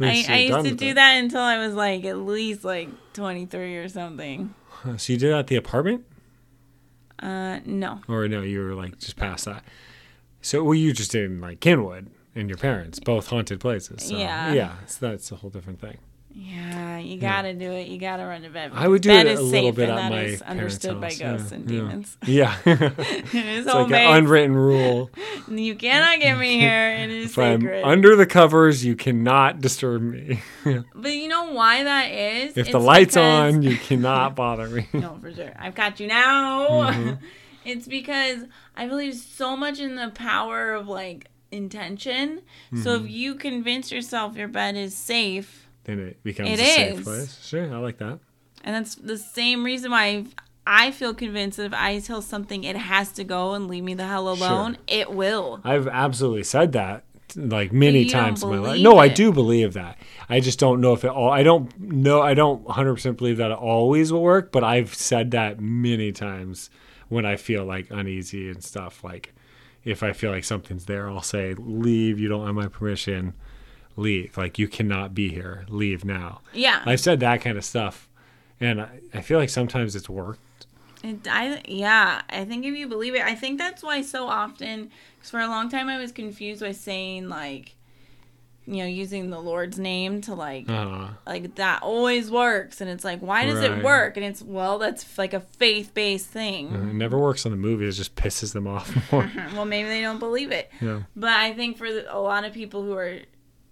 I, 0.00 0.24
I 0.28 0.38
used 0.48 0.64
to 0.68 0.74
do 0.74 0.88
it. 0.90 0.94
that 0.94 1.14
until 1.18 1.40
I 1.40 1.58
was 1.58 1.74
like 1.74 2.04
at 2.04 2.16
least 2.18 2.64
like 2.64 2.88
23 3.12 3.76
or 3.78 3.88
something. 3.88 4.54
So 4.96 5.12
you 5.12 5.18
did 5.18 5.30
it 5.30 5.34
at 5.34 5.48
the 5.48 5.56
apartment, 5.56 6.04
Uh, 7.18 7.58
no. 7.66 8.00
or 8.08 8.28
no? 8.28 8.42
You 8.42 8.60
were 8.60 8.74
like 8.74 8.98
just 8.98 9.16
past 9.16 9.46
that. 9.46 9.64
So 10.40 10.62
well, 10.64 10.74
you 10.74 10.92
just 10.92 11.10
did 11.12 11.30
in 11.30 11.40
like 11.40 11.60
Kenwood 11.60 12.10
and 12.34 12.48
your 12.48 12.58
parents, 12.58 12.98
both 13.00 13.28
haunted 13.28 13.60
places. 13.60 14.04
So, 14.04 14.16
Yeah. 14.16 14.52
yeah. 14.52 14.72
So 14.86 15.10
that's 15.10 15.30
a 15.32 15.36
whole 15.36 15.50
different 15.50 15.80
thing. 15.80 15.98
Yeah, 16.40 16.98
you 16.98 17.18
gotta 17.18 17.52
do 17.52 17.72
it. 17.72 17.88
You 17.88 17.98
gotta 17.98 18.22
run 18.24 18.42
to 18.42 18.50
bed. 18.50 18.70
I 18.72 18.86
would 18.86 19.02
do 19.02 19.08
bed 19.08 19.26
it 19.26 19.32
is 19.32 19.40
a 19.40 19.42
little 19.42 19.72
bit 19.72 19.88
at 19.88 20.08
my 20.10 20.22
is 20.22 20.42
understood 20.42 21.00
by 21.00 21.08
ghosts 21.12 21.50
Yeah, 21.50 21.56
and 21.56 21.66
demons. 21.66 22.16
Yeah, 22.24 22.56
it 22.64 22.80
is 23.34 23.66
it's 23.66 23.66
like 23.66 23.90
an 23.90 24.18
unwritten 24.18 24.54
rule. 24.54 25.10
you 25.50 25.74
cannot 25.74 26.20
get 26.20 26.38
me 26.38 26.56
here. 26.60 26.92
It 26.92 27.10
is 27.10 27.30
If 27.32 27.38
I'm 27.38 27.66
under 27.82 28.14
the 28.14 28.26
covers, 28.26 28.84
you 28.84 28.94
cannot 28.94 29.60
disturb 29.60 30.00
me. 30.02 30.40
but 30.94 31.12
you 31.12 31.26
know 31.26 31.50
why 31.50 31.82
that 31.82 32.12
is? 32.12 32.56
if 32.56 32.70
the 32.70 32.78
lights 32.78 33.14
because- 33.14 33.54
on, 33.54 33.62
you 33.62 33.76
cannot 33.76 34.36
bother 34.36 34.68
me. 34.68 34.86
No, 34.92 35.18
for 35.20 35.34
sure. 35.34 35.52
I've 35.58 35.74
got 35.74 35.98
you 35.98 36.06
now. 36.06 36.68
Mm-hmm. 36.92 37.24
it's 37.64 37.88
because 37.88 38.44
I 38.78 38.86
believe 38.88 39.14
so 39.16 39.56
much 39.56 39.78
in 39.80 39.96
the 39.96 40.08
power 40.10 40.72
of 40.72 40.88
like 40.88 41.26
intention. 41.50 42.42
So 42.82 42.96
Mm-hmm. 42.96 43.04
if 43.06 43.10
you 43.10 43.34
convince 43.34 43.90
yourself 43.92 44.36
your 44.36 44.48
bed 44.48 44.76
is 44.76 44.94
safe, 44.96 45.68
then 45.84 45.98
it 45.98 46.22
becomes 46.22 46.50
It 46.50 46.60
a 46.60 46.64
safe 46.64 46.98
is. 46.98 47.04
place. 47.04 47.46
Sure, 47.46 47.74
I 47.74 47.78
like 47.78 47.98
that. 47.98 48.18
and 48.64 48.74
that's 48.76 48.94
the 48.94 49.18
same 49.18 49.64
reason 49.64 49.90
why 49.90 50.24
I 50.66 50.90
feel 50.90 51.14
convinced 51.14 51.56
that 51.56 51.64
if 51.66 51.72
I 51.74 51.98
tell 52.00 52.20
something 52.22 52.62
it 52.64 52.76
has 52.76 53.10
to 53.12 53.24
go 53.24 53.54
and 53.54 53.68
leave 53.68 53.82
me 53.84 53.94
the 53.94 54.06
hell 54.06 54.28
alone, 54.28 54.76
it 54.86 55.10
will. 55.10 55.60
I've 55.64 55.88
absolutely 55.88 56.44
said 56.44 56.72
that 56.72 57.04
like 57.36 57.72
many 57.72 58.04
times 58.06 58.42
in 58.42 58.48
my 58.50 58.58
life. 58.58 58.80
No, 58.80 58.98
I 58.98 59.08
do 59.08 59.32
believe 59.32 59.72
that. 59.74 59.98
I 60.28 60.40
just 60.40 60.58
don't 60.58 60.80
know 60.80 60.92
if 60.92 61.04
it 61.04 61.10
all. 61.10 61.30
I 61.30 61.42
don't 61.42 61.78
know. 61.80 62.20
I 62.22 62.34
don't 62.34 62.62
100 62.62 62.94
percent 62.94 63.16
believe 63.18 63.38
that 63.38 63.50
it 63.50 63.56
always 63.58 64.12
will 64.12 64.22
work. 64.22 64.52
But 64.52 64.62
I've 64.64 64.94
said 64.94 65.30
that 65.32 65.58
many 65.60 66.12
times 66.12 66.68
when 67.08 67.24
I 67.24 67.36
feel 67.36 67.64
like 67.64 67.90
uneasy 67.90 68.50
and 68.50 68.62
stuff. 68.62 69.02
Like 69.02 69.34
if 69.84 70.02
I 70.02 70.12
feel 70.12 70.30
like 70.30 70.44
something's 70.44 70.86
there, 70.86 71.08
I'll 71.08 71.22
say, 71.22 71.54
"Leave. 71.54 72.18
You 72.18 72.28
don't 72.28 72.46
have 72.46 72.54
my 72.54 72.68
permission. 72.68 73.34
Leave. 73.96 74.36
Like 74.36 74.58
you 74.58 74.68
cannot 74.68 75.14
be 75.14 75.28
here. 75.28 75.64
Leave 75.68 76.04
now." 76.04 76.40
Yeah. 76.52 76.82
I've 76.84 77.00
said 77.00 77.20
that 77.20 77.40
kind 77.40 77.56
of 77.56 77.64
stuff, 77.64 78.08
and 78.60 78.80
I, 78.80 79.00
I 79.14 79.20
feel 79.20 79.38
like 79.38 79.50
sometimes 79.50 79.96
it's 79.96 80.08
worked. 80.08 80.66
It, 81.02 81.28
I 81.28 81.62
yeah, 81.66 82.22
I 82.28 82.44
think 82.44 82.64
if 82.64 82.74
you 82.74 82.88
believe 82.88 83.14
it, 83.14 83.22
I 83.22 83.34
think 83.34 83.58
that's 83.58 83.82
why 83.82 84.02
so 84.02 84.26
often. 84.26 84.90
Because 85.16 85.30
for 85.30 85.40
a 85.40 85.46
long 85.46 85.68
time, 85.68 85.88
I 85.88 85.98
was 85.98 86.12
confused 86.12 86.60
by 86.60 86.72
saying 86.72 87.28
like, 87.28 87.74
you 88.70 88.82
know, 88.82 88.88
using 88.88 89.30
the 89.30 89.40
Lord's 89.40 89.78
name 89.78 90.20
to 90.22 90.34
like, 90.34 90.68
Uh, 90.68 91.08
like 91.26 91.54
that 91.56 91.82
always 91.82 92.30
works, 92.30 92.80
and 92.80 92.90
it's 92.90 93.04
like, 93.04 93.20
why 93.20 93.44
does 93.46 93.60
Right. 93.60 93.78
it 93.78 93.82
work? 93.84 94.16
And 94.16 94.26
it's 94.26 94.42
well, 94.42 94.78
that's 94.78 95.18
like 95.18 95.32
a 95.32 95.40
faith 95.40 95.94
based 95.94 96.26
thing. 96.26 96.72
it 96.74 96.94
never 96.94 97.18
works 97.18 97.46
on 97.46 97.52
the 97.52 97.56
movies. 97.58 97.94
It 97.96 97.98
just 98.02 98.14
pisses 98.14 98.52
them 98.52 98.66
off 98.66 98.88
more. 99.12 99.30
well, 99.54 99.64
maybe 99.64 99.88
they 99.88 100.02
don't 100.02 100.18
believe 100.18 100.52
it, 100.52 100.70
yeah. 100.80 101.02
but 101.16 101.30
I 101.30 101.52
think 101.54 101.78
for 101.78 101.90
the, 101.92 102.14
a 102.14 102.20
lot 102.20 102.44
of 102.44 102.52
people 102.52 102.82
who 102.82 102.92
are 102.94 103.18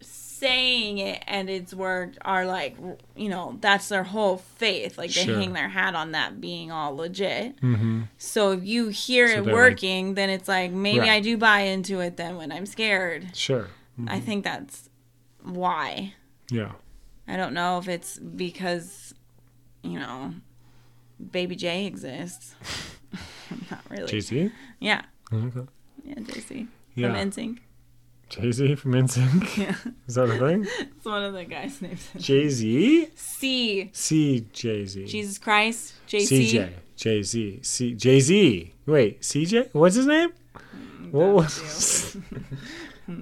saying 0.00 0.98
it 0.98 1.22
and 1.26 1.48
it's 1.48 1.72
worked 1.72 2.18
are 2.22 2.44
like 2.44 2.76
you 3.16 3.28
know 3.28 3.56
that's 3.62 3.88
their 3.88 4.02
whole 4.04 4.36
faith 4.36 4.98
like 4.98 5.10
they 5.14 5.24
Sure. 5.24 5.38
hang 5.38 5.54
their 5.54 5.70
hat 5.70 5.94
on 5.94 6.12
that 6.12 6.42
being 6.42 6.70
all 6.70 6.94
legit 6.94 7.58
hmm 7.60 8.02
So 8.18 8.52
if 8.52 8.62
you 8.62 8.88
hear 8.88 9.28
So 9.28 9.32
it 9.32 9.36
they're 9.36 9.44
like- 9.44 9.54
working, 9.54 10.14
then 10.14 10.28
it's 10.28 10.46
like 10.48 10.72
maybe 10.72 11.00
Right. 11.00 11.08
I 11.10 11.20
do 11.20 11.38
buy 11.38 11.60
into 11.60 12.00
it 12.00 12.18
then 12.18 12.36
when 12.36 12.52
I'm 12.52 12.66
scared. 12.66 13.34
Sure. 13.34 13.68
I 14.06 14.20
think 14.20 14.44
that's 14.44 14.88
why. 15.42 16.14
Yeah. 16.50 16.72
I 17.28 17.36
don't 17.36 17.54
know 17.54 17.78
if 17.78 17.88
it's 17.88 18.18
because, 18.18 19.14
you 19.82 19.98
know, 19.98 20.34
Baby 21.30 21.56
J 21.56 21.86
exists. 21.86 22.54
Not 23.70 23.80
really. 23.88 24.06
Jay 24.06 24.20
Z. 24.20 24.50
Yeah. 24.80 25.02
Okay. 25.32 25.66
Yeah, 26.04 26.14
JC. 26.14 26.68
Yeah. 26.94 27.12
From 27.12 27.30
NSYNC. 27.30 27.58
Jay 28.28 28.52
Z 28.52 28.74
from 28.76 28.92
NSYNC. 28.92 29.56
Yeah. 29.56 29.76
Is 30.06 30.16
that 30.16 30.30
a 30.30 30.38
thing? 30.38 30.66
It's 30.78 31.04
one 31.04 31.24
of 31.24 31.32
the 31.32 31.44
guys' 31.44 31.80
names. 31.80 32.08
Jay 32.18 32.48
Z. 32.48 33.08
C. 33.14 33.90
C 33.92 34.46
J 34.52 34.84
Z. 34.84 35.06
Jesus 35.06 35.38
Christ. 35.38 35.94
JC. 36.08 36.50
CJ. 36.50 36.72
Jay 36.96 37.22
Z. 37.22 37.60
C 37.62 37.94
Jay 37.94 38.20
Z. 38.20 38.74
Wait, 38.86 39.20
CJ. 39.22 39.70
What's 39.72 39.96
his 39.96 40.06
name? 40.06 40.30
Mm, 41.02 41.12
what 41.12 41.34
was 41.34 42.16
uh, 43.08 43.12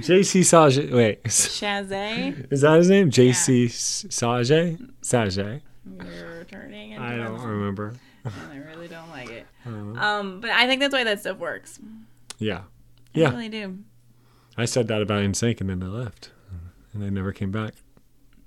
JC 0.00 0.44
Sage? 0.44 0.90
Wait, 0.92 1.24
Chasez. 1.24 2.52
is 2.52 2.60
that 2.60 2.76
his 2.78 2.88
name? 2.90 3.10
JC 3.10 3.70
Sage? 3.70 4.78
Sage. 5.02 5.62
You're 5.86 6.44
turning 6.44 6.92
into 6.92 7.02
I 7.04 7.14
a 7.14 7.24
don't 7.24 7.40
remember. 7.42 7.94
and 8.24 8.32
I 8.52 8.56
really 8.58 8.88
don't 8.88 9.10
like 9.10 9.30
it. 9.30 9.46
Don't. 9.64 9.98
Um, 9.98 10.40
but 10.40 10.50
I 10.50 10.66
think 10.66 10.80
that's 10.80 10.92
why 10.94 11.04
that 11.04 11.20
stuff 11.20 11.38
works. 11.38 11.78
Yeah. 12.38 12.58
I 13.14 13.18
Yeah. 13.20 13.30
really 13.30 13.48
do. 13.48 13.78
I 14.56 14.64
said 14.66 14.88
that 14.88 15.02
about 15.02 15.22
NSYNC 15.22 15.60
and 15.60 15.68
then 15.70 15.80
they 15.80 15.86
left. 15.86 16.30
And 16.92 17.02
they 17.02 17.10
never 17.10 17.32
came 17.32 17.50
back. 17.50 17.74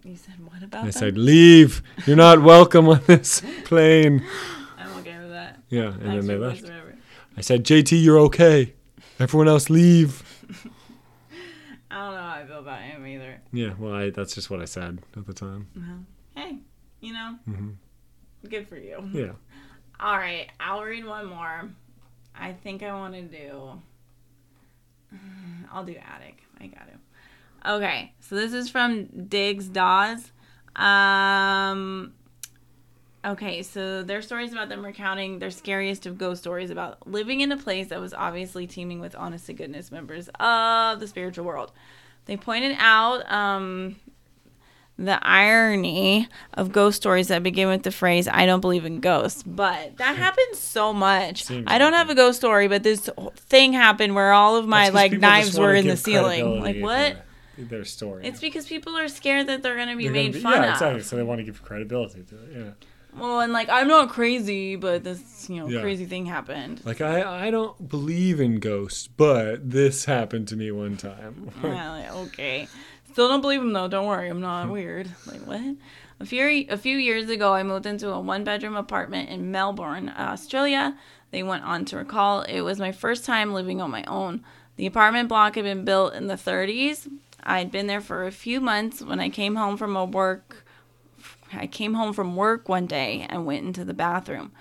You 0.05 0.15
said 0.15 0.35
what 0.49 0.63
about 0.63 0.81
I 0.81 0.83
them? 0.85 0.91
said, 0.93 1.17
leave. 1.17 1.83
You're 2.05 2.15
not 2.15 2.41
welcome 2.41 2.87
on 2.87 3.01
this 3.07 3.41
plane. 3.65 4.23
I'm 4.77 4.89
okay 4.99 5.17
with 5.19 5.31
that. 5.31 5.59
Yeah, 5.69 5.89
and 5.93 6.01
then 6.13 6.27
they 6.27 6.37
left. 6.37 6.63
I 7.35 7.41
said, 7.41 7.65
JT, 7.65 8.01
you're 8.01 8.19
okay. 8.19 8.73
Everyone 9.19 9.47
else 9.49 9.69
leave. 9.69 10.23
I 11.91 12.05
don't 12.05 12.13
know 12.15 12.21
how 12.21 12.29
I 12.41 12.45
feel 12.45 12.56
about 12.67 12.81
him 12.81 13.07
either. 13.07 13.39
Yeah, 13.53 13.73
well, 13.79 13.93
I, 13.93 14.09
that's 14.09 14.35
just 14.35 14.49
what 14.49 14.61
I 14.61 14.65
said 14.65 14.99
at 15.15 15.25
the 15.25 15.33
time. 15.33 15.67
Hey, 16.35 16.57
you 16.99 17.13
know, 17.13 17.35
hmm 17.45 17.69
good 18.49 18.67
for 18.67 18.77
you. 18.77 19.09
Yeah. 19.13 19.31
All 19.99 20.17
right, 20.17 20.47
I'll 20.59 20.83
read 20.83 21.05
one 21.05 21.25
more. 21.25 21.69
I 22.35 22.53
think 22.53 22.83
I 22.83 22.93
want 22.93 23.13
to 23.15 23.21
do. 23.23 23.81
I'll 25.71 25.83
do 25.83 25.95
attic. 25.95 26.43
I 26.59 26.67
got 26.67 26.87
to. 26.87 27.71
Okay, 27.75 28.13
so 28.19 28.35
this 28.35 28.53
is 28.53 28.69
from 28.69 29.05
Diggs 29.27 29.67
Dawes. 29.67 30.31
Um. 30.75 32.13
Okay, 33.25 33.63
so 33.63 34.03
their 34.03 34.21
stories 34.21 34.53
about 34.53 34.69
them 34.69 34.85
recounting 34.85 35.39
their 35.39 35.51
scariest 35.51 36.05
of 36.05 36.17
ghost 36.17 36.41
stories 36.41 36.69
about 36.69 37.07
living 37.07 37.41
in 37.41 37.51
a 37.51 37.57
place 37.57 37.87
that 37.87 37.99
was 37.99 38.13
obviously 38.13 38.67
teeming 38.67 38.99
with 39.01 39.15
honest 39.15 39.47
to 39.47 39.53
goodness 39.53 39.91
members 39.91 40.29
of 40.39 40.99
the 40.99 41.07
spiritual 41.07 41.43
world. 41.43 41.71
They 42.27 42.37
pointed 42.37 42.75
out 42.79 43.29
um, 43.31 43.95
the 44.99 45.19
irony 45.25 46.27
of 46.55 46.71
ghost 46.71 46.97
stories 46.97 47.27
that 47.29 47.43
begin 47.43 47.67
with 47.69 47.83
the 47.83 47.91
phrase 47.91 48.27
"I 48.27 48.45
don't 48.45 48.61
believe 48.61 48.85
in 48.85 48.99
ghosts," 48.99 49.43
but 49.43 49.97
that 49.97 50.15
happens 50.17 50.57
so 50.59 50.91
much. 50.93 51.43
Seems 51.45 51.65
I 51.67 51.77
don't 51.77 51.93
have 51.93 52.09
a 52.09 52.15
ghost 52.15 52.39
story, 52.39 52.67
but 52.67 52.83
this 52.83 53.09
thing 53.35 53.73
happened 53.73 54.15
where 54.15 54.31
all 54.33 54.55
of 54.55 54.67
my 54.67 54.89
like 54.89 55.13
knives 55.13 55.57
were 55.57 55.73
in 55.73 55.87
the 55.87 55.97
ceiling. 55.97 56.61
Like 56.61 56.79
what? 56.81 57.23
Their 57.59 57.85
story. 57.85 58.27
It's 58.27 58.39
because 58.39 58.67
people 58.67 58.95
are 58.97 59.07
scared 59.07 59.47
that 59.47 59.63
they're 59.63 59.75
gonna 59.77 59.95
be 59.95 60.03
They're 60.03 60.13
gonna 60.13 60.23
made 60.25 60.33
be- 60.33 60.39
fun 60.41 60.53
yeah, 60.61 60.63
of. 60.67 60.73
exactly. 60.73 61.01
So 61.03 61.15
they 61.15 61.23
want 61.23 61.39
to 61.39 61.43
give 61.43 61.63
credibility 61.63 62.21
to 62.23 62.35
it. 62.35 62.49
Yeah. 62.55 62.69
Well, 63.19 63.39
and 63.41 63.53
like 63.53 63.69
I'm 63.69 63.87
not 63.87 64.09
crazy, 64.09 64.75
but 64.75 65.03
this 65.03 65.49
you 65.49 65.57
know 65.59 65.67
Yeah. 65.67 65.81
crazy 65.81 66.05
thing 66.05 66.25
happened. 66.25 66.81
Like 66.85 67.01
I, 67.01 67.47
I 67.47 67.51
don't 67.51 67.89
believe 67.89 68.39
in 68.39 68.59
ghosts, 68.59 69.07
but 69.07 69.69
this 69.69 70.05
happened 70.05 70.47
to 70.49 70.55
me 70.55 70.71
one 70.71 70.97
time. 70.97 71.51
Yeah, 71.63 71.91
like, 71.91 72.11
okay. 72.27 72.67
Still 73.11 73.27
don't 73.29 73.41
believe 73.41 73.61
him 73.61 73.73
though. 73.73 73.87
Don't 73.87 74.05
worry, 74.05 74.29
I'm 74.29 74.41
not 74.41 74.69
weird. 74.69 75.09
Like 75.25 75.41
what? 75.47 75.75
A 76.19 76.25
few 76.25 76.65
a 76.69 76.77
few 76.77 76.97
years 76.97 77.29
ago, 77.29 77.53
I 77.53 77.63
moved 77.63 77.85
into 77.85 78.09
a 78.11 78.19
one 78.19 78.43
bedroom 78.43 78.75
apartment 78.75 79.29
in 79.29 79.51
Melbourne, 79.51 80.13
Australia. 80.17 80.95
They 81.31 81.43
went 81.43 81.63
on 81.63 81.85
to 81.85 81.97
recall 81.97 82.41
it 82.43 82.61
was 82.61 82.79
my 82.79 82.91
first 82.91 83.25
time 83.25 83.53
living 83.53 83.81
on 83.81 83.91
my 83.91 84.03
own. 84.05 84.43
The 84.77 84.85
apartment 84.85 85.27
block 85.29 85.55
had 85.55 85.63
been 85.63 85.83
built 85.85 86.13
in 86.13 86.27
the 86.27 86.35
30s. 86.35 87.07
I'd 87.43 87.71
been 87.71 87.87
there 87.87 88.01
for 88.01 88.25
a 88.25 88.31
few 88.31 88.61
months 88.61 89.01
when 89.01 89.19
I 89.19 89.29
came 89.29 89.55
home 89.55 89.77
from 89.77 89.95
a 89.95 90.05
work. 90.05 90.65
I 91.53 91.67
came 91.67 91.93
home 91.93 92.13
from 92.13 92.35
work 92.35 92.67
one 92.69 92.85
day 92.85 93.25
and 93.29 93.45
went 93.45 93.65
into 93.65 93.85
the 93.85 93.93
bathroom. 93.93 94.51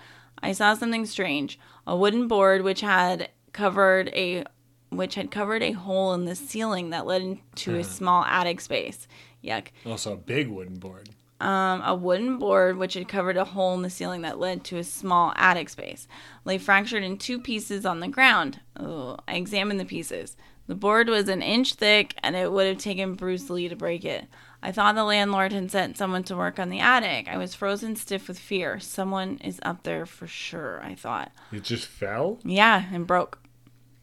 I 0.41 0.51
saw 0.51 0.73
something 0.73 1.05
strange. 1.05 1.59
A 1.85 1.95
wooden 1.95 2.27
board 2.27 2.61
which 2.61 2.81
had 2.81 3.29
covered 3.53 4.09
a 4.09 4.43
which 4.89 5.15
had 5.15 5.31
covered 5.31 5.61
a 5.63 5.73
hole 5.73 6.13
in 6.13 6.25
the 6.25 6.35
ceiling 6.35 6.91
that 6.91 7.05
led 7.05 7.21
into 7.21 7.75
a 7.75 7.83
small 7.83 8.23
attic 8.23 8.61
space. 8.61 9.07
Yuck. 9.43 9.67
Also, 9.85 10.13
a 10.13 10.17
big 10.17 10.47
wooden 10.47 10.79
board. 10.79 11.09
Um, 11.39 11.81
a 11.83 11.93
wooden 11.93 12.39
board 12.39 12.77
which 12.77 12.95
had 12.95 13.07
covered 13.07 13.37
a 13.37 13.45
hole 13.45 13.75
in 13.75 13.83
the 13.83 13.89
ceiling 13.89 14.21
that 14.23 14.39
led 14.39 14.63
to 14.65 14.77
a 14.77 14.83
small 14.83 15.33
attic 15.35 15.69
space 15.69 16.07
lay 16.45 16.57
fractured 16.57 17.03
in 17.03 17.17
two 17.17 17.39
pieces 17.39 17.85
on 17.85 17.99
the 17.99 18.07
ground. 18.07 18.61
Oh, 18.79 19.17
I 19.27 19.35
examined 19.35 19.79
the 19.79 19.85
pieces. 19.85 20.35
The 20.65 20.75
board 20.75 21.09
was 21.09 21.29
an 21.29 21.41
inch 21.41 21.75
thick 21.75 22.15
and 22.23 22.35
it 22.35 22.51
would 22.51 22.67
have 22.67 22.79
taken 22.79 23.13
Bruce 23.13 23.49
Lee 23.49 23.69
to 23.69 23.75
break 23.75 24.03
it. 24.03 24.25
I 24.67 24.73
thought 24.73 24.95
the 24.95 25.05
landlord 25.05 25.53
had 25.53 25.71
sent 25.71 25.95
someone 25.97 26.23
to 26.23 26.35
work 26.35 26.59
on 26.59 26.67
the 26.67 26.81
attic. 26.81 27.29
I 27.29 27.37
was 27.37 27.55
frozen 27.55 27.95
stiff 27.95 28.27
with 28.27 28.37
fear. 28.37 28.81
Someone 28.81 29.37
is 29.37 29.61
up 29.63 29.83
there 29.83 30.05
for 30.05 30.27
sure, 30.27 30.81
I 30.83 30.93
thought. 30.93 31.31
It 31.53 31.63
just 31.63 31.87
fell? 31.87 32.39
Yeah, 32.43 32.83
and 32.91 33.07
broke. 33.07 33.39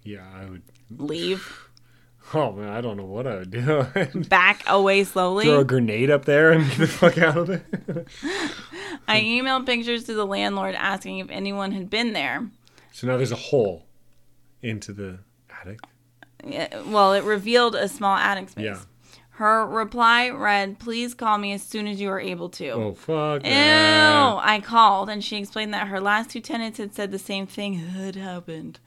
Yeah, 0.05 0.25
I 0.35 0.47
would. 0.47 0.63
Leave. 0.91 1.61
Oh, 2.33 2.53
man, 2.53 2.71
I 2.71 2.81
don't 2.81 2.97
know 2.97 3.05
what 3.05 3.27
I 3.27 3.35
would 3.37 3.51
do. 3.51 3.87
Back 4.31 4.63
away 4.67 5.05
slowly. 5.05 5.45
Throw 5.45 5.61
a 5.61 5.65
grenade 5.65 6.11
up 6.11 6.25
there 6.25 6.53
and 6.53 6.67
get 6.67 6.79
the 6.79 6.87
fuck 6.87 7.19
out 7.19 7.37
of 7.37 7.47
there. 7.49 7.67
I 9.07 9.21
emailed 9.21 9.67
pictures 9.67 10.05
to 10.05 10.15
the 10.15 10.25
landlord 10.25 10.75
asking 10.75 11.19
if 11.19 11.29
anyone 11.29 11.73
had 11.73 11.91
been 11.91 12.15
there. 12.15 12.49
so 12.93 13.07
now 13.07 13.19
there's 13.19 13.31
a 13.31 13.37
hole 13.37 13.85
into 14.63 14.95
the 14.95 15.19
attic. 15.61 15.81
Yeah, 16.43 16.81
well, 16.87 17.13
it 17.13 17.25
revealed 17.25 17.75
a 17.75 17.89
small 17.91 18.17
attic 18.17 18.49
space. 18.49 18.65
Yeah. 18.65 18.79
Her 19.37 19.67
reply 19.67 20.31
read, 20.31 20.79
Please 20.79 21.13
call 21.15 21.39
me 21.39 21.53
as 21.53 21.63
soon 21.63 21.87
as 21.89 22.01
you 22.01 22.09
are 22.11 22.21
able 22.21 22.49
to. 22.51 22.69
Oh, 22.71 22.95
fuck. 22.95 23.43
Ew! 23.45 23.51
that. 23.51 24.41
I 24.45 24.61
called 24.65 25.11
and 25.11 25.25
she 25.25 25.39
explained 25.39 25.75
that 25.75 25.89
her 25.89 26.01
last 26.01 26.31
two 26.31 26.41
tenants 26.41 26.79
had 26.79 26.95
said 26.95 27.11
the 27.11 27.19
same 27.19 27.47
thing 27.47 27.75
had 27.75 28.15
happened. 28.15 28.79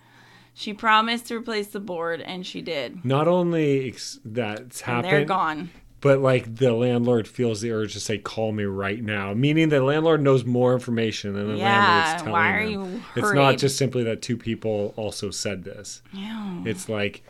She 0.54 0.74
promised 0.74 1.28
to 1.28 1.36
replace 1.38 1.68
the 1.68 1.80
board 1.82 2.22
and 2.22 2.46
she 2.46 2.62
did. 2.62 3.04
Not 3.04 3.28
only 3.28 3.90
ex- 3.90 4.20
that's 4.24 4.82
And 4.84 5.04
they're 5.04 5.26
gone. 5.26 5.70
but 6.02 6.20
like 6.20 6.56
the 6.56 6.72
landlord 6.74 7.28
feels 7.28 7.60
the 7.62 7.72
urge 7.72 7.94
to 7.94 8.00
say, 8.00 8.18
"Call 8.18 8.54
me 8.54 8.64
right 8.64 9.04
now," 9.04 9.34
meaning 9.34 9.68
the 9.70 9.84
landlord 9.84 10.22
knows 10.24 10.46
more 10.46 10.74
information 10.74 11.34
than 11.34 11.48
the 11.50 11.58
Yeah, 11.58 11.80
landlord's 11.80 12.22
telling 12.24 12.32
why 12.32 12.52
are 12.54 12.64
them. 12.72 12.72
you 12.94 13.04
It's 13.18 13.34
not 13.34 13.58
just 13.58 13.78
simply 13.78 14.04
that 14.06 14.22
two 14.22 14.38
people 14.38 14.94
also 14.96 15.30
said 15.30 15.64
this. 15.64 16.02
Ew. 16.14 16.64
It's 16.66 16.88
like 16.90 17.22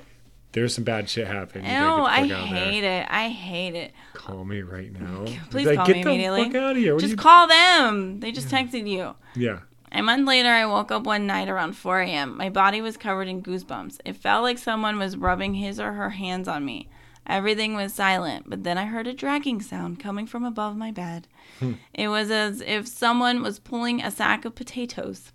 there's 0.60 0.76
some 0.76 0.84
bad 0.84 1.10
shit 1.10 1.28
happening. 1.28 1.66
No, 1.72 2.06
I 2.06 2.28
get 2.28 2.30
the 2.30 2.34
fuck 2.36 2.42
out 2.42 2.44
of 2.48 2.50
there. 2.54 2.66
hate 2.72 2.84
it. 2.84 3.08
I 3.10 3.30
hate 3.30 3.76
it. 3.76 3.94
Call 4.14 4.44
me 4.46 4.62
right 4.62 4.92
now. 4.92 5.26
Please 5.50 5.68
Like, 5.68 5.78
call 5.78 5.86
get 5.88 5.96
me 5.98 6.02
immediately. 6.02 6.44
fuck 6.46 6.56
out 6.56 6.72
of 6.72 6.78
here. 6.78 6.94
What 6.96 7.02
Just 7.02 7.12
you- 7.12 7.18
call 7.18 7.48
them. 7.48 8.20
They 8.20 8.32
just 8.32 8.50
texted 8.50 8.90
you. 8.90 9.16
Yeah. 9.36 9.60
A 9.92 10.02
month 10.02 10.28
later, 10.28 10.50
I 10.50 10.66
woke 10.66 10.92
up 10.92 11.04
one 11.06 11.26
night 11.28 11.48
around 11.48 11.74
4 11.74 12.02
a.m. 12.02 12.36
My 12.38 12.50
body 12.50 12.82
was 12.82 12.98
covered 12.98 13.28
in 13.30 13.42
goosebumps. 13.42 14.00
It 14.04 14.18
felt 14.18 14.44
like 14.44 14.58
someone 14.58 14.98
was 15.00 15.16
rubbing 15.16 15.54
his 15.54 15.80
or 15.80 15.94
her 15.94 16.10
hands 16.12 16.48
on 16.48 16.66
me. 16.66 16.90
Everything 17.26 17.74
was 17.76 17.94
silent, 17.94 18.50
but 18.50 18.64
then 18.64 18.78
I 18.78 18.86
heard 18.86 19.08
a 19.08 19.14
dragging 19.14 19.62
sound 19.62 20.00
coming 20.00 20.28
from 20.28 20.44
above 20.46 20.76
my 20.78 20.92
bed. 20.92 21.28
Hmm. 21.60 21.74
It 21.94 22.08
was 22.10 22.32
as 22.32 22.62
if 22.62 22.88
someone 22.88 23.42
was 23.44 23.60
pulling 23.60 24.02
a 24.02 24.12
sack 24.12 24.44
of 24.46 24.56
potatoes. 24.56 25.32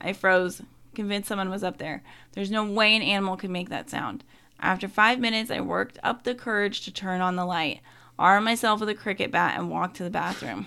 I 0.00 0.12
froze, 0.12 0.62
convinced 0.94 1.28
someone 1.28 1.50
was 1.50 1.64
up 1.64 1.78
there. 1.78 2.02
There's 2.32 2.50
no 2.50 2.64
way 2.64 2.94
an 2.94 3.02
animal 3.02 3.36
could 3.36 3.50
make 3.50 3.68
that 3.70 3.88
sound. 3.90 4.22
After 4.60 4.88
five 4.88 5.18
minutes, 5.20 5.50
I 5.50 5.60
worked 5.60 5.98
up 6.02 6.22
the 6.22 6.34
courage 6.34 6.82
to 6.84 6.92
turn 6.92 7.20
on 7.20 7.36
the 7.36 7.44
light, 7.44 7.80
armed 8.18 8.44
myself 8.44 8.80
with 8.80 8.88
a 8.88 8.94
cricket 8.94 9.30
bat, 9.30 9.58
and 9.58 9.70
walked 9.70 9.96
to 9.96 10.04
the 10.04 10.10
bathroom. 10.10 10.66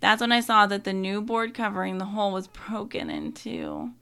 That's 0.00 0.20
when 0.20 0.32
I 0.32 0.40
saw 0.40 0.66
that 0.66 0.84
the 0.84 0.92
new 0.92 1.22
board 1.22 1.54
covering 1.54 1.96
the 1.98 2.04
hole 2.04 2.32
was 2.32 2.48
broken 2.48 3.08
in 3.08 3.32
two. 3.32 3.92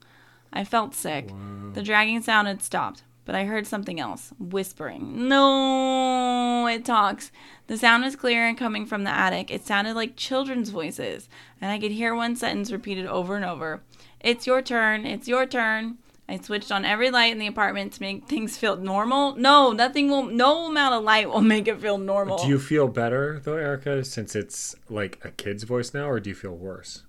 I 0.51 0.65
felt 0.65 0.93
sick. 0.93 1.29
The 1.73 1.81
dragging 1.81 2.21
sound 2.21 2.47
had 2.47 2.61
stopped, 2.61 3.03
but 3.25 3.35
I 3.35 3.45
heard 3.45 3.65
something 3.65 3.99
else 3.99 4.33
whispering. 4.37 5.29
No, 5.29 6.67
it 6.67 6.83
talks. 6.83 7.31
The 7.67 7.77
sound 7.77 8.03
was 8.03 8.17
clear 8.17 8.45
and 8.45 8.57
coming 8.57 8.85
from 8.85 9.05
the 9.05 9.09
attic. 9.09 9.49
It 9.49 9.65
sounded 9.65 9.95
like 9.95 10.17
children's 10.17 10.69
voices, 10.69 11.29
and 11.61 11.71
I 11.71 11.79
could 11.79 11.91
hear 11.91 12.13
one 12.13 12.35
sentence 12.35 12.71
repeated 12.71 13.05
over 13.05 13.35
and 13.37 13.45
over 13.45 13.81
It's 14.19 14.45
your 14.45 14.61
turn, 14.61 15.05
it's 15.05 15.27
your 15.27 15.45
turn. 15.45 15.99
I 16.27 16.37
switched 16.39 16.71
on 16.71 16.85
every 16.85 17.11
light 17.11 17.31
in 17.33 17.37
the 17.37 17.47
apartment 17.47 17.93
to 17.93 18.01
make 18.01 18.27
things 18.27 18.57
feel 18.57 18.77
normal. 18.77 19.35
No, 19.35 19.71
nothing 19.71 20.09
will, 20.09 20.23
no 20.23 20.67
amount 20.67 20.95
of 20.95 21.03
light 21.03 21.29
will 21.29 21.41
make 21.41 21.67
it 21.67 21.81
feel 21.81 21.97
normal. 21.97 22.37
Do 22.37 22.47
you 22.47 22.59
feel 22.59 22.87
better 22.87 23.41
though, 23.43 23.57
Erica, 23.57 24.03
since 24.05 24.35
it's 24.35 24.75
like 24.89 25.19
a 25.23 25.31
kid's 25.31 25.63
voice 25.63 25.93
now, 25.93 26.09
or 26.09 26.19
do 26.19 26.29
you 26.29 26.35
feel 26.35 26.55
worse? 26.55 27.03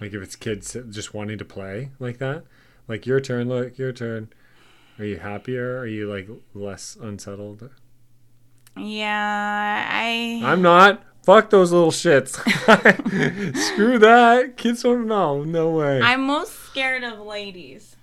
Like 0.00 0.12
if 0.12 0.22
it's 0.22 0.36
kids 0.36 0.76
just 0.90 1.14
wanting 1.14 1.38
to 1.38 1.44
play 1.44 1.92
like 1.98 2.18
that, 2.18 2.44
like 2.88 3.06
your 3.06 3.20
turn, 3.20 3.48
look, 3.48 3.78
your 3.78 3.92
turn. 3.92 4.28
Are 4.98 5.04
you 5.04 5.16
happier? 5.16 5.78
Are 5.78 5.86
you 5.86 6.06
like 6.08 6.28
less 6.54 6.96
unsettled? 7.00 7.70
Yeah, 8.76 9.88
I. 9.90 10.42
I'm 10.44 10.60
not. 10.60 11.02
Fuck 11.24 11.50
those 11.50 11.72
little 11.72 11.92
shits. 11.92 12.32
Screw 13.56 13.98
that. 13.98 14.56
Kids 14.56 14.82
don't 14.82 15.06
know. 15.06 15.44
No 15.44 15.70
way. 15.70 16.00
I'm 16.02 16.22
most 16.26 16.52
scared 16.72 17.04
of 17.04 17.20
ladies. 17.20 17.96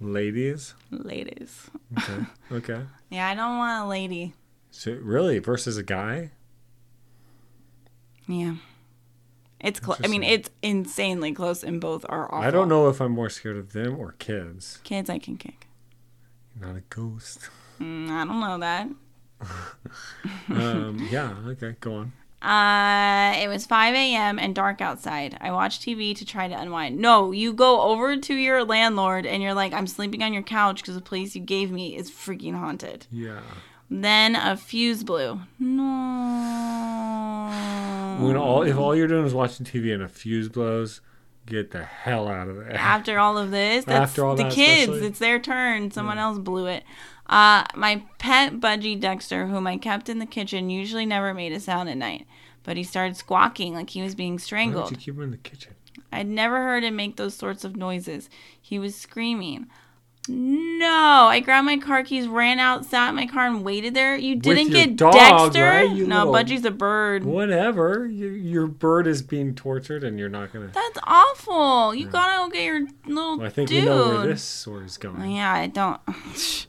Ladies. 0.00 0.74
Ladies. 0.90 1.70
Okay. 1.98 2.26
okay. 2.52 2.82
Yeah, 3.10 3.28
I 3.28 3.34
don't 3.34 3.58
want 3.58 3.84
a 3.84 3.88
lady. 3.88 4.32
So 4.70 4.92
really, 5.02 5.38
versus 5.38 5.76
a 5.76 5.82
guy. 5.82 6.30
Yeah. 8.26 8.54
It's 9.60 9.78
close. 9.78 10.00
I 10.02 10.08
mean, 10.08 10.22
it's 10.22 10.48
insanely 10.62 11.32
close, 11.32 11.62
and 11.62 11.80
both 11.80 12.06
are 12.08 12.24
awful. 12.34 12.48
I 12.48 12.50
don't 12.50 12.68
know 12.68 12.88
if 12.88 13.00
I'm 13.00 13.12
more 13.12 13.28
scared 13.28 13.58
of 13.58 13.72
them 13.74 13.98
or 13.98 14.12
kids. 14.18 14.80
Kids, 14.82 15.10
I 15.10 15.18
can 15.18 15.36
kick. 15.36 15.66
Not 16.58 16.76
a 16.76 16.82
ghost. 16.88 17.50
Mm, 17.78 18.08
I 18.08 18.24
don't 18.24 18.40
know 18.40 18.58
that. 18.58 18.88
um, 20.48 21.08
yeah. 21.10 21.34
Okay. 21.48 21.76
Go 21.78 21.94
on. 21.94 22.12
Uh, 22.42 23.34
it 23.36 23.46
was 23.48 23.66
5 23.66 23.94
a.m. 23.94 24.38
and 24.38 24.52
dark 24.54 24.80
outside. 24.80 25.36
I 25.40 25.52
watched 25.52 25.82
TV 25.82 26.16
to 26.16 26.24
try 26.24 26.48
to 26.48 26.58
unwind. 26.60 26.98
No, 26.98 27.30
you 27.30 27.52
go 27.52 27.82
over 27.82 28.16
to 28.16 28.34
your 28.34 28.64
landlord 28.64 29.26
and 29.26 29.40
you're 29.42 29.54
like, 29.54 29.72
I'm 29.72 29.86
sleeping 29.86 30.22
on 30.24 30.32
your 30.32 30.42
couch 30.42 30.82
because 30.82 30.96
the 30.96 31.00
place 31.00 31.36
you 31.36 31.40
gave 31.40 31.70
me 31.70 31.94
is 31.96 32.10
freaking 32.10 32.54
haunted. 32.54 33.06
Yeah. 33.12 33.40
Then 33.88 34.34
a 34.34 34.56
fuse 34.56 35.04
blew. 35.04 35.40
No. 36.62 38.26
When 38.26 38.36
all 38.36 38.62
if 38.62 38.76
all 38.76 38.94
you're 38.96 39.08
doing 39.08 39.26
is 39.26 39.34
watching 39.34 39.66
TV 39.66 39.92
and 39.92 40.02
a 40.02 40.08
fuse 40.08 40.48
blows, 40.48 41.00
get 41.46 41.70
the 41.72 41.84
hell 41.84 42.28
out 42.28 42.48
of 42.48 42.56
there. 42.56 42.72
after 42.72 43.18
all 43.18 43.36
of 43.38 43.50
this, 43.50 43.84
that's 43.84 44.10
After 44.10 44.24
all 44.24 44.36
the 44.36 44.44
that, 44.44 44.52
kids. 44.52 44.82
especially? 44.88 45.06
It's 45.08 45.18
their 45.18 45.38
turn. 45.38 45.90
Someone 45.90 46.18
else 46.18 46.38
blew 46.38 46.66
it. 46.66 46.84
Uh, 47.26 47.64
my 47.74 48.02
pet 48.18 48.60
budgie 48.60 48.98
Dexter, 49.00 49.46
whom 49.46 49.66
I 49.66 49.78
kept 49.78 50.08
in 50.08 50.18
the 50.18 50.26
kitchen, 50.26 50.68
usually 50.70 51.06
never 51.06 51.32
made 51.32 51.52
a 51.52 51.60
sound 51.60 51.88
at 51.88 51.96
night, 51.96 52.26
but 52.62 52.76
he 52.76 52.84
started 52.84 53.16
squawking 53.16 53.74
like 53.74 53.90
he 53.90 54.02
was 54.02 54.14
being 54.14 54.32
Why 54.32 54.36
don't 54.36 54.40
strangled. 54.44 54.90
you 54.90 54.96
keep 54.96 55.14
him 55.16 55.22
in 55.22 55.30
the 55.30 55.36
kitchen? 55.38 55.74
I'd 56.12 56.28
never 56.28 56.56
heard 56.58 56.84
him 56.84 56.96
make 56.96 57.16
those 57.16 57.34
sorts 57.34 57.64
of 57.64 57.74
noises. 57.76 58.28
He 58.60 58.78
was 58.78 58.94
screaming. 58.94 59.66
No, 60.28 61.26
I 61.30 61.40
grabbed 61.40 61.66
my 61.66 61.78
car 61.78 62.04
keys, 62.04 62.28
ran 62.28 62.60
out, 62.60 62.84
sat 62.84 63.08
in 63.08 63.16
my 63.16 63.26
car, 63.26 63.46
and 63.46 63.64
waited 63.64 63.94
there. 63.94 64.14
You 64.16 64.36
didn't 64.36 64.70
get 64.70 64.94
dog, 64.96 65.14
Dexter? 65.14 65.64
right? 65.64 65.90
You 65.90 66.06
no, 66.06 66.18
little- 66.30 66.32
Budgie's 66.34 66.64
a 66.64 66.70
bird. 66.70 67.24
Whatever. 67.24 68.06
Your, 68.06 68.30
your 68.30 68.66
bird 68.68 69.06
is 69.08 69.20
being 69.22 69.54
tortured, 69.54 70.04
and 70.04 70.18
you're 70.20 70.28
not 70.28 70.52
gonna. 70.52 70.68
That's 70.68 70.98
awful. 71.04 71.92
You 71.94 72.06
gotta 72.06 72.44
go 72.44 72.50
get 72.50 72.64
your 72.64 72.80
little 73.06 73.38
Well, 73.38 73.46
I 73.46 73.50
think 73.50 73.68
dude. 73.68 73.82
we 73.84 73.88
know 73.90 74.08
where 74.18 74.26
this 74.28 74.42
story's 74.44 74.96
Oh, 75.04 75.12
going. 75.12 75.32
Yeah, 75.32 75.52
I 75.52 75.66
don't. 75.66 76.00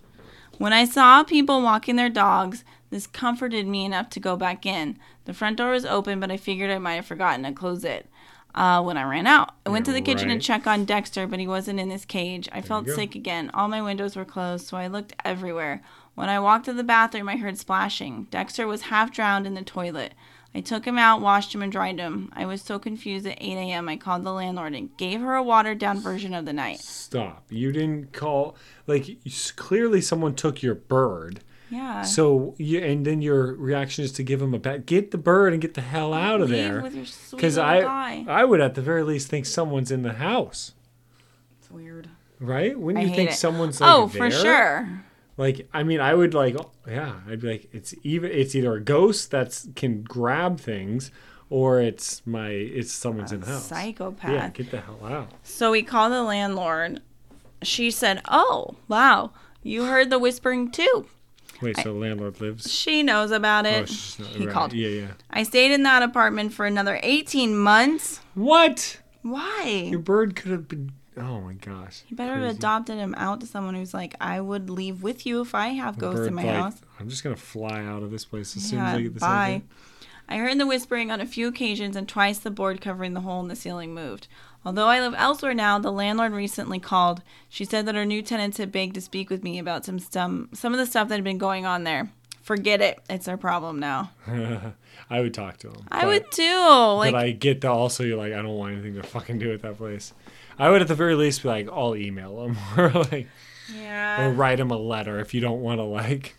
when 0.64 0.72
I 0.72 0.86
saw 0.86 1.26
people 1.26 1.62
walking 1.62 1.98
their 1.98 2.08
dogs, 2.08 2.64
this 2.90 3.06
comforted 3.06 3.68
me 3.68 3.84
enough 3.84 4.10
to 4.12 4.22
go 4.22 4.38
back 4.38 4.66
in. 4.66 4.98
The 5.26 5.34
front 5.34 5.58
door 5.58 5.72
was 5.72 5.86
open, 5.86 6.22
but 6.22 6.32
I 6.32 6.38
figured 6.38 6.72
I 6.72 6.78
might 6.78 6.94
have 6.94 7.06
forgotten 7.06 7.44
to 7.44 7.52
close 7.52 7.84
it. 7.84 8.08
Uh, 8.56 8.82
when 8.82 8.96
I 8.96 9.04
ran 9.04 9.28
out, 9.28 9.56
I 9.66 9.72
went 9.72 9.86
to 9.88 9.92
the 9.92 10.00
kitchen 10.00 10.30
right. 10.30 10.40
to 10.40 10.48
check 10.48 10.66
on 10.66 10.86
Dexter, 10.86 11.28
but 11.28 11.42
he 11.42 11.48
wasn't 11.48 11.82
in 11.82 11.90
his 11.90 12.06
cage. 12.06 12.48
I 12.54 12.62
felt 12.62 12.88
sick 12.88 13.14
again. 13.14 13.52
All 13.54 13.68
my 13.68 13.82
windows 13.82 14.16
were 14.16 14.24
closed, 14.24 14.66
so 14.66 14.78
I 14.78 14.88
looked 14.88 15.12
everywhere. 15.26 15.82
When 16.16 16.30
I 16.30 16.40
walked 16.40 16.64
to 16.66 16.74
the 16.74 16.82
bathroom, 16.82 17.28
I 17.28 17.36
heard 17.36 17.58
splashing. 17.58 18.28
Dexter 18.32 18.66
was 18.66 18.84
half 18.84 19.12
drowned 19.12 19.46
in 19.46 19.56
the 19.56 19.64
toilet. 19.64 20.14
I 20.56 20.62
took 20.62 20.86
him 20.86 20.98
out, 21.00 21.20
washed 21.22 21.54
him, 21.56 21.62
and 21.64 21.72
dried 21.72 21.98
him. 22.00 22.32
I 22.36 22.46
was 22.46 22.62
so 22.62 22.78
confused 22.78 23.26
at 23.26 23.38
8 23.42 23.56
a.m. 23.58 23.90
I 23.90 23.98
called 23.98 24.24
the 24.24 24.32
landlord 24.32 24.76
and 24.76 24.96
gave 24.98 25.20
her 25.22 25.34
a 25.36 25.42
watered 25.44 25.80
down 25.80 26.00
version 26.00 26.34
of 26.34 26.46
the 26.46 26.54
night. 26.54 26.80
Stop. 26.80 27.46
You 27.50 27.72
didn't 27.72 28.14
call. 28.14 28.56
Like 28.86 29.18
clearly, 29.56 30.00
someone 30.02 30.36
took 30.36 30.62
your 30.62 30.76
bird. 30.76 31.40
Yeah. 31.72 32.04
So 32.04 32.54
you 32.60 32.80
and 32.82 33.04
then 33.04 33.24
your 33.24 33.56
reaction 33.56 34.04
is 34.06 34.12
to 34.12 34.24
give 34.24 34.40
him 34.44 34.54
a 34.54 34.60
bat. 34.60 34.86
Get 34.86 35.10
the 35.10 35.18
bird 35.18 35.54
and 35.54 35.62
get 35.62 35.74
the 35.74 35.82
hell 35.82 36.14
out 36.14 36.40
of 36.40 36.52
Leave 36.52 36.60
there. 36.60 36.82
with 36.84 36.94
your 36.94 37.06
sweet 37.06 37.38
Because 37.38 37.58
I, 37.58 37.82
guy. 37.82 38.26
I 38.28 38.46
would 38.46 38.62
at 38.62 38.76
the 38.76 38.82
very 38.84 39.02
least 39.02 39.30
think 39.30 39.48
someone's 39.48 39.90
in 39.90 40.04
the 40.04 40.14
house. 40.14 40.74
It's 41.60 41.72
weird. 41.72 42.10
right? 42.40 42.78
Wouldn't 42.80 43.00
I 43.04 43.08
you 43.08 43.10
hate 43.10 43.16
think 43.16 43.30
it. 43.32 43.36
someone's 43.36 43.82
like 43.82 43.92
oh, 43.92 44.08
for 44.08 44.30
sure. 44.30 45.04
Like, 45.38 45.68
I 45.74 45.84
mean, 45.84 46.00
I 46.00 46.14
would 46.14 46.34
like, 46.34 46.56
yeah, 46.88 47.16
I'd 47.28 47.42
be 47.42 47.48
like, 47.54 47.70
it's 47.72 47.94
even, 48.04 48.32
it's 48.32 48.54
either 48.56 48.76
a 48.76 48.82
ghost 48.82 49.32
that's 49.32 49.68
can 49.76 50.04
grab 50.04 50.60
things, 50.60 51.10
or 51.50 51.82
it's 51.82 52.26
my, 52.26 52.50
it's 52.50 52.92
someone's 52.92 53.32
in 53.32 53.40
the 53.42 53.48
house. 53.48 53.66
Psychopath. 53.66 54.32
Yeah, 54.32 54.50
get 54.50 54.70
the 54.72 54.82
hell 54.82 55.00
out. 55.04 55.32
So 55.44 55.72
we 55.72 55.82
called 55.84 56.12
the 56.14 56.24
landlord. 56.24 57.02
She 57.64 57.90
said, 57.92 58.22
"Oh, 58.28 58.76
wow, 58.88 59.32
you 59.64 59.86
heard 59.86 60.10
the 60.10 60.20
whispering 60.20 60.70
too." 60.70 61.08
Wait, 61.62 61.78
so 61.78 61.84
the 61.84 61.92
landlord 61.94 62.42
lives? 62.42 62.70
She 62.72 63.04
knows 63.04 63.32
about 63.32 63.66
Oh, 63.66 63.70
it. 63.70 64.16
not, 64.20 64.28
he 64.30 64.46
right. 64.46 64.54
called. 64.54 64.74
Yeah, 64.74 64.90
yeah. 64.90 65.08
I 65.30 65.44
stayed 65.44 65.72
in 65.72 65.84
that 65.84 66.04
apartment 66.04 66.54
for 66.54 66.66
another 66.66 67.00
18 67.02 67.56
months. 67.58 68.20
What? 68.36 69.00
Why? 69.22 69.88
Your 69.90 70.00
bird 70.00 70.36
could 70.36 70.52
have 70.52 70.68
been. 70.68 70.92
Oh 71.18 71.42
my 71.42 71.54
gosh. 71.54 72.04
You 72.08 72.16
better 72.16 72.36
have 72.36 72.56
adopted 72.56 72.98
him 72.98 73.14
out 73.18 73.42
to 73.42 73.48
someone 73.48 73.76
who's 73.76 73.94
like, 73.94 74.16
I 74.20 74.42
would 74.42 74.70
leave 74.70 75.04
with 75.04 75.26
you 75.26 75.42
if 75.42 75.54
I 75.54 75.70
have 75.70 75.98
ghosts 75.98 76.22
Bird, 76.22 76.28
in 76.30 76.34
my 76.34 76.44
house. 76.44 76.82
I'm 77.00 77.10
just 77.10 77.24
gonna 77.24 77.36
fly 77.36 77.84
out 77.84 78.04
of 78.04 78.12
this 78.12 78.26
place 78.26 78.56
as 78.56 78.64
soon 78.64 78.80
as 78.80 78.96
I 78.96 79.02
get 79.02 79.14
this 79.14 79.22
bye. 79.22 79.62
I 80.28 80.38
heard 80.38 80.58
the 80.58 80.66
whispering 80.66 81.12
on 81.12 81.20
a 81.20 81.26
few 81.26 81.48
occasions, 81.48 81.96
and 81.96 82.08
twice 82.08 82.40
the 82.40 82.50
board 82.50 82.82
covering 82.82 83.14
the 83.14 83.22
hole 83.22 83.42
in 83.42 83.50
the 83.50 83.56
ceiling 83.56 83.94
moved. 83.94 84.28
Although 84.66 84.88
I 84.88 85.02
live 85.02 85.14
elsewhere 85.18 85.54
now, 85.54 85.78
the 85.78 85.92
landlord 85.92 86.32
recently 86.32 86.80
called. 86.80 87.22
She 87.50 87.66
said 87.66 87.86
that 87.86 87.96
her 87.96 88.06
new 88.06 88.22
tenants 88.22 88.58
had 88.58 88.72
begged 88.72 88.96
to 88.96 89.02
speak 89.02 89.30
with 89.30 89.44
me 89.44 89.60
about 89.60 89.86
some 89.86 90.00
some 90.00 90.50
some 90.54 90.74
of 90.74 90.80
the 90.80 90.86
stuff 90.86 91.10
that 91.10 91.16
had 91.16 91.24
been 91.24 91.38
going 91.38 91.66
on 91.66 91.84
there. 91.84 92.10
Forget 92.42 92.82
it; 92.82 93.00
it's 93.10 93.26
their 93.26 93.38
problem 93.38 93.80
now. 93.80 94.12
I 95.10 95.20
would 95.20 95.34
talk 95.34 95.58
to 95.58 95.68
him. 95.68 95.86
I 95.92 96.02
but- 96.02 96.08
would 96.08 96.32
too. 96.32 96.60
Like, 96.98 97.12
but 97.12 97.24
I 97.24 97.32
get 97.32 97.62
that 97.62 97.72
also 97.72 98.04
you're 98.04 98.18
like 98.18 98.34
I 98.34 98.42
don't 98.42 98.56
want 98.56 98.74
anything 98.74 98.96
to 98.96 99.04
fucking 99.04 99.40
do 99.40 99.50
with 99.50 99.62
that 99.64 99.78
place. 99.78 100.14
I 100.58 100.70
would 100.70 100.82
at 100.82 100.88
the 100.88 100.96
very 100.96 101.16
least 101.16 101.44
be 101.44 101.50
like 101.50 101.70
I'll 101.72 101.96
email 101.96 102.44
him 102.46 102.58
or 102.78 102.90
like 102.90 103.28
or 103.76 104.30
write 104.32 104.60
him 104.60 104.72
a 104.72 104.78
letter 104.78 105.20
if 105.20 105.34
you 105.34 105.42
don't 105.42 105.62
want 105.62 105.80
to 105.80 105.84
like 105.84 106.36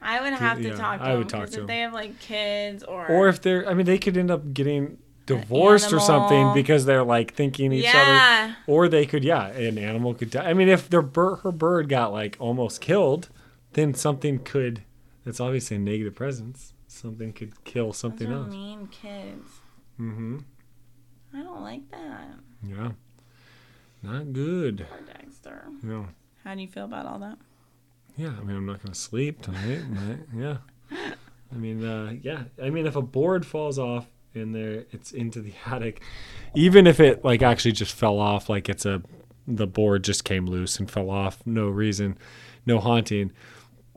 I 0.00 0.20
would 0.20 0.32
have 0.32 0.58
to 0.58 0.68
yeah, 0.68 0.74
talk 0.74 0.98
to 0.98 1.04
I 1.04 1.08
them. 1.10 1.18
would 1.18 1.28
talk 1.28 1.46
to 1.46 1.52
if 1.52 1.52
them. 1.54 1.66
they 1.66 1.80
have 1.80 1.92
like 1.92 2.18
kids 2.18 2.82
or 2.82 3.06
or 3.06 3.28
if 3.28 3.40
they're 3.40 3.68
I 3.68 3.74
mean 3.74 3.86
they 3.86 3.98
could 3.98 4.16
end 4.16 4.30
up 4.30 4.52
getting 4.52 4.98
divorced 5.26 5.92
or 5.92 6.00
something 6.00 6.52
because 6.52 6.84
they're 6.84 7.04
like 7.04 7.34
thinking 7.34 7.72
each 7.72 7.86
other 7.86 7.96
yeah, 7.96 8.54
or 8.66 8.88
they 8.88 9.06
could 9.06 9.22
yeah 9.22 9.46
an 9.48 9.78
animal 9.78 10.14
could 10.14 10.30
die. 10.30 10.50
I 10.50 10.54
mean 10.54 10.68
if 10.68 10.88
their 10.90 11.02
bird 11.02 11.40
her 11.42 11.52
bird 11.52 11.88
got 11.88 12.12
like 12.12 12.36
almost 12.40 12.80
killed 12.80 13.28
then 13.74 13.94
something 13.94 14.40
could 14.40 14.82
that's 15.24 15.38
obviously 15.40 15.76
a 15.76 15.80
negative 15.80 16.14
presence 16.16 16.72
something 16.88 17.32
could 17.32 17.64
kill 17.64 17.86
those 17.86 17.96
something 17.98 18.28
are 18.30 18.34
else. 18.34 18.50
mean 18.50 18.86
kids. 18.88 19.60
Mm-hmm. 20.00 20.38
I 21.34 21.42
don't 21.42 21.62
like 21.62 21.88
that. 21.90 22.28
Yeah. 22.66 22.90
Not 24.02 24.32
good. 24.32 24.86
Poor 24.88 25.00
Dexter. 25.06 25.64
Yeah. 25.86 26.04
How 26.44 26.54
do 26.54 26.60
you 26.60 26.68
feel 26.68 26.84
about 26.84 27.06
all 27.06 27.18
that? 27.20 27.38
Yeah, 28.16 28.32
I 28.38 28.42
mean, 28.44 28.56
I'm 28.56 28.66
not 28.66 28.82
going 28.82 28.92
to 28.92 28.98
sleep 28.98 29.42
tonight. 29.42 29.82
but 29.90 30.38
yeah. 30.38 30.56
I 31.52 31.56
mean, 31.56 31.84
uh, 31.84 32.14
yeah. 32.22 32.44
I 32.62 32.70
mean, 32.70 32.86
if 32.86 32.96
a 32.96 33.02
board 33.02 33.46
falls 33.46 33.78
off 33.78 34.06
in 34.34 34.52
there, 34.52 34.84
it's 34.90 35.12
into 35.12 35.40
the 35.40 35.52
attic. 35.66 36.02
Even 36.54 36.86
if 36.86 36.98
it 37.00 37.24
like 37.24 37.42
actually 37.42 37.72
just 37.72 37.94
fell 37.94 38.18
off, 38.18 38.48
like 38.48 38.68
it's 38.68 38.84
a 38.86 39.02
the 39.46 39.66
board 39.66 40.04
just 40.04 40.24
came 40.24 40.46
loose 40.46 40.78
and 40.78 40.90
fell 40.90 41.10
off, 41.10 41.38
no 41.44 41.68
reason, 41.68 42.16
no 42.66 42.78
haunting. 42.80 43.32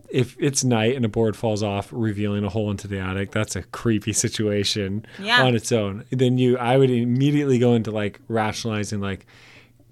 If 0.09 0.35
it's 0.39 0.63
night 0.63 0.95
and 0.95 1.03
a 1.05 1.09
board 1.09 1.35
falls 1.35 1.61
off, 1.63 1.89
revealing 1.91 2.43
a 2.43 2.49
hole 2.49 2.71
into 2.71 2.87
the 2.87 2.99
attic, 2.99 3.31
that's 3.31 3.55
a 3.55 3.63
creepy 3.63 4.13
situation 4.13 5.05
Yeah. 5.19 5.43
on 5.43 5.55
its 5.55 5.71
own. 5.71 6.03
Then 6.09 6.37
you, 6.37 6.57
I 6.57 6.77
would 6.77 6.89
immediately 6.89 7.59
go 7.59 7.73
into 7.73 7.91
like 7.91 8.19
rationalizing, 8.27 9.01
like, 9.01 9.25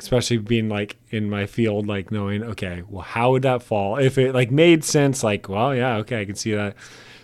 especially 0.04 0.38
being 0.38 0.68
like 0.68 0.98
in 1.10 1.30
my 1.30 1.46
field, 1.46 1.88
like 1.88 2.12
knowing, 2.12 2.44
okay, 2.44 2.84
well, 2.90 3.04
how 3.04 3.32
would 3.32 3.42
that 3.44 3.64
fall? 3.64 3.98
If 3.98 4.18
it 4.18 4.34
like 4.34 4.52
made 4.52 4.84
sense, 4.84 5.24
like, 5.24 5.48
well, 5.48 5.74
yeah, 5.74 5.96
okay, 5.98 6.22
I 6.22 6.26
can 6.26 6.36
see 6.36 6.54
that 6.54 6.76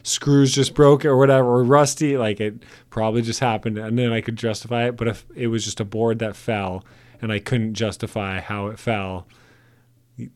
screws 0.04 0.56
just 0.56 0.74
broke 0.74 1.04
or 1.04 1.18
whatever, 1.18 1.58
or 1.58 1.64
rusty, 1.64 2.18
like 2.18 2.40
it 2.40 2.64
probably 2.90 3.22
just 3.22 3.42
happened, 3.42 3.78
and 3.78 4.00
then 4.00 4.14
I 4.14 4.22
could 4.22 4.38
justify 4.38 4.88
it. 4.88 4.96
But 4.96 5.10
if 5.10 5.26
it 5.36 5.48
was 5.48 5.66
just 5.66 5.82
a 5.82 5.86
board 5.86 6.20
that 6.20 6.38
fell 6.38 6.86
and 7.22 7.34
I 7.34 7.40
couldn't 7.40 7.74
justify 7.74 8.40
how 8.40 8.68
it 8.68 8.80
fell, 8.80 9.28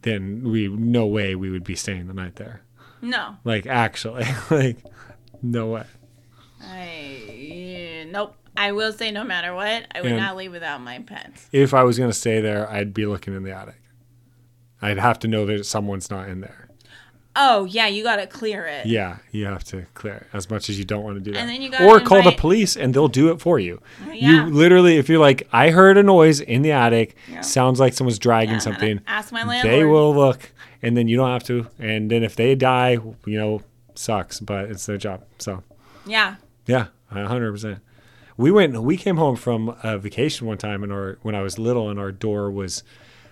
then 0.02 0.44
we 0.44 0.68
no 0.68 1.06
way 1.06 1.36
we 1.36 1.50
would 1.50 1.64
be 1.64 1.76
staying 1.76 2.08
the 2.08 2.14
night 2.14 2.36
there. 2.36 2.62
No. 3.02 3.38
Like 3.46 3.66
actually, 3.66 4.26
like 4.52 4.78
no 5.42 5.68
way. 5.68 5.86
I 6.62 8.06
nope. 8.12 8.36
I 8.56 8.72
will 8.72 8.94
say 8.94 9.12
no 9.12 9.24
matter 9.24 9.54
what, 9.54 9.86
I 9.94 10.02
would 10.02 10.12
And- 10.12 10.20
not 10.20 10.36
leave 10.36 10.52
without 10.52 10.82
my 10.82 11.00
pets. 11.00 11.48
If 11.52 11.74
I 11.74 11.84
was 11.84 11.98
gonna 11.98 12.14
stay 12.14 12.40
there, 12.42 12.70
I'd 12.70 12.94
be 12.94 13.06
looking 13.06 13.36
in 13.36 13.44
the 13.44 13.52
attic. 13.52 13.82
I'd 14.82 14.98
have 15.00 15.20
to 15.20 15.28
know 15.28 15.46
that 15.46 15.66
someone's 15.66 16.10
not 16.12 16.28
in 16.30 16.42
there. 16.42 16.68
Oh 17.36 17.66
yeah, 17.66 17.88
you 17.88 18.04
gotta 18.04 18.28
clear 18.28 18.66
it. 18.68 18.86
Yeah, 18.86 19.18
you 19.32 19.46
have 19.46 19.64
to 19.66 19.88
clear 19.96 20.14
it 20.16 20.28
as 20.34 20.52
much 20.52 20.70
as 20.70 20.78
you 20.78 20.86
don't 20.86 21.04
want 21.04 21.16
to 21.18 21.20
do 21.22 21.32
that. 21.32 21.40
And 21.40 21.50
then 21.50 21.64
you 21.64 21.70
gotta 21.72 21.84
or 21.86 22.00
call 22.00 22.22
the 22.22 22.32
police 22.32 22.76
and 22.78 22.94
they'll 22.94 23.08
do 23.08 23.32
it 23.32 23.40
for 23.42 23.58
you. 23.58 23.82
Yeah. 24.12 24.46
You 24.46 24.54
literally, 24.54 24.98
if 24.98 25.10
you're 25.10 25.20
like, 25.20 25.48
I 25.52 25.72
heard 25.72 25.98
a 25.98 26.04
noise 26.04 26.42
in 26.42 26.62
the 26.62 26.74
attic, 26.74 27.16
Yeah. 27.28 27.42
sounds 27.42 27.80
like 27.80 27.94
someone's 27.94 28.20
dragging 28.20 28.56
Yeah, 28.56 28.60
something. 28.60 29.00
Ask 29.08 29.32
my 29.32 29.44
landlord. 29.44 29.74
They 29.74 29.84
will 29.84 30.14
look, 30.14 30.52
and 30.84 30.96
then 30.96 31.08
you 31.08 31.18
don't 31.18 31.32
have 31.32 31.44
to. 31.46 31.68
And 31.80 32.12
then 32.12 32.24
if 32.24 32.36
they 32.36 32.54
die, 32.54 33.00
you 33.26 33.40
know, 33.40 33.62
sucks, 33.96 34.40
but 34.40 34.66
it's 34.66 34.86
their 34.86 34.98
job. 34.98 35.24
So 35.40 35.64
Yeah. 36.06 36.36
yeah, 36.68 36.88
hundred 37.12 37.52
percent. 37.52 37.80
We 38.38 38.52
went. 38.52 38.82
We 38.82 38.98
came 38.98 39.18
home 39.18 39.36
from 39.36 39.76
a 39.84 39.98
vacation 39.98 40.48
one 40.48 40.58
time, 40.58 40.84
and 40.84 40.92
our 40.92 41.18
when 41.22 41.36
I 41.36 41.42
was 41.42 41.60
little, 41.60 41.90
and 41.90 42.00
our 42.00 42.12
door 42.12 42.50
was 42.52 42.84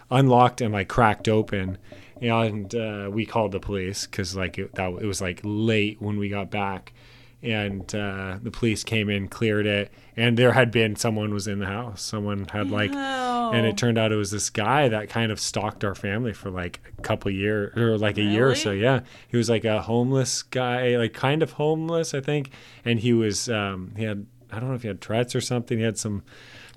unlocked 0.09 0.61
and 0.61 0.73
like 0.73 0.87
cracked 0.87 1.27
open, 1.27 1.77
and 2.21 2.73
uh, 2.75 3.09
we 3.11 3.25
called 3.25 3.51
the 3.51 3.59
police 3.59 4.05
because 4.05 4.35
like 4.35 4.57
it, 4.59 4.75
that 4.75 4.89
it 5.01 5.05
was 5.05 5.21
like 5.21 5.39
late 5.43 6.01
when 6.01 6.17
we 6.17 6.29
got 6.29 6.51
back, 6.51 6.93
and 7.41 7.93
uh, 7.95 8.37
the 8.41 8.51
police 8.51 8.83
came 8.83 9.09
in, 9.09 9.27
cleared 9.27 9.65
it, 9.65 9.91
and 10.15 10.37
there 10.37 10.51
had 10.51 10.69
been 10.71 10.95
someone 10.95 11.33
was 11.33 11.47
in 11.47 11.59
the 11.59 11.65
house. 11.65 12.01
Someone 12.03 12.45
had 12.51 12.69
like, 12.69 12.91
and 12.91 13.65
Oh. 13.65 13.69
it 13.69 13.77
turned 13.77 13.97
out 13.97 14.11
it 14.11 14.15
was 14.17 14.31
this 14.31 14.49
guy 14.49 14.87
that 14.87 15.09
kind 15.09 15.31
of 15.31 15.39
stalked 15.39 15.83
our 15.83 15.95
family 15.95 16.31
for 16.33 16.49
like 16.51 16.79
a 16.97 17.01
couple 17.01 17.31
years 17.31 17.75
or 17.75 17.97
like 17.97 18.17
a 18.17 18.23
year 18.23 18.49
or 18.49 18.55
so. 18.55 18.71
Yeah, 18.71 18.99
he 19.27 19.35
was 19.37 19.49
like 19.49 19.65
a 19.65 19.81
homeless 19.81 20.43
guy, 20.43 20.95
like 20.97 21.13
kind 21.13 21.41
of 21.41 21.53
homeless, 21.53 22.13
I 22.13 22.21
think, 22.21 22.51
and 22.85 22.99
he 22.99 23.13
was 23.13 23.49
um, 23.49 23.93
he 23.97 24.03
had 24.03 24.25
I 24.51 24.59
don't 24.59 24.69
know 24.69 24.75
if 24.75 24.81
he 24.81 24.87
had 24.87 25.01
Tourette's 25.01 25.35
or 25.35 25.41
something. 25.41 25.77
He 25.77 25.83
had 25.83 25.97
some 25.97 26.23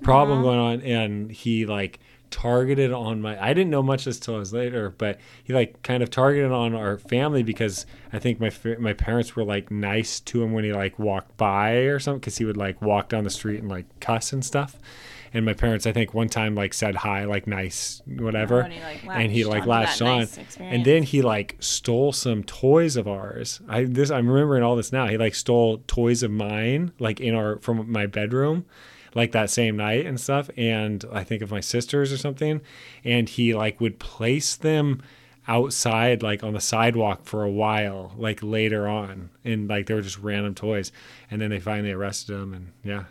problem 0.01 0.41
going 0.41 0.59
on, 0.59 0.81
and 0.81 1.31
he 1.31 1.65
like 1.65 1.99
targeted 2.31 2.91
on 2.91 3.21
my. 3.21 3.41
I 3.41 3.53
didn't 3.53 3.69
know 3.69 3.83
much 3.83 4.05
this 4.05 4.19
till 4.19 4.35
I 4.35 4.39
was 4.39 4.53
later, 4.53 4.93
but 4.97 5.19
he 5.43 5.53
like 5.53 5.81
kind 5.83 6.03
of 6.03 6.09
targeted 6.09 6.51
on 6.51 6.75
our 6.75 6.97
family 6.97 7.43
because 7.43 7.85
I 8.11 8.19
think 8.19 8.39
my 8.39 8.51
my 8.77 8.93
parents 8.93 9.35
were 9.35 9.43
like 9.43 9.71
nice 9.71 10.19
to 10.21 10.43
him 10.43 10.51
when 10.51 10.63
he 10.63 10.73
like 10.73 10.99
walked 10.99 11.37
by 11.37 11.71
or 11.71 11.99
something 11.99 12.19
because 12.19 12.37
he 12.37 12.45
would 12.45 12.57
like 12.57 12.81
walk 12.81 13.09
down 13.09 13.23
the 13.23 13.29
street 13.29 13.61
and 13.61 13.69
like 13.69 13.85
cuss 13.99 14.33
and 14.33 14.43
stuff. 14.43 14.77
And 15.35 15.45
my 15.45 15.53
parents, 15.53 15.85
I 15.85 15.91
think, 15.91 16.13
one 16.13 16.29
time 16.29 16.55
like 16.55 16.73
said 16.73 16.95
hi, 16.95 17.25
like 17.25 17.45
nice, 17.45 18.01
whatever, 18.05 18.61
Oh, 18.61 18.65
and 18.65 18.73
he, 18.73 18.79
like, 18.81 19.05
and 19.05 19.31
he 19.31 19.43
latched 19.43 19.59
like 19.59 19.67
latched 19.67 20.01
on, 20.01 20.19
nice 20.19 20.57
and 20.59 20.85
then 20.85 21.03
he 21.03 21.21
like 21.21 21.57
stole 21.59 22.13
some 22.13 22.41
toys 22.45 22.95
of 22.95 23.05
ours. 23.05 23.59
I 23.67 23.83
this 23.83 24.11
I'm 24.11 24.29
remembering 24.29 24.63
all 24.63 24.77
this 24.77 24.93
now. 24.93 25.07
He 25.07 25.17
like 25.17 25.35
stole 25.35 25.79
toys 25.87 26.23
of 26.23 26.31
mine, 26.31 26.93
like 26.99 27.19
in 27.19 27.35
our 27.35 27.59
from 27.59 27.91
my 27.91 28.05
bedroom, 28.05 28.65
like 29.13 29.33
that 29.33 29.49
same 29.49 29.75
night 29.75 30.05
and 30.05 30.17
stuff. 30.21 30.49
And 30.55 31.03
I 31.11 31.25
think 31.25 31.41
of 31.41 31.51
my 31.51 31.59
sisters 31.59 32.13
or 32.13 32.17
something. 32.17 32.61
And 33.03 33.27
he 33.27 33.53
like 33.53 33.81
would 33.81 33.99
place 33.99 34.55
them 34.55 35.01
outside, 35.49 36.23
like 36.23 36.43
on 36.43 36.53
the 36.53 36.61
sidewalk 36.61 37.25
for 37.25 37.43
a 37.43 37.51
while, 37.51 38.13
like 38.17 38.39
later 38.41 38.87
on, 38.87 39.31
and 39.43 39.67
like 39.67 39.87
they 39.87 39.93
were 39.95 40.01
just 40.01 40.19
random 40.19 40.55
toys. 40.55 40.93
And 41.29 41.41
then 41.41 41.49
they 41.49 41.59
finally 41.59 41.91
arrested 41.91 42.33
him, 42.35 42.53
and 42.53 42.71
yeah. 42.83 43.03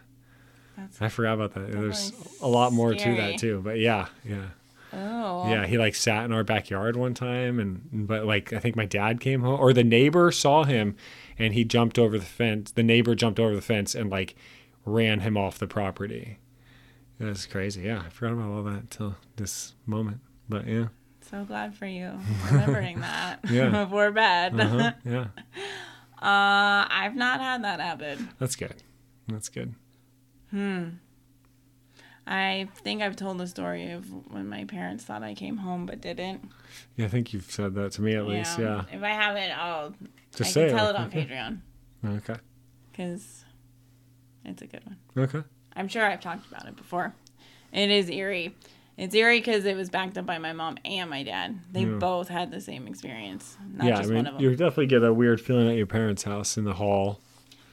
That's- 0.77 1.01
I 1.01 1.09
forgot 1.09 1.35
about 1.35 1.55
that. 1.55 1.71
There's 1.73 2.13
a 2.41 2.49
lot 2.49 2.73
more 2.73 2.95
to 2.95 3.17
that 3.17 3.39
too, 3.39 3.61
but 3.65 3.79
yeah, 3.79 4.09
yeah. 4.25 4.47
Oh. 4.93 5.49
Yeah, 5.51 5.67
he 5.67 5.77
like 5.77 5.95
sat 5.97 6.25
in 6.25 6.33
our 6.33 6.45
backyard 6.45 6.95
one 6.97 7.15
time, 7.15 7.59
and 7.59 8.07
but 8.07 8.25
like 8.27 8.53
I 8.53 8.59
think 8.61 8.77
my 8.77 8.87
dad 8.87 9.21
came 9.21 9.41
home, 9.41 9.59
or 9.61 9.73
the 9.73 9.83
neighbor 9.85 10.31
saw 10.31 10.63
him, 10.65 10.95
and 11.39 11.53
he 11.53 11.65
jumped 11.65 11.99
over 11.99 12.17
the 12.19 12.25
fence. 12.25 12.71
The 12.71 12.83
neighbor 12.85 13.15
jumped 13.17 13.41
over 13.41 13.55
the 13.57 13.61
fence 13.63 13.95
and 13.97 14.09
like 14.09 14.37
ran 14.85 15.21
him 15.21 15.37
off 15.37 15.59
the 15.59 15.67
property. 15.67 16.39
It 17.19 17.25
was 17.25 17.47
crazy. 17.47 17.83
Yeah, 17.83 18.03
I 18.07 18.09
forgot 18.11 18.35
about 18.35 18.51
all 18.51 18.63
that 18.65 18.91
till 18.91 19.17
this 19.37 19.75
moment. 19.87 20.21
But 20.49 20.67
yeah, 20.69 20.89
So 21.23 21.45
glad 21.45 21.75
for 21.75 21.87
you 21.87 22.13
remembering 22.51 23.01
that 23.01 23.41
Yeah. 23.51 23.71
before 23.85 24.13
bed. 24.13 24.61
uh-huh, 24.61 24.93
yeah, 25.05 25.27
Uh, 26.23 26.87
I've 26.89 27.17
not 27.17 27.41
had 27.41 27.65
that 27.65 27.81
happen. 27.81 28.31
that's 28.39 28.57
good. 28.57 28.75
That's 29.29 29.49
good. 29.49 29.75
Hmm. 30.55 30.89
I 32.27 32.69
think 32.77 33.03
I've 33.03 33.17
told 33.17 33.39
the 33.39 33.47
story 33.47 33.91
of 33.91 34.07
when 34.33 34.49
my 34.49 34.65
parents 34.65 35.05
thought 35.05 35.23
I 35.23 35.35
came 35.35 35.59
home 35.59 35.85
but 35.85 36.01
didn't. 36.01 36.49
Yeah, 36.97 37.07
I 37.07 37.09
think 37.09 37.33
you've 37.33 37.51
said 37.51 37.75
that 37.75 37.93
to 37.93 38.03
me 38.03 38.15
at 38.15 38.25
least. 38.27 38.59
Yeah, 38.59 38.85
If 38.93 39.03
I 39.03 39.09
haven't, 39.11 39.51
I'll 39.59 39.95
just 40.35 40.51
I 40.51 40.53
say 40.53 40.69
can 40.69 40.77
tell 40.77 40.89
it 40.89 40.97
on. 40.97 41.11
Patreon 41.13 41.59
Okay. 42.07 42.37
because 42.91 43.45
it's 44.45 44.63
a 44.63 44.67
good 44.67 44.83
one. 44.87 44.97
Okay. 45.25 45.43
I'm 45.77 45.89
sure 45.89 46.07
I've 46.07 46.21
talked 46.21 46.47
about 46.47 46.67
it 46.67 46.77
before. 46.77 47.15
It 47.73 47.91
is 47.91 48.09
eerie. 48.09 48.55
It's 48.97 49.15
eerie 49.15 49.41
because 49.41 49.65
it 49.65 49.77
was 49.77 49.91
backed 49.91 50.17
up 50.17 50.25
by 50.25 50.39
my 50.39 50.53
mom 50.53 50.77
and 50.85 51.11
my 51.11 51.25
dad. 51.25 51.59
They 51.73 51.83
Yeah. 51.83 51.97
both 51.99 52.29
had 52.29 52.53
the 52.53 52.61
same 52.61 52.87
experience. 52.87 53.59
Not 53.75 53.87
yeah, 53.87 53.95
I 53.95 53.97
just 53.99 54.09
mean, 54.11 54.19
one 54.19 54.27
of 54.29 54.35
them. 54.35 54.43
you 54.43 54.51
definitely 54.51 54.87
get 54.87 55.03
a 55.03 55.13
weird 55.13 55.41
feeling 55.41 55.69
at 55.69 55.77
your 55.77 55.87
parents' 55.87 56.23
house 56.23 56.57
in 56.57 56.63
the 56.65 56.75
hall. 56.75 57.21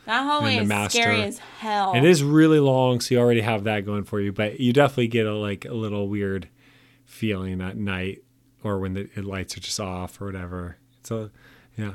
That 0.06 0.24
hallway 0.24 0.56
is 0.58 0.62
the 0.62 0.66
master. 0.74 1.02
scary 1.02 1.22
as 1.24 1.38
hell. 1.40 1.94
It 1.94 2.04
is 2.04 2.24
really 2.24 2.60
long, 2.60 3.00
so 3.02 3.14
you 3.16 3.22
already 3.22 3.42
have 3.42 3.64
that 3.66 3.86
going 3.86 4.04
for 4.04 4.20
you. 4.20 4.32
But 4.32 4.60
you 4.60 4.74
definitely 4.74 5.08
get 5.08 5.26
a 5.28 5.34
like 5.36 5.66
a 5.66 5.74
little 5.74 6.08
weird 6.08 6.48
feeling 7.06 7.62
at 7.62 7.78
night, 7.78 8.24
or 8.64 8.80
when 8.80 8.94
the 8.94 9.10
lights 9.22 9.56
are 9.58 9.60
just 9.60 9.80
off 9.80 10.20
or 10.20 10.26
whatever. 10.26 10.78
It's 11.00 11.12
a 11.12 11.30
yeah. 11.78 11.94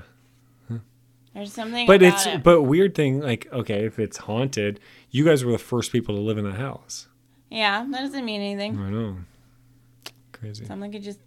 There's 1.34 1.52
something 1.52 1.86
But 1.86 2.02
it's 2.02 2.24
it. 2.24 2.42
but 2.42 2.62
weird 2.62 2.94
thing 2.94 3.20
like 3.20 3.46
okay, 3.52 3.84
if 3.84 3.98
it's 3.98 4.16
haunted, 4.16 4.80
you 5.11 5.22
guys 5.24 5.44
were 5.44 5.52
the 5.52 5.59
first 5.59 5.92
people 5.92 6.14
to 6.14 6.20
live 6.22 6.38
in 6.38 6.44
the 6.44 6.54
house. 6.54 7.09
yeah, 7.50 7.84
that 7.90 7.98
doesn't 8.00 8.24
mean 8.24 8.40
anything. 8.40 8.78
I 8.80 8.88
know. 8.88 9.16
Crazy. 10.32 10.64
Someone 10.64 10.90
could 10.92 11.02
just 11.02 11.18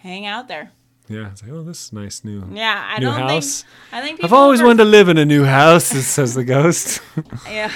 hang 0.00 0.26
out 0.26 0.46
there. 0.48 0.72
Yeah, 1.08 1.30
it's 1.30 1.42
like 1.42 1.52
oh, 1.52 1.62
this 1.62 1.84
is 1.86 1.92
nice 1.92 2.24
new 2.24 2.42
Yeah, 2.52 2.82
I 2.86 2.98
new 2.98 3.06
don't 3.06 3.18
house. 3.20 3.62
think. 3.62 3.72
I 3.92 4.00
think 4.00 4.24
I've 4.24 4.32
always 4.32 4.60
over- 4.60 4.68
wanted 4.68 4.84
to 4.84 4.88
live 4.90 5.08
in 5.08 5.18
a 5.18 5.24
new 5.24 5.44
house, 5.44 5.84
says 5.86 6.34
the 6.34 6.44
ghost. 6.44 7.00
Yeah, 7.48 7.70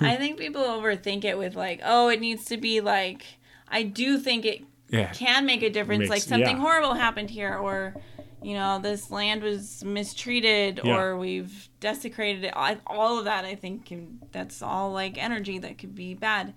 I 0.00 0.16
think 0.16 0.38
people 0.38 0.62
overthink 0.62 1.24
it 1.24 1.36
with 1.36 1.56
like, 1.56 1.80
oh, 1.84 2.08
it 2.08 2.20
needs 2.20 2.44
to 2.46 2.56
be 2.56 2.80
like. 2.80 3.24
I 3.72 3.82
do 3.84 4.18
think 4.18 4.44
it 4.44 4.62
yeah. 4.88 5.12
can 5.12 5.46
make 5.46 5.62
a 5.62 5.70
difference. 5.70 6.00
Makes- 6.00 6.10
like 6.10 6.22
something 6.22 6.56
yeah. 6.56 6.62
horrible 6.62 6.94
happened 6.94 7.30
here, 7.30 7.54
or 7.56 7.94
you 8.42 8.54
know, 8.54 8.78
this 8.78 9.10
land 9.10 9.42
was 9.42 9.84
mistreated, 9.84 10.80
Yeah. 10.82 10.96
or 10.96 11.16
we've 11.16 11.68
desecrated 11.80 12.44
it. 12.44 12.54
All 12.86 13.18
of 13.18 13.24
that, 13.26 13.44
I 13.44 13.54
think, 13.54 13.86
can, 13.86 14.20
that's 14.32 14.62
all 14.62 14.92
like 14.92 15.22
energy 15.22 15.58
that 15.58 15.76
could 15.76 15.94
be 15.94 16.14
bad. 16.14 16.54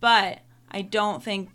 But 0.00 0.40
I 0.70 0.82
don't 0.82 1.22
think 1.22 1.50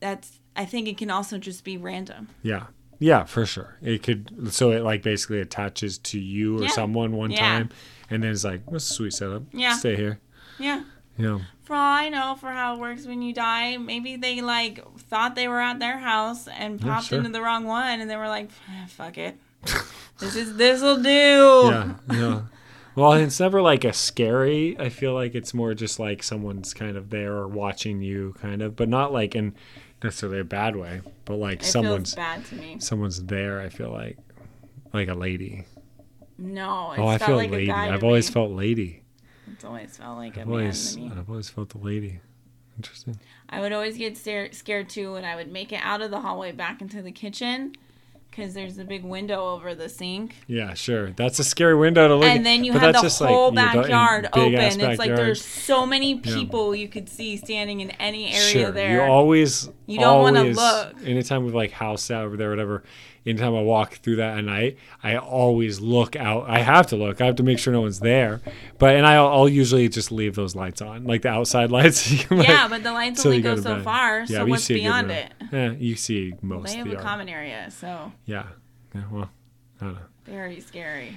that's. 0.00 0.40
I 0.54 0.64
think 0.64 0.88
it 0.88 0.96
can 0.98 1.10
also 1.10 1.38
just 1.38 1.64
be 1.64 1.76
random. 1.76 2.28
Yeah. 2.42 2.64
Yeah, 2.98 3.24
for 3.24 3.44
sure. 3.46 3.76
It 3.82 4.02
could 4.02 4.52
so 4.52 4.70
it 4.70 4.82
like 4.82 5.02
basically 5.02 5.40
attaches 5.40 5.98
to 5.98 6.18
you 6.18 6.58
or 6.58 6.62
Yeah. 6.62 6.68
someone 6.68 7.12
one 7.12 7.30
Yeah. 7.30 7.40
time 7.40 7.70
and 8.10 8.22
then 8.22 8.30
it's 8.30 8.44
like, 8.44 8.70
what's 8.70 8.90
a 8.90 8.94
sweet 8.94 9.12
setup. 9.12 9.42
Yeah. 9.52 9.74
Stay 9.76 9.96
here. 9.96 10.18
Yeah. 10.58 10.84
Yeah. 11.18 11.40
For 11.64 11.74
all 11.74 11.80
I 11.96 12.08
know, 12.08 12.36
for 12.38 12.50
how 12.50 12.74
it 12.76 12.80
works 12.80 13.06
when 13.06 13.22
you 13.22 13.32
die, 13.34 13.76
maybe 13.76 14.16
they 14.16 14.40
like 14.40 14.82
thought 14.98 15.34
they 15.34 15.48
were 15.48 15.60
at 15.60 15.78
their 15.80 15.98
house 15.98 16.46
and 16.48 16.80
Yeah, 16.80 16.86
popped 16.94 17.06
sure. 17.06 17.18
into 17.18 17.30
the 17.30 17.42
wrong 17.42 17.64
one, 17.64 18.00
and 18.00 18.08
they 18.08 18.16
were 18.16 18.28
like, 18.28 18.50
"Eh, 18.68 18.86
"Fuck 18.86 19.18
it, 19.18 19.36
this 20.18 20.36
is 20.36 20.56
this'll 20.56 21.02
do." 21.02 21.08
Yeah. 21.70 21.94
Yeah. 22.12 22.40
Well, 22.94 23.12
it's 23.14 23.40
never 23.40 23.60
like 23.60 23.84
a 23.84 23.92
scary. 23.92 24.74
I 24.78 24.88
feel 24.88 25.12
like 25.12 25.34
it's 25.34 25.52
more 25.52 25.74
just 25.74 25.98
like 25.98 26.22
someone's 26.22 26.72
kind 26.72 26.96
of 26.96 27.10
there 27.10 27.32
or 27.34 27.46
watching 27.48 28.00
you, 28.00 28.34
kind 28.40 28.62
of, 28.62 28.74
but 28.76 28.88
not 28.88 29.12
like 29.12 29.34
in 29.34 29.54
necessarily 30.02 30.40
a 30.40 30.44
bad 30.44 30.76
way, 30.76 31.00
but 31.24 31.36
like 31.36 31.62
It 31.62 31.66
someone's 31.66 32.14
bad 32.14 32.44
to 32.46 32.54
me. 32.54 32.76
someone's 32.80 33.22
there. 33.24 33.60
I 33.60 33.68
feel 33.68 33.90
like 33.90 34.18
like 34.92 35.08
a 35.08 35.14
lady. 35.14 35.64
No, 36.38 36.92
it's 36.92 37.00
oh, 37.00 37.06
I 37.06 37.18
feel 37.18 37.36
like 37.36 37.50
lady. 37.50 37.70
a. 37.70 37.74
I've 37.74 38.04
always 38.04 38.28
me. 38.28 38.32
felt 38.34 38.50
lady. 38.52 39.02
It's 39.52 39.64
always 39.64 39.96
felt 39.96 40.18
like 40.18 40.36
a 40.36 40.40
I've 40.42 40.46
man 40.48 40.58
always 40.58 40.94
to 40.94 41.00
me. 41.00 41.12
I've 41.16 41.30
always 41.30 41.48
felt 41.48 41.70
the 41.70 41.78
lady. 41.78 42.20
Interesting. 42.76 43.18
I 43.48 43.60
would 43.60 43.72
always 43.72 43.96
get 43.96 44.16
scared 44.18 44.88
too 44.90 45.14
when 45.14 45.24
I 45.24 45.34
would 45.34 45.50
make 45.50 45.72
it 45.72 45.80
out 45.82 46.02
of 46.02 46.10
the 46.10 46.20
hallway 46.20 46.52
back 46.52 46.82
into 46.82 47.00
the 47.00 47.12
kitchen, 47.12 47.72
because 48.30 48.52
there's 48.54 48.78
a 48.78 48.84
big 48.84 49.02
window 49.04 49.54
over 49.54 49.74
the 49.74 49.88
sink. 49.88 50.34
Yeah, 50.46 50.74
sure. 50.74 51.12
That's 51.12 51.38
a 51.38 51.44
scary 51.44 51.74
window 51.74 52.06
to 52.08 52.14
look 52.16 52.24
at. 52.28 52.36
and 52.36 52.44
then 52.44 52.64
you 52.64 52.72
but 52.72 52.82
have 52.82 52.92
that's 53.02 53.18
the 53.18 53.24
like, 53.24 53.32
whole 53.32 53.48
you 53.50 53.56
backyard 53.56 54.28
open. 54.32 54.54
It's 54.54 54.98
like 54.98 55.14
there's 55.16 55.42
so 55.44 55.86
many 55.86 56.14
Yeah. 56.14 56.34
people 56.34 56.74
you 56.74 56.88
could 56.88 57.08
see 57.08 57.36
standing 57.38 57.80
in 57.80 57.90
any 57.92 58.26
area 58.26 58.38
sure. 58.50 58.70
there. 58.72 59.06
You 59.06 59.10
always 59.12 59.70
You 59.86 60.00
don't 60.00 60.20
wanna 60.22 60.40
always- 60.40 60.56
look. 60.56 60.94
Anytime 61.04 61.44
we've 61.44 61.54
like 61.54 61.72
house 61.72 62.10
out 62.10 62.24
over 62.26 62.36
there, 62.36 62.50
whatever. 62.50 62.82
Anytime 63.26 63.56
I 63.56 63.62
walk 63.62 63.94
through 63.94 64.16
that 64.16 64.38
at 64.38 64.44
night, 64.44 64.78
I 65.02 65.16
always 65.16 65.80
look 65.80 66.14
out. 66.14 66.48
I 66.48 66.60
have 66.60 66.86
to 66.88 66.96
look. 66.96 67.20
I 67.20 67.26
have 67.26 67.36
to 67.36 67.42
make 67.42 67.58
sure 67.58 67.72
no 67.72 67.80
one's 67.80 67.98
there. 68.00 68.40
But 68.78 68.94
and 68.94 69.04
I'll, 69.04 69.26
I'll 69.26 69.48
usually 69.48 69.88
just 69.88 70.12
leave 70.12 70.36
those 70.36 70.54
lights 70.54 70.80
on, 70.80 71.04
like 71.04 71.22
the 71.22 71.28
outside 71.30 71.70
lights. 71.72 72.24
Like, 72.30 72.46
yeah, 72.48 72.68
but 72.68 72.82
the 72.84 72.92
lights 72.92 73.24
only 73.26 73.40
go 73.40 73.56
go 73.56 73.60
so 73.62 73.74
bed. 73.76 73.84
far. 73.84 74.20
Yeah, 74.20 74.26
so 74.26 74.46
what's 74.46 74.64
see 74.64 74.74
a 74.74 74.76
good 74.76 74.82
beyond 74.82 75.10
it? 75.10 75.32
Yeah, 75.52 75.70
you 75.72 75.96
see 75.96 76.34
most 76.40 76.66
They 76.70 76.76
have 76.76 76.88
the 76.88 76.98
a 76.98 77.02
common 77.02 77.28
area, 77.28 77.70
so 77.70 78.12
Yeah. 78.26 78.46
Yeah. 78.94 79.02
Well, 79.10 79.30
I 79.80 79.84
don't 79.84 79.94
know. 79.94 80.00
very 80.24 80.60
scary. 80.60 81.14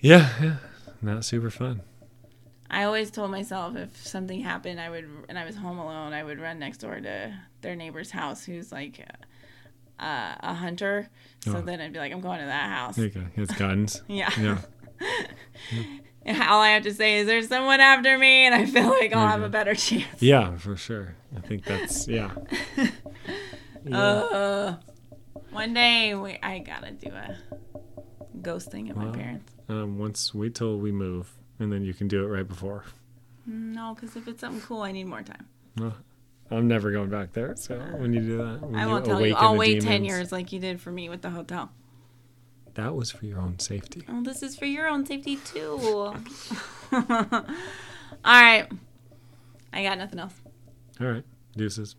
Yeah. 0.00 0.28
Yeah. 0.42 0.56
Not 1.02 1.24
super 1.24 1.50
fun. 1.50 1.82
I 2.68 2.82
always 2.82 3.12
told 3.12 3.30
myself 3.30 3.76
if 3.76 4.04
something 4.04 4.40
happened, 4.40 4.80
I 4.80 4.90
would, 4.90 5.08
and 5.28 5.38
I 5.38 5.44
was 5.44 5.54
home 5.54 5.78
alone, 5.78 6.12
I 6.12 6.24
would 6.24 6.40
run 6.40 6.58
next 6.58 6.78
door 6.78 6.98
to 7.00 7.38
their 7.60 7.76
neighbor's 7.76 8.10
house, 8.10 8.44
who's 8.44 8.72
like 8.72 9.06
uh, 9.98 10.34
a 10.40 10.54
hunter. 10.54 11.08
So 11.40 11.56
Oh. 11.58 11.60
then 11.60 11.80
I'd 11.80 11.92
be 11.92 11.98
like, 11.98 12.12
I'm 12.12 12.20
going 12.20 12.40
to 12.40 12.46
that 12.46 12.70
house. 12.70 12.96
There 12.96 13.04
you 13.06 13.10
go. 13.10 13.24
He 13.34 13.40
has 13.40 13.50
guns. 13.52 14.02
Yeah. 14.08 14.30
Yeah. 14.40 14.58
And 16.28 16.42
all 16.42 16.60
I 16.60 16.70
have 16.70 16.82
to 16.82 16.92
say 16.92 17.18
is, 17.18 17.26
"There's 17.28 17.46
someone 17.46 17.78
after 17.78 18.18
me," 18.18 18.46
and 18.46 18.52
I 18.54 18.66
feel 18.66 18.88
like 18.88 19.14
I'll 19.14 19.28
have 19.28 19.38
go. 19.40 19.46
a 19.46 19.48
better 19.48 19.76
chance. 19.76 20.20
Yeah, 20.20 20.56
for 20.56 20.76
sure. 20.76 21.14
I 21.36 21.40
think 21.40 21.64
that's 21.64 22.08
yeah. 22.08 22.32
Yeah. 23.84 23.96
Uh, 23.96 24.76
one 25.50 25.72
day 25.72 26.16
we, 26.16 26.36
I 26.42 26.58
gotta 26.58 26.90
do 26.90 27.10
a 27.10 27.36
ghosting 28.42 28.90
at 28.90 28.96
my 28.96 29.12
parents. 29.12 29.52
Um, 29.68 29.98
once 29.98 30.34
wait 30.34 30.56
till 30.56 30.78
we 30.78 30.90
move, 30.90 31.30
and 31.60 31.72
then 31.72 31.84
you 31.84 31.94
can 31.94 32.08
do 32.08 32.24
it 32.24 32.26
right 32.26 32.48
before. 32.48 32.82
No, 33.46 33.94
because 33.94 34.16
if 34.16 34.26
it's 34.26 34.40
something 34.40 34.60
cool, 34.62 34.82
I 34.82 34.90
need 34.90 35.04
more 35.06 35.22
time. 35.22 35.46
Well, 35.76 35.94
I'm 36.50 36.68
never 36.68 36.92
going 36.92 37.10
back 37.10 37.32
there. 37.32 37.56
So 37.56 37.78
when 37.78 38.12
you 38.12 38.20
do 38.20 38.36
that, 38.38 38.60
I 38.74 38.86
won't 38.86 39.04
tell 39.04 39.24
you. 39.24 39.34
I'll 39.34 39.56
wait 39.56 39.82
ten 39.82 40.04
years 40.04 40.30
like 40.32 40.52
you 40.52 40.60
did 40.60 40.80
for 40.80 40.90
me 40.90 41.08
with 41.08 41.22
the 41.22 41.30
hotel. 41.30 41.70
That 42.74 42.94
was 42.94 43.10
for 43.10 43.24
your 43.24 43.40
own 43.40 43.58
safety. 43.58 44.04
Oh, 44.08 44.22
this 44.22 44.42
is 44.42 44.56
for 44.56 44.66
your 44.66 44.86
own 44.86 45.06
safety 45.06 45.36
too. 45.36 45.78
All 46.92 47.02
right, 48.24 48.68
I 49.72 49.82
got 49.82 49.98
nothing 49.98 50.18
else. 50.18 50.34
All 51.00 51.06
right, 51.06 51.24
deuces. 51.56 51.96